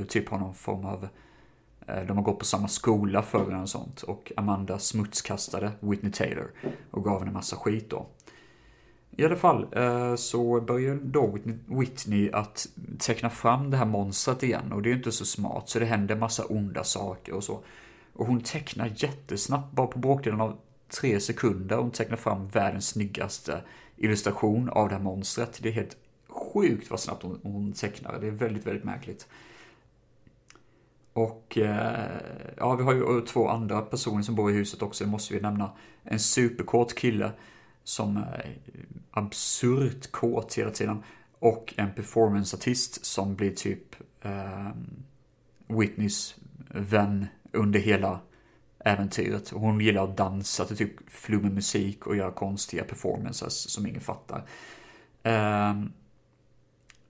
typ 0.09 0.29
har 0.29 0.39
någon 0.39 0.55
form 0.55 0.85
av 0.85 1.09
eh, 1.87 2.03
de 2.07 2.17
har 2.17 2.25
gått 2.25 2.39
på 2.39 2.45
samma 2.45 2.69
skola 2.69 3.23
förr 3.23 3.61
och 3.63 3.69
sånt 3.69 4.03
och 4.03 4.33
Amanda 4.37 4.79
smutskastade 4.79 5.73
Whitney 5.81 6.13
Taylor 6.13 6.51
och 6.91 7.05
gav 7.05 7.19
henne 7.19 7.33
massa 7.33 7.57
skit 7.57 7.91
då. 7.91 8.07
I 9.11 9.25
alla 9.25 9.37
fall 9.37 9.67
eh, 9.73 10.15
så 10.15 10.61
börjar 10.61 10.95
då 10.95 11.39
Whitney 11.67 12.31
att 12.33 12.67
teckna 12.99 13.31
fram 13.31 13.71
det 13.71 13.77
här 13.77 13.87
monstret 13.87 14.43
igen 14.43 14.73
och 14.73 14.83
det 14.83 14.89
är 14.89 14.91
ju 14.91 14.97
inte 14.97 15.13
så 15.13 15.25
smart 15.25 15.69
så 15.69 15.79
det 15.79 15.85
händer 15.85 16.17
massa 16.17 16.45
onda 16.45 16.85
saker 16.85 17.35
och 17.35 17.45
så. 17.45 17.61
Och 18.13 18.27
hon 18.27 18.41
tecknar 18.41 18.93
jättesnabbt, 18.97 19.73
bara 19.73 19.87
på 19.87 19.99
bråkdelen 19.99 20.41
av 20.41 20.59
tre 20.91 21.21
sekunder 21.21 21.77
och 21.77 21.83
hon 21.83 21.93
tecknar 21.93 22.17
fram 22.17 22.49
världens 22.49 22.89
snyggaste 22.89 23.63
illustration 23.97 24.69
av 24.69 24.89
det 24.89 24.95
här 24.95 25.03
monstret. 25.03 25.59
Det 25.63 25.69
är 25.69 25.73
helt 25.73 25.97
sjukt 26.29 26.91
vad 26.91 27.01
snabbt 27.01 27.23
hon, 27.23 27.41
hon 27.43 27.73
tecknar. 27.73 28.21
Det 28.21 28.27
är 28.27 28.31
väldigt, 28.31 28.67
väldigt 28.67 28.85
märkligt. 28.85 29.29
Och 31.13 31.59
eh, 31.59 32.21
ja, 32.57 32.75
vi 32.75 32.83
har 32.83 32.95
ju 32.95 33.21
två 33.21 33.49
andra 33.49 33.81
personer 33.81 34.23
som 34.23 34.35
bor 34.35 34.51
i 34.51 34.55
huset 34.55 34.83
också, 34.83 35.05
det 35.05 35.11
måste 35.11 35.35
vi 35.35 35.41
nämna. 35.41 35.71
En 36.03 36.21
superkåt 36.21 36.95
kille 36.95 37.33
som 37.85 38.17
är 38.17 38.59
absurt 39.11 40.11
kåt 40.11 40.55
hela 40.55 40.71
tiden. 40.71 41.03
Och 41.39 41.75
en 41.77 41.95
performanceartist 41.95 43.05
som 43.05 43.35
blir 43.35 43.51
typ 43.51 43.97
eh, 44.21 44.71
Whitneys 45.67 46.35
vän 46.69 47.27
under 47.53 47.81
hela 47.81 48.21
äventyret. 48.85 49.51
Hon 49.51 49.81
gillar 49.81 50.05
att 50.05 50.17
dansa 50.17 50.65
till 50.65 50.77
typ 50.77 51.11
flummig 51.11 51.53
musik 51.53 52.07
och 52.07 52.17
göra 52.17 52.31
konstiga 52.31 52.85
performances 52.85 53.71
som 53.71 53.87
ingen 53.87 54.01
fattar. 54.01 54.45
Eh, 55.23 55.75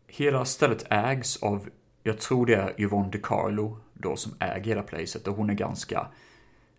hela 0.06 0.44
stället 0.44 0.86
ägs 0.90 1.42
av, 1.42 1.68
jag 2.02 2.18
tror 2.18 2.46
det 2.46 2.54
är 2.54 2.80
Yvonne 2.80 3.10
DiCarlo 3.10 3.78
då 3.92 4.16
som 4.16 4.32
äger 4.40 4.64
hela 4.64 4.82
placet 4.82 5.28
och 5.28 5.36
hon 5.36 5.50
är 5.50 5.54
ganska 5.54 6.06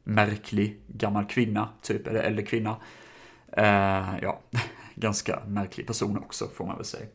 märklig 0.04 0.80
gammal 0.88 1.26
kvinna, 1.26 1.70
typ, 1.82 2.08
eller 2.08 2.20
äldre 2.20 2.46
kvinna. 2.46 2.78
Eh, 3.52 4.20
ja, 4.22 4.42
ganska 4.96 5.42
märklig 5.48 5.88
person 5.88 6.18
också 6.18 6.48
får 6.48 6.66
man 6.66 6.76
väl 6.76 6.86
säga. 6.86 7.06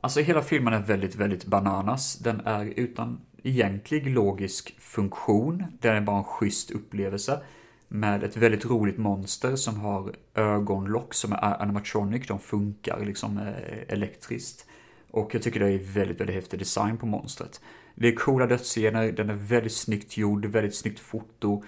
Alltså 0.00 0.20
hela 0.20 0.42
filmen 0.42 0.74
är 0.74 0.82
väldigt, 0.82 1.14
väldigt 1.14 1.44
bananas. 1.44 2.16
Den 2.16 2.40
är 2.40 2.64
utan 2.64 3.20
egentlig 3.42 4.10
logisk 4.10 4.80
funktion. 4.80 5.64
Det 5.80 5.88
är 5.88 6.00
bara 6.00 6.18
en 6.18 6.24
schysst 6.24 6.70
upplevelse. 6.70 7.40
Med 7.88 8.24
ett 8.24 8.36
väldigt 8.36 8.66
roligt 8.66 8.98
monster 8.98 9.56
som 9.56 9.80
har 9.80 10.14
ögonlock 10.34 11.14
som 11.14 11.32
är 11.32 11.62
animatronic. 11.62 12.26
De 12.26 12.38
funkar 12.38 13.04
liksom 13.04 13.38
eh, 13.38 13.94
elektriskt. 13.94 14.66
Och 15.10 15.34
jag 15.34 15.42
tycker 15.42 15.60
det 15.60 15.70
är 15.70 15.78
väldigt, 15.78 16.20
väldigt 16.20 16.36
häftig 16.36 16.58
design 16.58 16.98
på 16.98 17.06
monstret. 17.06 17.60
Det 17.94 18.08
är 18.08 18.16
coola 18.16 18.46
dödsscener, 18.46 19.12
den 19.12 19.30
är 19.30 19.34
väldigt 19.34 19.72
snyggt 19.72 20.16
gjord, 20.16 20.46
väldigt 20.46 20.74
snyggt 20.74 21.00
foto. 21.00 21.64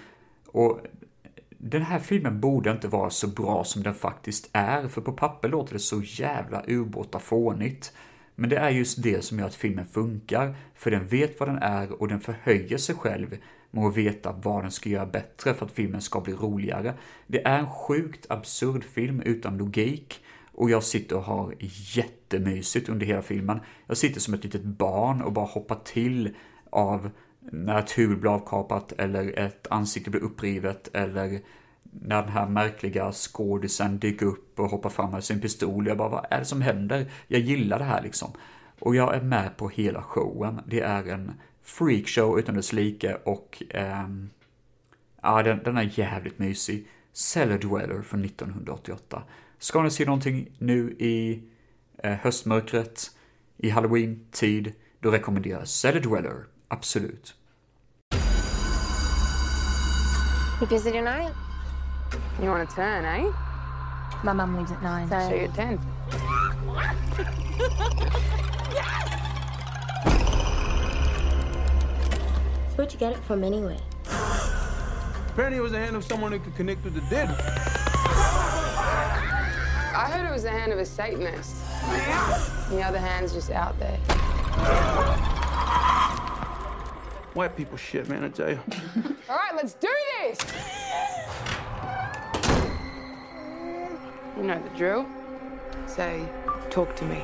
Och 0.46 0.80
den 1.58 1.82
här 1.82 1.98
filmen 1.98 2.40
borde 2.40 2.70
inte 2.70 2.88
vara 2.88 3.10
så 3.10 3.26
bra 3.28 3.64
som 3.64 3.82
den 3.82 3.94
faktiskt 3.94 4.50
är, 4.52 4.88
för 4.88 5.00
på 5.00 5.12
papper 5.12 5.48
låter 5.48 5.72
det 5.72 5.78
så 5.78 6.02
jävla 6.04 6.64
ubåta 6.66 7.18
fånigt. 7.18 7.92
Men 8.35 8.51
det 8.51 8.57
är 8.57 8.70
just 8.70 9.03
det 9.03 9.24
som 9.24 9.39
gör 9.39 9.47
att 9.47 9.55
filmen 9.55 9.87
funkar, 9.87 10.55
för 10.74 10.91
den 10.91 11.07
vet 11.07 11.41
vad 11.41 11.49
den 11.49 11.59
är 11.59 11.93
och 11.93 12.09
den 12.09 12.20
förhöjer 12.20 12.78
sig 12.78 12.95
själv 12.95 13.39
med 13.70 13.85
att 13.85 13.97
veta 13.97 14.33
vad 14.33 14.64
den 14.64 14.70
ska 14.70 14.89
göra 14.89 15.07
bättre 15.07 15.55
för 15.55 15.66
att 15.66 15.72
filmen 15.72 16.01
ska 16.01 16.20
bli 16.20 16.33
roligare. 16.33 16.95
Det 17.26 17.47
är 17.47 17.59
en 17.59 17.70
sjukt 17.70 18.26
absurd 18.28 18.85
film 18.85 19.20
utan 19.20 19.59
logik 19.59 20.20
och 20.53 20.70
jag 20.70 20.85
sitter 20.85 21.16
och 21.16 21.22
har 21.22 21.55
jättemysigt 21.97 22.89
under 22.89 23.07
hela 23.07 23.22
filmen. 23.22 23.61
Jag 23.87 23.97
sitter 23.97 24.20
som 24.20 24.35
ett 24.35 24.45
litet 24.45 24.64
barn 24.64 25.22
och 25.22 25.33
bara 25.33 25.47
hoppar 25.47 25.78
till 25.85 26.37
av 26.70 27.11
när 27.41 27.78
ett 27.78 27.99
huvud 27.99 28.20
blir 28.20 28.31
avkapat 28.31 28.93
eller 28.93 29.39
ett 29.39 29.66
ansikte 29.70 30.11
blir 30.11 30.20
upprivet 30.20 30.91
eller 30.93 31.41
när 31.91 32.22
den 32.22 32.32
här 32.32 32.49
märkliga 32.49 33.12
skådisen 33.12 33.99
dyker 33.99 34.26
upp 34.26 34.61
och 34.61 34.70
hoppar 34.70 34.91
fram 34.91 35.11
med 35.11 35.24
sin 35.24 35.41
pistol. 35.41 35.86
Jag 35.86 35.99
bara, 35.99 36.09
vad 36.09 36.26
är 36.30 36.38
det 36.38 36.45
som 36.45 36.62
händer? 36.62 37.12
Jag 37.26 37.41
gillar 37.41 37.78
det 37.78 37.84
här 37.84 38.03
liksom. 38.03 38.32
Och 38.78 38.97
jag 38.97 39.14
är 39.14 39.20
med 39.20 39.57
på 39.57 39.68
hela 39.68 40.03
showen. 40.03 40.61
Det 40.66 40.80
är 40.80 41.09
en 41.09 41.32
freakshow 41.62 42.38
utan 42.38 42.55
dess 42.55 42.72
like 42.72 43.14
och 43.14 43.62
ähm, 43.70 44.30
ja, 45.22 45.43
den, 45.43 45.62
den 45.62 45.76
är 45.76 45.99
jävligt 45.99 46.38
mysig. 46.38 46.86
Cellar 47.12 47.59
Dweller 47.59 48.03
från 48.03 48.24
1988. 48.24 49.22
Ska 49.59 49.82
ni 49.82 49.91
se 49.91 50.05
någonting 50.05 50.49
nu 50.59 50.91
i 50.99 51.43
eh, 51.99 52.12
höstmörkret, 52.12 53.11
i 53.57 53.70
halloween-tid, 53.70 54.72
då 55.01 55.11
rekommenderas 55.11 55.72
Cellar 55.72 56.01
Dweller, 56.01 56.45
absolut. 56.68 57.34
You? 61.22 61.49
You 62.40 62.48
want 62.48 62.68
to 62.68 62.74
turn, 62.76 63.04
eh? 63.04 63.30
My 64.22 64.32
mom 64.32 64.56
leaves 64.56 64.70
at 64.72 64.82
nine. 64.82 65.08
So 65.08 65.34
you're 65.34 65.48
ten. 65.48 65.78
So 72.68 72.76
where'd 72.76 72.92
you 72.92 72.98
get 72.98 73.12
it 73.12 73.18
from 73.24 73.44
anyway? 73.44 73.78
Apparently 75.28 75.58
it 75.58 75.62
was 75.62 75.72
the 75.72 75.78
hand 75.78 75.96
of 75.96 76.04
someone 76.04 76.32
that 76.32 76.42
could 76.42 76.56
connect 76.56 76.82
with 76.84 76.94
the 76.94 77.02
dead. 77.08 77.28
I 79.92 80.08
heard 80.11 80.26
it 80.28 80.32
was 80.32 80.42
the 80.42 80.50
hand 80.50 80.72
of 80.72 80.78
a 80.78 80.84
Satanist. 80.84 81.56
The 82.70 82.82
other 82.82 82.98
hand's 82.98 83.32
just 83.32 83.50
out 83.50 83.78
there. 83.78 83.96
White 87.34 87.56
people 87.56 87.76
shit, 87.76 88.08
man, 88.08 88.24
I 88.24 88.28
tell 88.28 88.50
you. 88.50 88.61
All 89.28 89.36
right, 89.36 89.54
let's 89.54 89.74
do 89.74 89.88
this! 90.20 90.38
You 94.41 94.47
know 94.47 94.59
the 94.59 94.70
drill. 94.74 95.05
Say, 95.86 96.26
talk 96.70 96.97
to 96.97 97.05
me. 97.05 97.18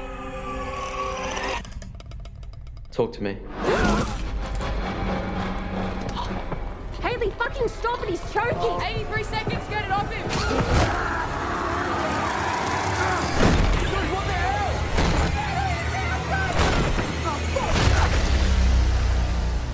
Talk 2.93 3.11
to 3.15 3.23
me. 3.23 3.39
Haley, 7.01 7.31
fucking 7.39 7.69
stop 7.69 8.03
it. 8.03 8.11
He's 8.11 8.21
choking. 8.35 8.83
83 8.83 9.23
seconds. 9.23 9.65
Get 9.71 9.87
it 9.87 9.93
off 9.93 10.13
him. 10.13 10.29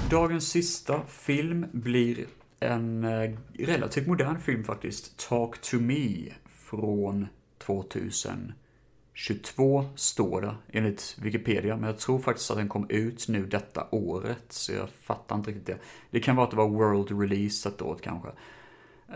Dagens 0.08 0.50
sista 0.50 1.02
film 1.06 1.66
blir 1.72 2.26
en 2.58 3.04
eh, 3.04 3.30
relativt 3.66 4.06
modern 4.06 4.40
film 4.40 4.64
faktiskt. 4.64 5.28
Talk 5.28 5.58
to 5.62 5.80
me 5.80 6.32
från 6.72 7.26
2022 7.58 9.84
står 9.94 10.40
det 10.40 10.54
enligt 10.68 11.18
Wikipedia. 11.22 11.76
Men 11.76 11.86
jag 11.86 11.98
tror 11.98 12.18
faktiskt 12.18 12.50
att 12.50 12.56
den 12.56 12.68
kom 12.68 12.90
ut 12.90 13.28
nu 13.28 13.46
detta 13.46 13.86
året. 13.90 14.44
Så 14.48 14.72
jag 14.72 14.90
fattar 14.90 15.36
inte 15.36 15.50
riktigt 15.50 15.66
det. 15.66 15.78
Det 16.10 16.20
kan 16.20 16.36
vara 16.36 16.44
att 16.44 16.50
det 16.50 16.56
var 16.56 16.68
world 16.68 17.20
release 17.20 17.68
ett 17.68 17.82
året 17.82 18.02
kanske. 18.02 18.28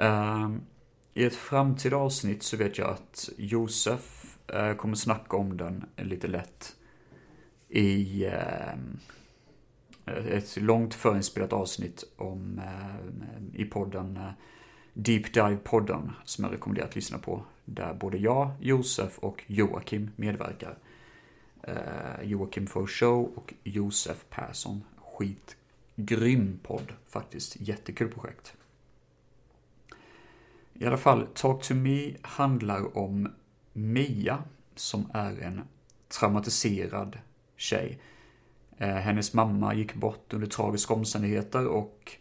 Um, 0.01 0.63
I 1.15 1.25
ett 1.25 1.35
framtida 1.35 1.97
avsnitt 1.97 2.43
så 2.43 2.57
vet 2.57 2.79
jag 2.79 2.91
att 2.91 3.29
Josef 3.37 4.37
uh, 4.55 4.75
kommer 4.75 4.95
snacka 4.95 5.37
om 5.37 5.57
den 5.57 5.85
lite 5.97 6.27
lätt. 6.27 6.77
I 7.69 8.27
ehm, 8.27 8.99
ett 10.07 10.57
långt 10.57 10.95
förinspelat 10.95 11.53
avsnitt 11.53 12.05
om, 12.17 12.59
uh, 12.59 12.97
i 13.61 13.65
podden 13.65 14.17
uh, 14.17 14.31
Deep 14.99 15.35
Dive-podden 15.35 16.13
som 16.25 16.45
jag 16.45 16.53
rekommenderar 16.53 16.87
att 16.87 16.97
lyssna 16.97 17.19
på. 17.19 17.43
Där 17.65 17.95
både 17.95 18.19
jag, 18.19 18.51
Josef 18.61 19.19
och 19.19 19.45
Joakim 19.47 20.11
medverkar. 20.17 20.79
Eh, 21.63 22.23
Joakim 22.23 22.67
for 22.67 22.87
show 22.87 23.33
och 23.35 23.55
Josef 23.65 24.25
Persson. 24.31 24.85
Skitgrym 24.97 26.59
podd 26.63 26.93
faktiskt. 27.09 27.57
Jättekul 27.61 28.09
projekt. 28.09 28.55
I 30.75 30.87
alla 30.87 30.97
fall, 30.97 31.27
Talk 31.35 31.63
to 31.63 31.75
Me 31.75 32.15
handlar 32.23 32.99
om 32.99 33.29
Mia 33.73 34.45
som 34.75 35.11
är 35.15 35.39
en 35.39 35.63
traumatiserad 36.09 37.19
tjej. 37.57 37.99
Eh, 38.79 38.89
hennes 38.89 39.35
mamma 39.35 39.75
gick 39.75 39.95
bort 39.95 40.33
under 40.33 40.47
tragiska 40.47 40.95
omständigheter 40.95 41.67
och 41.67 42.17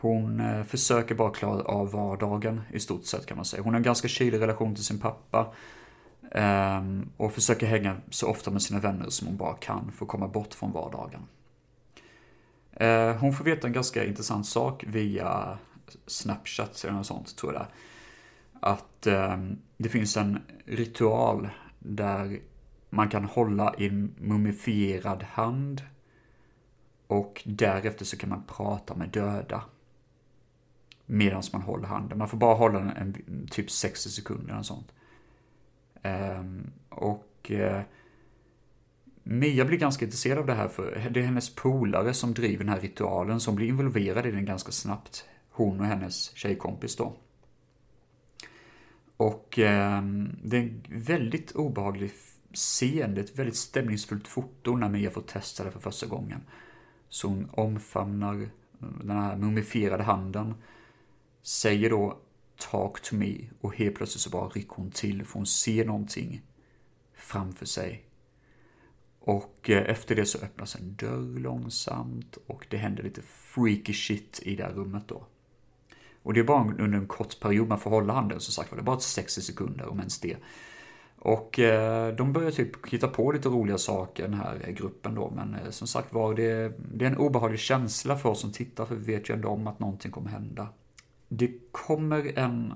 hon 0.00 0.40
eh, 0.40 0.64
försöker 0.64 1.14
bara 1.14 1.30
klara 1.30 1.62
av 1.62 1.90
vardagen 1.90 2.60
i 2.72 2.80
stort 2.80 3.04
sett 3.04 3.26
kan 3.26 3.36
man 3.36 3.44
säga. 3.44 3.62
Hon 3.62 3.72
har 3.72 3.78
en 3.78 3.84
ganska 3.84 4.08
kylig 4.08 4.40
relation 4.40 4.74
till 4.74 4.84
sin 4.84 4.98
pappa. 4.98 5.52
Ehm, 6.30 7.10
och 7.16 7.32
försöker 7.32 7.66
hänga 7.66 7.96
så 8.10 8.28
ofta 8.28 8.50
med 8.50 8.62
sina 8.62 8.80
vänner 8.80 9.10
som 9.10 9.26
hon 9.26 9.36
bara 9.36 9.54
kan 9.54 9.92
för 9.92 10.04
att 10.04 10.10
komma 10.10 10.28
bort 10.28 10.54
från 10.54 10.72
vardagen. 10.72 11.20
Eh, 12.72 13.16
hon 13.16 13.32
får 13.32 13.44
veta 13.44 13.66
en 13.66 13.72
ganska 13.72 14.04
intressant 14.04 14.46
sak 14.46 14.84
via 14.86 15.58
Snapchat 16.06 16.84
eller 16.84 16.94
något 16.94 17.06
sånt 17.06 17.36
tror 17.36 17.52
jag 17.52 17.62
det 17.62 17.66
är. 17.66 18.72
Att 18.72 19.06
ehm, 19.06 19.58
det 19.76 19.88
finns 19.88 20.16
en 20.16 20.38
ritual 20.66 21.48
där 21.78 22.40
man 22.90 23.08
kan 23.08 23.24
hålla 23.24 23.74
i 23.78 23.86
en 23.86 24.14
mumifierad 24.18 25.22
hand 25.22 25.82
och 27.06 27.42
därefter 27.44 28.04
så 28.04 28.16
kan 28.16 28.28
man 28.28 28.42
prata 28.46 28.94
med 28.94 29.08
döda. 29.08 29.62
Medan 31.12 31.42
man 31.52 31.62
håller 31.62 31.86
handen. 31.86 32.18
Man 32.18 32.28
får 32.28 32.38
bara 32.38 32.54
hålla 32.54 32.78
den 32.78 32.90
en, 32.90 33.46
typ 33.50 33.70
60 33.70 34.08
sekunder 34.08 34.52
eller 34.52 34.62
sånt. 34.62 34.92
Um, 36.02 36.70
och 36.88 37.50
uh, 37.50 37.80
Mia 39.22 39.64
blir 39.64 39.78
ganska 39.78 40.04
intresserad 40.04 40.38
av 40.38 40.46
det 40.46 40.54
här 40.54 40.68
för 40.68 41.08
det 41.10 41.20
är 41.20 41.24
hennes 41.24 41.54
polare 41.54 42.14
som 42.14 42.34
driver 42.34 42.64
den 42.64 42.74
här 42.74 42.80
ritualen 42.80 43.40
som 43.40 43.54
blir 43.54 43.68
involverad 43.68 44.26
i 44.26 44.30
den 44.30 44.44
ganska 44.44 44.72
snabbt. 44.72 45.24
Hon 45.50 45.80
och 45.80 45.86
hennes 45.86 46.36
tjejkompis 46.36 46.96
då. 46.96 47.16
Och 49.16 49.58
eh, 49.58 50.02
det 50.42 50.56
är 50.56 50.60
en 50.60 50.82
väldigt 50.88 51.52
obehaglig 51.52 52.10
scen, 52.54 53.14
det 53.14 53.20
är 53.20 53.24
ett 53.24 53.38
väldigt 53.38 53.56
stämningsfullt 53.56 54.28
foto 54.28 54.76
när 54.76 54.88
Mia 54.88 55.10
får 55.10 55.22
testa 55.22 55.64
det 55.64 55.70
för 55.70 55.80
första 55.80 56.06
gången. 56.06 56.40
Så 57.08 57.28
hon 57.28 57.50
omfamnar 57.52 58.34
mm, 58.34 58.50
den 59.02 59.16
här 59.16 59.36
mumifierade 59.36 60.02
handen, 60.02 60.54
säger 61.42 61.90
då 61.90 62.18
Talk 62.70 63.00
to 63.00 63.16
me 63.16 63.36
och 63.60 63.74
helt 63.76 63.94
plötsligt 63.94 64.22
så 64.22 64.30
bara 64.30 64.48
rycker 64.48 64.74
hon 64.76 64.90
till 64.90 65.24
för 65.24 65.34
hon 65.34 65.46
ser 65.46 65.84
någonting 65.84 66.42
framför 67.14 67.66
sig. 67.66 68.04
Och 69.20 69.70
eh, 69.70 69.90
efter 69.90 70.14
det 70.16 70.26
så 70.26 70.38
öppnas 70.38 70.74
en 70.74 70.94
dörr 70.94 71.38
långsamt 71.38 72.38
och 72.46 72.66
det 72.70 72.76
händer 72.76 73.02
lite 73.02 73.22
freaky 73.22 73.92
shit 73.92 74.40
i 74.42 74.56
det 74.56 74.64
här 74.64 74.72
rummet 74.72 75.08
då. 75.08 75.26
Och 76.22 76.34
det 76.34 76.40
är 76.40 76.44
bara 76.44 76.74
under 76.78 76.98
en 76.98 77.06
kort 77.06 77.40
period 77.40 77.68
man 77.68 77.80
får 77.80 77.90
hålla 77.90 78.12
handen, 78.12 78.40
som 78.40 78.52
sagt 78.52 78.70
var. 78.70 78.76
Det 78.76 78.82
är 78.82 78.84
bara 78.84 79.00
60 79.00 79.40
sekunder, 79.40 79.88
om 79.88 79.98
ens 79.98 80.20
det. 80.20 80.36
Och 81.18 81.58
eh, 81.58 82.14
de 82.14 82.32
börjar 82.32 82.50
typ 82.50 82.86
hitta 82.86 83.08
på 83.08 83.32
lite 83.32 83.48
roliga 83.48 83.78
saker, 83.78 84.22
den 84.22 84.34
här 84.34 84.64
eh, 84.64 84.74
gruppen 84.74 85.14
då. 85.14 85.32
Men 85.36 85.54
eh, 85.54 85.70
som 85.70 85.86
sagt 85.86 86.12
var, 86.12 86.34
det, 86.34 86.72
det 86.94 87.04
är 87.04 87.10
en 87.10 87.16
obehaglig 87.16 87.60
känsla 87.60 88.16
för 88.16 88.28
oss 88.28 88.40
som 88.40 88.52
tittar, 88.52 88.84
för 88.86 88.94
vi 88.94 89.12
vet 89.14 89.30
ju 89.30 89.34
ändå 89.34 89.48
om 89.48 89.66
att 89.66 89.80
någonting 89.80 90.10
kommer 90.10 90.30
hända. 90.30 90.68
Det 91.32 91.72
kommer 91.72 92.38
en 92.38 92.74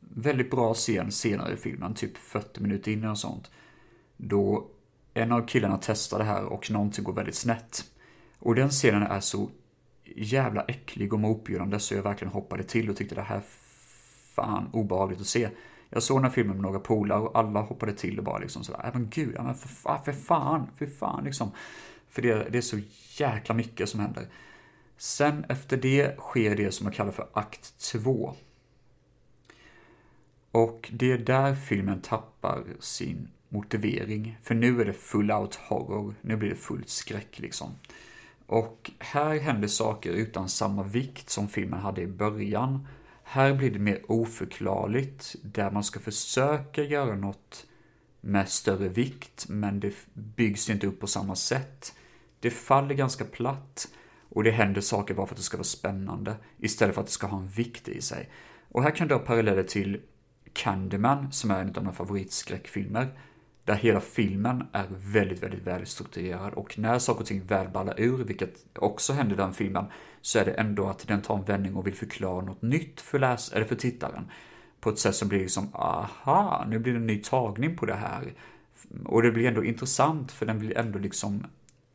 väldigt 0.00 0.50
bra 0.50 0.74
scen 0.74 1.12
senare 1.12 1.52
i 1.52 1.56
filmen, 1.56 1.94
typ 1.94 2.16
40 2.16 2.60
minuter 2.60 2.92
in 2.92 3.04
och 3.04 3.18
sånt. 3.18 3.50
Då 4.16 4.70
en 5.14 5.32
av 5.32 5.46
killarna 5.46 5.78
testar 5.82 6.18
det 6.18 6.24
här 6.24 6.44
och 6.44 6.70
någonting 6.70 7.04
går 7.04 7.12
väldigt 7.12 7.34
snett. 7.34 7.84
Och 8.38 8.54
den 8.54 8.70
scenen 8.70 9.02
är 9.02 9.20
så 9.20 9.50
jävla 10.16 10.62
äcklig 10.62 11.12
och 11.12 11.20
motbjudande 11.20 11.78
så 11.78 11.94
jag 11.94 12.02
verkligen 12.02 12.32
hoppade 12.32 12.62
till 12.62 12.90
och 12.90 12.96
tyckte 12.96 13.14
det 13.14 13.22
här 13.22 13.40
fan 14.34 14.70
obehagligt 14.72 15.20
att 15.20 15.26
se. 15.26 15.48
Jag 15.90 16.02
såg 16.02 16.16
den 16.16 16.24
här 16.24 16.30
filmen 16.30 16.56
med 16.56 16.62
några 16.62 16.78
polare 16.78 17.20
och 17.20 17.38
alla 17.38 17.60
hoppade 17.60 17.92
till 17.92 18.18
och 18.18 18.24
bara 18.24 18.38
liksom 18.38 18.64
sådär, 18.64 18.80
äh, 18.84 18.90
men 18.92 19.08
gud, 19.10 19.34
ja, 19.36 19.42
men 19.42 19.54
för, 19.54 19.98
för 20.04 20.12
fan, 20.12 20.66
för 20.76 20.86
fan 20.86 21.24
liksom. 21.24 21.50
För 22.08 22.22
det, 22.22 22.48
det 22.50 22.58
är 22.58 22.62
så 22.62 22.78
jäkla 23.18 23.54
mycket 23.54 23.88
som 23.88 24.00
händer. 24.00 24.26
Sen 25.02 25.44
efter 25.48 25.76
det 25.76 26.16
sker 26.18 26.56
det 26.56 26.72
som 26.72 26.86
jag 26.86 26.94
kallar 26.94 27.12
för 27.12 27.28
akt 27.32 27.78
2. 27.78 28.34
Och 30.50 30.90
det 30.92 31.12
är 31.12 31.18
där 31.18 31.54
filmen 31.54 32.00
tappar 32.00 32.64
sin 32.80 33.28
motivering. 33.48 34.38
För 34.42 34.54
nu 34.54 34.80
är 34.80 34.84
det 34.84 34.92
full 34.92 35.32
out 35.32 35.54
horror, 35.54 36.14
nu 36.20 36.36
blir 36.36 36.50
det 36.50 36.56
fullt 36.56 36.88
skräck 36.88 37.38
liksom. 37.38 37.70
Och 38.46 38.90
här 38.98 39.38
händer 39.38 39.68
saker 39.68 40.10
utan 40.10 40.48
samma 40.48 40.82
vikt 40.82 41.30
som 41.30 41.48
filmen 41.48 41.80
hade 41.80 42.02
i 42.02 42.06
början. 42.06 42.88
Här 43.22 43.54
blir 43.54 43.70
det 43.70 43.78
mer 43.78 44.02
oförklarligt, 44.08 45.36
där 45.42 45.70
man 45.70 45.84
ska 45.84 46.00
försöka 46.00 46.82
göra 46.82 47.14
något 47.14 47.66
med 48.20 48.48
större 48.48 48.88
vikt, 48.88 49.46
men 49.48 49.80
det 49.80 49.94
byggs 50.14 50.70
inte 50.70 50.86
upp 50.86 51.00
på 51.00 51.06
samma 51.06 51.36
sätt. 51.36 51.94
Det 52.40 52.50
faller 52.50 52.94
ganska 52.94 53.24
platt 53.24 53.88
och 54.34 54.44
det 54.44 54.50
händer 54.50 54.80
saker 54.80 55.14
bara 55.14 55.26
för 55.26 55.34
att 55.34 55.38
det 55.38 55.42
ska 55.42 55.56
vara 55.56 55.64
spännande, 55.64 56.34
istället 56.58 56.94
för 56.94 57.00
att 57.00 57.06
det 57.06 57.12
ska 57.12 57.26
ha 57.26 57.38
en 57.38 57.48
vikt 57.48 57.88
i 57.88 58.00
sig. 58.00 58.28
Och 58.68 58.82
här 58.82 58.90
kan 58.90 59.08
du 59.08 59.14
ha 59.14 59.20
paralleller 59.20 59.62
till 59.62 60.00
Candyman, 60.52 61.32
som 61.32 61.50
är 61.50 61.60
en 61.60 61.68
av 61.68 61.82
mina 61.82 61.92
favoritskräckfilmer, 61.92 63.18
där 63.64 63.74
hela 63.74 64.00
filmen 64.00 64.64
är 64.72 64.86
väldigt, 64.90 65.42
väldigt 65.42 65.62
välstrukturerad 65.62 66.54
och 66.54 66.78
när 66.78 66.98
saker 66.98 67.20
och 67.20 67.26
ting 67.26 67.44
väl 67.46 67.68
ballar 67.68 68.00
ur, 68.00 68.24
vilket 68.24 68.66
också 68.74 69.12
händer 69.12 69.34
i 69.34 69.36
den 69.36 69.52
filmen, 69.52 69.84
så 70.20 70.38
är 70.38 70.44
det 70.44 70.52
ändå 70.52 70.86
att 70.86 71.08
den 71.08 71.22
tar 71.22 71.38
en 71.38 71.44
vändning 71.44 71.76
och 71.76 71.86
vill 71.86 71.94
förklara 71.94 72.44
något 72.44 72.62
nytt 72.62 73.00
för 73.00 73.18
läs 73.18 73.52
eller 73.52 73.66
för 73.66 73.76
tittaren. 73.76 74.30
På 74.80 74.90
ett 74.90 74.98
sätt 74.98 75.14
som 75.14 75.28
blir 75.28 75.38
liksom, 75.38 75.74
aha, 75.74 76.64
nu 76.68 76.78
blir 76.78 76.92
det 76.92 76.98
en 76.98 77.06
ny 77.06 77.22
tagning 77.22 77.76
på 77.76 77.86
det 77.86 77.94
här. 77.94 78.32
Och 79.04 79.22
det 79.22 79.30
blir 79.30 79.48
ändå 79.48 79.64
intressant 79.64 80.32
för 80.32 80.46
den 80.46 80.58
vill 80.58 80.76
ändå 80.76 80.98
liksom 80.98 81.46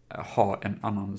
ha 0.09 0.59
en 0.61 0.79
annan, 0.81 1.17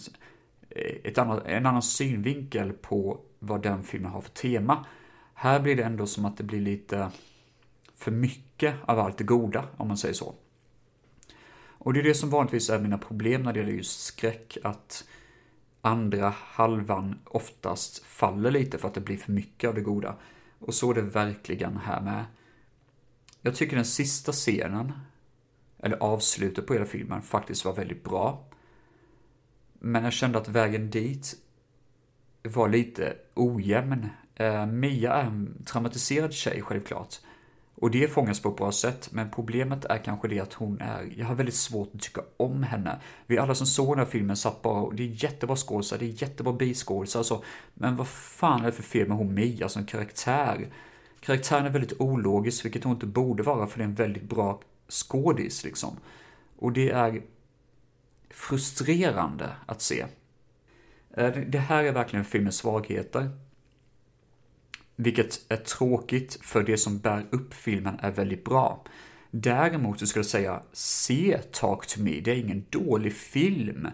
Eh, 0.71 0.97
ett 1.05 1.19
annat, 1.19 1.47
en 1.47 1.67
annan 1.67 1.83
synvinkel 1.83 2.73
på 2.73 3.21
vad 3.39 3.63
den 3.63 3.83
filmen 3.83 4.13
har 4.13 4.21
för 4.21 4.31
tema. 4.31 4.87
Här 5.35 5.61
blir 5.61 5.77
det 5.77 5.83
ändå 5.83 6.07
som 6.07 6.25
att 6.25 6.37
det 6.37 6.45
blir 6.45 6.61
lite 6.61 7.11
för 7.95 8.11
mycket 8.11 8.75
av 8.85 8.99
allt 8.99 9.19
det 9.19 9.25
goda, 9.25 9.65
om 9.77 9.89
man 9.89 9.97
säger 9.97 10.15
så. 10.15 10.35
Och 11.79 11.93
det 11.93 12.01
är 12.01 12.05
det 12.05 12.15
som 12.15 12.31
vanligtvis 12.31 12.71
är 12.71 12.79
mina 12.79 12.99
problem 12.99 13.43
när 13.43 13.53
det 13.53 13.61
gäller 13.61 13.73
just 13.73 14.01
skräck, 14.01 14.59
att 14.63 15.05
andra 15.81 16.35
halvan 16.37 17.19
oftast 17.25 18.05
faller 18.05 18.51
lite 18.51 18.79
för 18.79 18.89
att 18.89 18.95
det 18.95 19.01
blir 19.01 19.17
för 19.17 19.33
mycket 19.33 19.69
av 19.69 19.75
det 19.75 19.81
goda. 19.81 20.17
Och 20.59 20.75
så 20.75 20.91
är 20.91 20.95
det 20.95 21.03
verkligen 21.03 21.77
här 21.77 22.01
med. 22.01 22.25
Jag 23.43 23.55
tycker 23.55 23.77
den 23.77 23.85
sista 23.85 24.33
scenen, 24.33 24.93
eller 25.79 25.97
avslutet 25.97 26.67
på 26.67 26.73
hela 26.73 26.87
filmen, 26.87 27.23
faktiskt 27.23 27.65
var 27.65 27.75
väldigt 27.75 28.05
bra. 28.05 28.48
Men 29.79 30.05
jag 30.05 30.13
kände 30.13 30.39
att 30.39 30.49
vägen 30.49 30.91
dit 30.91 31.35
var 32.43 32.69
lite 32.69 33.17
ojämn. 33.35 34.09
Eh, 34.35 34.67
Mia 34.67 35.13
är 35.13 35.25
en 35.25 35.63
traumatiserad 35.67 36.33
tjej, 36.33 36.63
självklart. 36.63 37.15
Och 37.81 37.91
det 37.91 38.09
fångas 38.09 38.43
på 38.43 38.49
ett 38.49 38.57
bra 38.57 38.73
sätt, 38.73 39.09
men 39.13 39.31
problemet 39.31 39.85
är 39.85 39.99
kanske 39.99 40.29
det 40.29 40.41
att 40.41 40.53
hon 40.53 40.81
är, 40.81 41.13
jag 41.17 41.27
har 41.27 41.35
väldigt 41.35 41.55
svårt 41.55 41.91
att 41.95 42.01
tycka 42.01 42.21
om 42.37 42.63
henne. 42.63 43.01
Vi 43.27 43.39
alla 43.39 43.55
som 43.55 43.67
såg 43.67 43.93
den 43.93 43.99
här 43.99 44.13
filmen 44.13 44.37
satt 44.37 44.63
bara, 44.63 44.91
det 44.91 45.03
är 45.03 45.25
jättebra 45.25 45.57
skådisar, 45.57 45.99
det 45.99 46.05
är 46.05 46.23
jättebra 46.23 46.53
biskådisar 46.53 47.21
alltså. 47.21 47.43
Men 47.75 47.97
vad 47.97 48.09
fan 48.09 48.61
är 48.61 48.67
det 48.67 48.73
för 48.73 48.83
fel 48.83 49.09
med 49.09 49.17
hon 49.17 49.35
Mia 49.35 49.69
som 49.69 49.87
karaktär? 49.87 50.69
Karaktären 51.21 51.67
är 51.67 51.71
väldigt 51.71 52.01
ologisk, 52.01 52.65
vilket 52.65 52.85
hon 52.85 52.93
inte 52.93 53.07
borde 53.07 53.43
vara, 53.43 53.67
för 53.67 53.79
det 53.79 53.85
är 53.85 53.89
en 53.89 53.95
väldigt 53.95 54.23
bra 54.23 54.61
skådis 54.89 55.65
liksom. 55.65 55.97
Och 56.59 56.73
det 56.73 56.91
är 56.91 57.23
frustrerande 58.31 59.51
att 59.67 59.83
se. 59.83 60.07
Eh, 61.17 61.31
det 61.31 61.59
här 61.59 61.85
är 61.85 61.93
verkligen 61.93 62.25
filmens 62.25 62.57
svagheter. 62.57 63.31
Vilket 64.97 65.41
är 65.49 65.57
tråkigt, 65.57 66.39
för 66.43 66.63
det 66.63 66.79
som 66.79 66.99
bär 66.99 67.27
upp 67.31 67.55
filmen 67.55 67.99
är 68.01 68.11
väldigt 68.11 68.45
bra. 68.45 68.85
Däremot 69.31 70.01
så 70.01 70.07
skulle 70.07 70.21
jag 70.21 70.31
säga, 70.31 70.63
se 70.73 71.41
Talk 71.53 71.87
to 71.87 72.01
me, 72.01 72.21
det 72.21 72.31
är 72.31 72.37
ingen 72.37 72.65
dålig 72.71 73.13
film. 73.13 73.89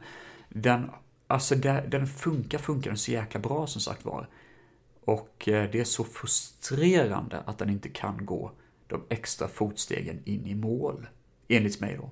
Den, 0.48 0.90
alltså 1.26 1.54
den 1.54 2.06
funkar, 2.06 2.58
funkar 2.58 2.90
den 2.90 2.98
så 2.98 3.12
jäkla 3.12 3.40
bra 3.40 3.66
som 3.66 3.80
sagt 3.80 4.04
var. 4.04 4.28
Och 5.04 5.48
eh, 5.48 5.70
det 5.70 5.80
är 5.80 5.84
så 5.84 6.04
frustrerande 6.04 7.40
att 7.40 7.58
den 7.58 7.70
inte 7.70 7.88
kan 7.88 8.26
gå 8.26 8.52
de 8.86 9.02
extra 9.08 9.48
fotstegen 9.48 10.22
in 10.24 10.46
i 10.46 10.54
mål. 10.54 11.06
Enligt 11.48 11.80
mig 11.80 11.96
då. 11.96 12.10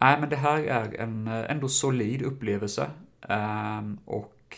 Nej, 0.00 0.20
men 0.20 0.28
det 0.28 0.36
här 0.36 0.58
är 0.58 1.00
en 1.00 1.28
eh, 1.28 1.50
ändå 1.50 1.68
solid 1.68 2.22
upplevelse. 2.22 2.90
Ehm, 3.28 3.98
och 4.04 4.56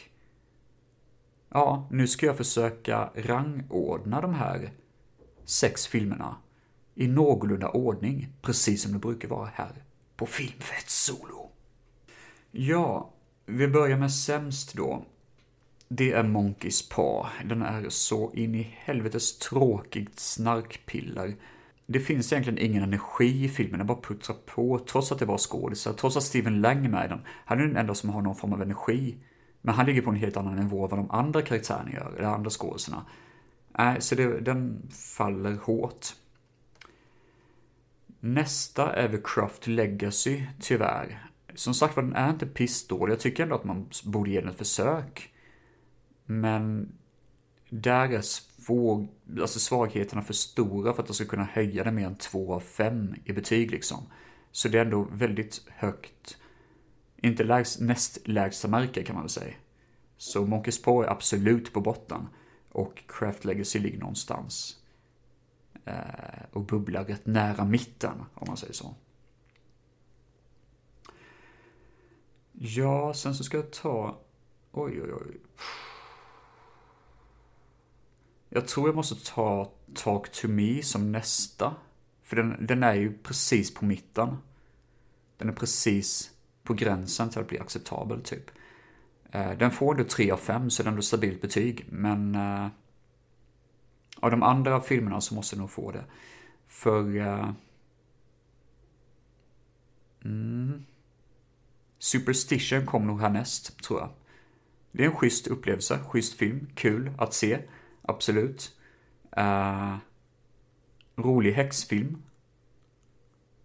ja, 1.49 1.87
nu 1.91 2.07
ska 2.07 2.27
jag 2.27 2.37
försöka 2.37 3.11
rangordna 3.15 4.21
de 4.21 4.35
här 4.35 4.71
sex 5.45 5.87
filmerna 5.87 6.37
i 6.95 7.09
någorlunda 7.09 7.69
ordning, 7.69 8.29
precis 8.43 8.83
som 8.83 8.93
det 8.93 8.99
brukar 8.99 9.29
vara 9.29 9.51
här 9.55 9.73
på 10.17 10.27
Filmfett 10.27 10.91
Solo. 10.91 11.51
Ja, 12.51 13.11
vi 13.47 13.69
börjar 13.69 13.99
med 13.99 14.13
sämst 14.13 14.75
då. 14.75 15.05
Det 15.89 16.13
är 16.13 16.23
Monkeys 16.23 16.89
Paw. 16.89 17.29
Den 17.45 17.63
är 17.63 17.89
så 17.89 18.33
in 18.33 18.55
i 18.55 18.77
helvetes 18.79 19.39
tråkigt 19.39 20.21
snarkpiller. 20.21 21.35
Det 21.93 22.01
finns 22.01 22.33
egentligen 22.33 22.59
ingen 22.59 22.83
energi 22.83 23.45
i 23.45 23.49
filmen, 23.49 23.79
den 23.79 23.87
bara 23.87 24.01
puttrar 24.01 24.37
på, 24.47 24.79
trots 24.79 25.13
att 25.13 25.19
det 25.19 25.25
var 25.25 25.39
skådisar, 25.39 25.93
trots 25.93 26.17
att 26.17 26.23
Steven 26.23 26.61
Lang 26.61 26.85
är 26.85 26.89
med 26.89 27.05
i 27.05 27.09
den. 27.09 27.21
Han 27.45 27.61
är 27.61 27.67
den 27.67 27.77
enda 27.77 27.95
som 27.95 28.11
har 28.11 28.23
någon 28.23 28.37
form 28.37 28.53
av 28.53 28.63
energi. 28.63 29.17
Men 29.61 29.75
han 29.75 29.87
ligger 29.87 30.03
på 30.03 30.11
en 30.11 30.17
helt 30.17 30.37
annan 30.37 30.57
nivå 30.57 30.85
än 30.85 30.91
vad 30.91 30.99
de 30.99 31.11
andra 31.11 31.43
karaktärerna 31.43 31.93
gör, 31.93 32.15
eller 32.19 32.29
andra 32.29 32.51
skådisarna. 32.51 33.07
Nej, 33.79 34.01
så 34.01 34.15
det, 34.15 34.41
den 34.41 34.89
faller 35.17 35.57
hårt. 35.57 36.07
Nästa 38.21 38.93
är 38.93 39.09
The 39.09 39.19
Craft 39.25 39.67
Legacy, 39.67 40.43
tyvärr. 40.61 41.29
Som 41.55 41.75
sagt 41.75 41.97
var, 41.97 42.03
den 42.03 42.17
är 42.17 42.31
inte 42.31 42.47
pissdålig. 42.47 43.13
Jag 43.13 43.21
tycker 43.21 43.43
ändå 43.43 43.55
att 43.55 43.65
man 43.65 43.91
borde 44.05 44.31
ge 44.31 44.41
den 44.41 44.49
ett 44.49 44.59
försök. 44.59 45.33
Men 46.27 46.93
där 47.69 48.09
är 48.09 48.23
svag, 48.67 49.09
alltså 49.41 49.59
svagheterna 49.59 50.23
för 50.23 50.35
stora 50.35 50.93
för 50.93 51.03
att 51.03 51.09
jag 51.09 51.17
ska 51.17 51.25
kunna 51.25 51.45
höja 51.45 51.85
det 51.85 51.93
mer 51.93 52.07
än 52.07 52.17
2 52.17 52.55
av 52.55 52.61
5 52.61 53.15
i 53.25 53.33
betyg 53.33 53.71
liksom. 53.71 53.99
Så 54.53 54.69
det 54.69 54.79
är 54.79 54.85
ändå 54.85 55.09
väldigt 55.13 55.63
högt. 55.69 56.37
Inte 57.17 57.45
lägst, 57.45 57.81
näst 57.81 58.29
lägsta 58.29 58.69
märke 58.69 59.05
kan 59.05 59.15
man 59.15 59.25
väl 59.25 59.31
säga. 59.31 59.55
Så 60.17 60.47
Monkeys 60.47 60.83
Paw 60.83 61.07
är 61.07 61.13
absolut 61.13 61.73
på 61.73 61.81
botten. 61.81 62.29
Och 62.73 63.03
Craft 63.07 63.45
Legacy 63.45 63.79
ligger 63.79 63.99
någonstans. 63.99 64.77
Eh, 65.85 66.43
och 66.53 66.63
bubblar 66.63 67.05
rätt 67.05 67.27
nära 67.27 67.65
mitten, 67.65 68.23
om 68.35 68.45
man 68.47 68.57
säger 68.57 68.73
så. 68.73 68.95
Ja, 72.53 73.15
sen 73.15 73.35
så 73.35 73.45
ska 73.45 73.57
jag 73.57 73.71
ta... 73.71 74.19
Oj, 74.73 75.03
oj, 75.03 75.13
oj. 75.13 75.41
Jag 78.55 78.69
tror 78.69 78.89
jag 78.89 78.97
måste 78.97 79.33
ta 79.33 79.73
Talk 79.95 80.33
to 80.33 80.49
Me 80.49 80.83
som 80.83 81.13
nästa. 81.13 81.75
För 82.23 82.37
den, 82.37 82.67
den 82.67 82.83
är 82.83 82.95
ju 82.95 83.19
precis 83.19 83.75
på 83.75 83.85
mitten. 83.85 84.37
Den 85.37 85.49
är 85.49 85.53
precis 85.53 86.31
på 86.63 86.75
gränsen 86.75 87.31
till 87.31 87.41
att 87.41 87.49
bli 87.49 87.59
acceptabel, 87.59 88.23
typ. 88.23 88.51
Eh, 89.31 89.53
den 89.53 89.71
får 89.71 89.95
ändå 89.95 90.05
3 90.05 90.31
av 90.31 90.37
5, 90.37 90.71
så 90.71 90.83
det 90.83 90.87
är 90.87 90.91
ändå 90.91 91.03
stabilt 91.03 91.41
betyg, 91.41 91.87
men... 91.89 92.35
Uh, 92.35 92.69
av 94.21 94.31
de 94.31 94.43
andra 94.43 94.81
filmerna 94.81 95.21
så 95.21 95.35
måste 95.35 95.57
den 95.57 95.61
nog 95.61 95.71
få 95.71 95.91
det. 95.91 96.05
För... 96.67 97.17
Uh, 97.17 97.51
mm, 100.25 100.85
Superstition 101.99 102.87
kom 102.87 103.07
nog 103.07 103.21
härnäst, 103.21 103.83
tror 103.83 104.01
jag. 104.01 104.09
Det 104.93 105.05
är 105.05 105.09
en 105.09 105.17
schysst 105.17 105.47
upplevelse, 105.47 106.01
schysst 106.09 106.35
film, 106.35 106.69
kul 106.75 107.13
att 107.19 107.35
se. 107.35 107.59
Absolut. 108.03 108.71
Uh, 109.39 109.97
rolig 111.17 111.53
häxfilm. 111.53 112.23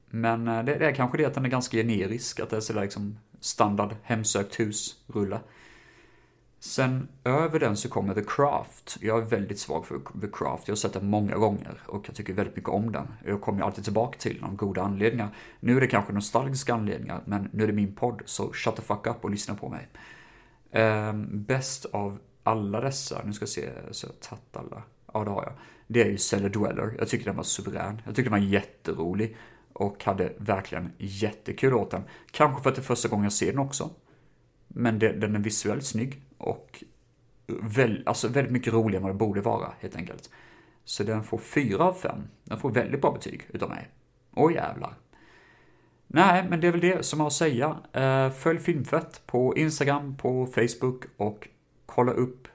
Men 0.10 0.48
eh, 0.48 0.64
det, 0.64 0.76
det, 0.76 0.86
är 0.86 0.96
kanske 0.96 1.18
det 1.18 1.26
att 1.26 1.34
den 1.34 1.46
är 1.46 1.50
ganska 1.50 1.78
generisk, 1.78 2.40
att 2.40 2.50
det 2.50 2.58
är 2.58 2.62
sådär 2.62 2.82
liksom 2.82 3.18
standard 3.40 3.96
hemsökt 4.04 4.60
hus-rulle. 4.60 5.40
Sen 6.60 7.08
över 7.24 7.60
den 7.60 7.78
så 7.78 7.90
kommer 7.90 8.14
The 8.14 8.24
Craft. 8.28 8.98
Jag 9.02 9.22
är 9.22 9.26
väldigt 9.26 9.60
svag 9.60 9.86
för 9.86 10.00
The 10.22 10.28
Craft. 10.34 10.68
Jag 10.68 10.72
har 10.72 10.78
sett 10.78 10.94
den 10.94 11.10
många 11.10 11.36
gånger 11.36 11.82
och 11.86 12.04
jag 12.08 12.16
tycker 12.16 12.34
väldigt 12.34 12.56
mycket 12.56 12.70
om 12.70 12.92
den. 12.92 13.08
Jag 13.26 13.42
kommer 13.42 13.64
alltid 13.64 13.84
tillbaka 13.84 14.20
till 14.20 14.36
den 14.36 14.44
av 14.44 14.56
goda 14.56 14.82
anledningar. 14.82 15.30
Nu 15.60 15.78
är 15.78 15.82
det 15.82 15.88
kanske 15.88 16.14
nostalgiska 16.14 16.74
anledningar, 16.74 17.22
men 17.26 17.50
nu 17.54 17.64
är 17.64 17.68
det 17.68 17.74
min 17.74 17.96
podd, 17.96 18.22
så 18.26 18.54
shut 18.54 18.76
the 18.76 18.82
fuck 18.82 19.08
up 19.08 19.24
och 19.24 19.30
lyssna 19.30 19.56
på 19.56 19.70
mig. 19.70 19.88
Um, 20.72 21.44
bäst 21.44 21.86
av 21.86 22.20
alla 22.48 22.82
dessa, 22.82 23.22
nu 23.26 23.34
ska 23.34 23.44
jag 23.44 23.50
se 23.50 23.70
så 23.92 24.08
jag 24.08 24.12
har 24.12 24.38
tagit 24.38 24.58
alla. 24.58 24.84
Ja, 25.14 25.24
det 25.24 25.30
har 25.30 25.44
jag. 25.44 25.54
Det 25.88 26.02
är 26.02 26.10
ju 26.10 26.18
Cellar 26.18 26.50
Dweller. 26.50 26.96
Jag 27.00 27.08
tycker 27.08 27.26
den 27.26 27.36
var 27.36 27.44
suverän. 27.44 28.02
Jag 28.06 28.16
tycker 28.16 28.30
den 28.30 28.40
var 28.40 28.48
jätterolig 28.48 29.38
och 29.74 30.04
hade 30.04 30.34
verkligen 30.38 30.92
jättekul 30.98 31.74
åt 31.74 31.92
den. 31.92 32.04
Kanske 32.32 32.64
för 32.64 32.70
att 32.70 32.76
det 32.76 32.82
är 32.82 32.84
första 32.84 33.10
gången 33.10 33.24
jag 33.24 33.34
ser 33.34 33.52
den 33.52 33.60
också. 33.60 33.90
Men 34.68 35.00
det, 35.00 35.12
den 35.12 35.36
är 35.36 35.40
visuellt 35.40 35.86
snygg 35.86 36.22
och 36.38 36.84
väl, 37.48 38.04
alltså 38.06 38.28
väldigt 38.28 38.54
mycket 38.54 38.74
roligare 38.74 38.98
än 38.98 39.04
vad 39.04 39.12
det 39.12 39.18
borde 39.18 39.42
vara, 39.42 39.74
helt 39.80 39.96
enkelt. 39.96 40.30
Så 40.86 41.04
den 41.04 41.24
får 41.24 41.38
4 41.38 41.84
av 41.84 41.94
5. 41.94 42.22
Den 42.44 42.60
får 42.60 42.72
väldigt 42.72 43.02
bra 43.02 43.12
betyg 43.12 43.42
utav 43.54 43.70
mig. 43.70 43.90
Åh 44.36 44.54
jävlar. 44.54 44.94
Nej, 46.08 46.46
men 46.50 46.62
det 46.62 46.68
är 46.68 46.72
väl 46.72 46.82
det 46.82 47.06
som 47.06 47.20
jag 47.20 47.24
har 47.24 47.28
att 47.28 47.34
säga. 47.34 47.78
Eh, 47.94 48.32
följ 48.32 48.60
Filmfett 48.60 49.22
på 49.26 49.58
Instagram, 49.58 50.18
på 50.18 50.46
Facebook 50.46 51.04
och 51.18 51.48
kolla 51.88 52.12
upp 52.12 52.48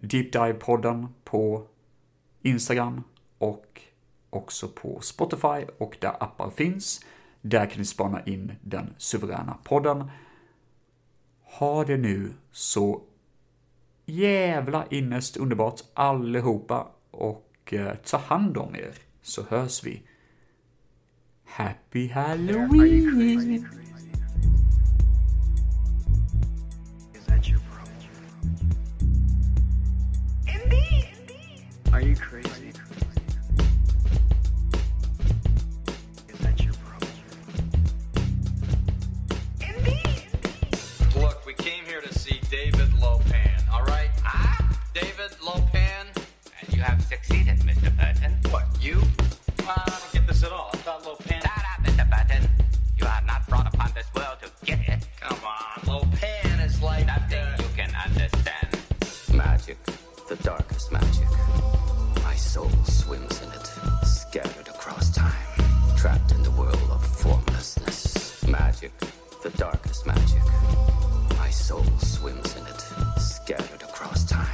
Deep 0.00 0.32
Dive-podden 0.32 1.06
på 1.24 1.66
Instagram 2.42 3.02
och 3.38 3.80
också 4.30 4.68
på 4.68 5.00
Spotify 5.00 5.66
och 5.78 5.96
där 6.00 6.22
appar 6.22 6.50
finns. 6.50 7.04
Där 7.40 7.66
kan 7.66 7.78
ni 7.78 7.84
spana 7.84 8.24
in 8.24 8.52
den 8.62 8.94
suveräna 8.98 9.58
podden. 9.64 10.10
Ha 11.42 11.84
det 11.84 11.96
nu 11.96 12.32
så 12.52 13.02
jävla 14.06 14.86
innest 14.90 15.36
underbart 15.36 15.80
allihopa 15.94 16.88
och 17.10 17.74
eh, 17.74 17.94
ta 17.94 18.16
hand 18.16 18.56
om 18.56 18.74
er 18.74 18.94
så 19.22 19.42
hörs 19.42 19.84
vi. 19.84 20.02
Happy 21.44 22.08
Halloween! 22.08 23.83
Are 31.94 32.00
you 32.00 32.16
crazy? 32.16 32.72
Is 36.28 36.38
that 36.40 36.60
your 36.60 36.74
problem? 36.74 37.12
Indeed. 39.60 40.26
Look, 41.14 41.46
we 41.46 41.54
came 41.54 41.84
here 41.84 42.00
to 42.00 42.12
see 42.12 42.40
David 42.50 42.92
Lo 43.00 43.20
Lopan, 43.20 43.72
all 43.72 43.84
right? 43.84 44.10
Ah, 44.24 44.76
David 44.92 45.36
Lo 45.40 45.52
Lopan. 45.52 46.06
And 46.60 46.74
you 46.74 46.82
have 46.82 47.00
succeeded, 47.04 47.60
Mr. 47.60 47.96
Burton. 47.96 48.34
What, 48.50 48.64
you? 48.80 49.00
Uh, 49.60 49.74
I 49.76 49.88
don't 49.88 50.12
get 50.14 50.26
this 50.26 50.42
at 50.42 50.50
all. 50.50 50.70
I 50.74 50.76
thought 50.78 51.04
Lopan... 51.04 51.42
Shut 51.42 51.46
up, 51.46 51.84
Mr. 51.84 52.10
Burton. 52.10 52.50
You 52.98 53.06
are 53.06 53.22
not 53.24 53.48
brought 53.48 53.72
upon 53.72 53.92
this 53.94 54.12
world 54.16 54.38
to 54.42 54.66
get 54.66 54.80
it. 54.88 55.06
Come 55.20 55.38
on. 55.46 55.86
Lo 55.86 56.00
Lopan 56.00 56.66
is 56.66 56.82
like... 56.82 57.06
Nothing 57.06 57.46
you 57.60 57.68
can 57.76 57.94
understand. 57.94 58.80
Magic. 59.32 59.78
The 60.28 60.34
darkest 60.42 60.90
magic 60.90 61.23
soul 62.54 62.70
swims 62.84 63.42
in 63.42 63.48
it, 63.50 63.66
scattered 64.06 64.68
across 64.68 65.10
time, 65.10 65.32
trapped 65.96 66.30
in 66.30 66.40
the 66.44 66.50
world 66.52 66.88
of 66.88 67.04
formlessness. 67.04 68.46
Magic, 68.46 68.92
the 69.42 69.50
darkest 69.58 70.06
magic. 70.06 70.40
My 71.36 71.50
soul 71.50 71.84
swims 71.98 72.54
in 72.54 72.64
it, 72.64 72.80
scattered 73.18 73.82
across 73.82 74.24
time, 74.24 74.46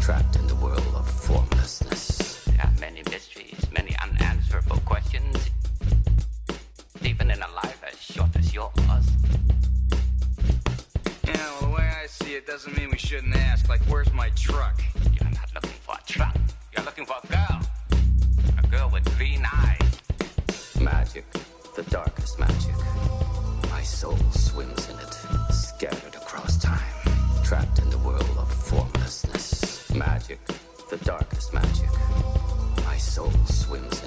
trapped 0.00 0.36
in 0.36 0.46
the 0.46 0.54
world 0.54 0.94
of 0.94 1.06
formlessness. 1.06 2.48
Uh, 2.48 2.66
many 2.80 3.02
mysteries, 3.10 3.60
many 3.70 3.94
unanswerable 4.02 4.78
questions. 4.86 5.50
Even 7.02 7.30
in 7.30 7.42
a 7.42 7.50
life 7.62 7.82
as 7.86 8.00
short 8.00 8.34
as 8.36 8.54
yours. 8.54 8.72
Yeah, 11.26 11.36
well, 11.36 11.60
the 11.60 11.76
way 11.76 11.90
I 12.02 12.06
see 12.06 12.36
it 12.36 12.46
doesn't 12.46 12.74
mean 12.74 12.88
we 12.88 12.96
shouldn't 12.96 13.36
ask. 13.36 13.68
Like, 13.68 13.82
where's 13.82 14.10
my 14.14 14.30
truck? 14.30 14.80
You're 15.12 15.30
not 15.30 15.52
looking 15.54 15.78
for 15.82 15.94
a 15.94 16.10
truck. 16.10 16.34
Looking 16.84 17.06
for 17.06 17.16
a 17.22 17.26
girl. 17.26 17.60
A 18.62 18.66
girl 18.66 18.90
with 18.90 19.04
green 19.16 19.42
eyes. 19.50 20.00
Magic, 20.78 21.24
the 21.74 21.82
darkest 21.84 22.38
magic. 22.38 22.74
My 23.70 23.82
soul 23.82 24.18
swims 24.32 24.90
in 24.90 24.98
it, 24.98 25.14
scattered 25.50 26.14
across 26.14 26.58
time, 26.58 26.78
trapped 27.42 27.78
in 27.78 27.88
the 27.88 27.98
world 27.98 28.36
of 28.36 28.52
formlessness. 28.52 29.90
Magic, 29.94 30.38
the 30.90 30.98
darkest 30.98 31.54
magic. 31.54 31.88
My 32.84 32.98
soul 32.98 33.32
swims 33.46 34.02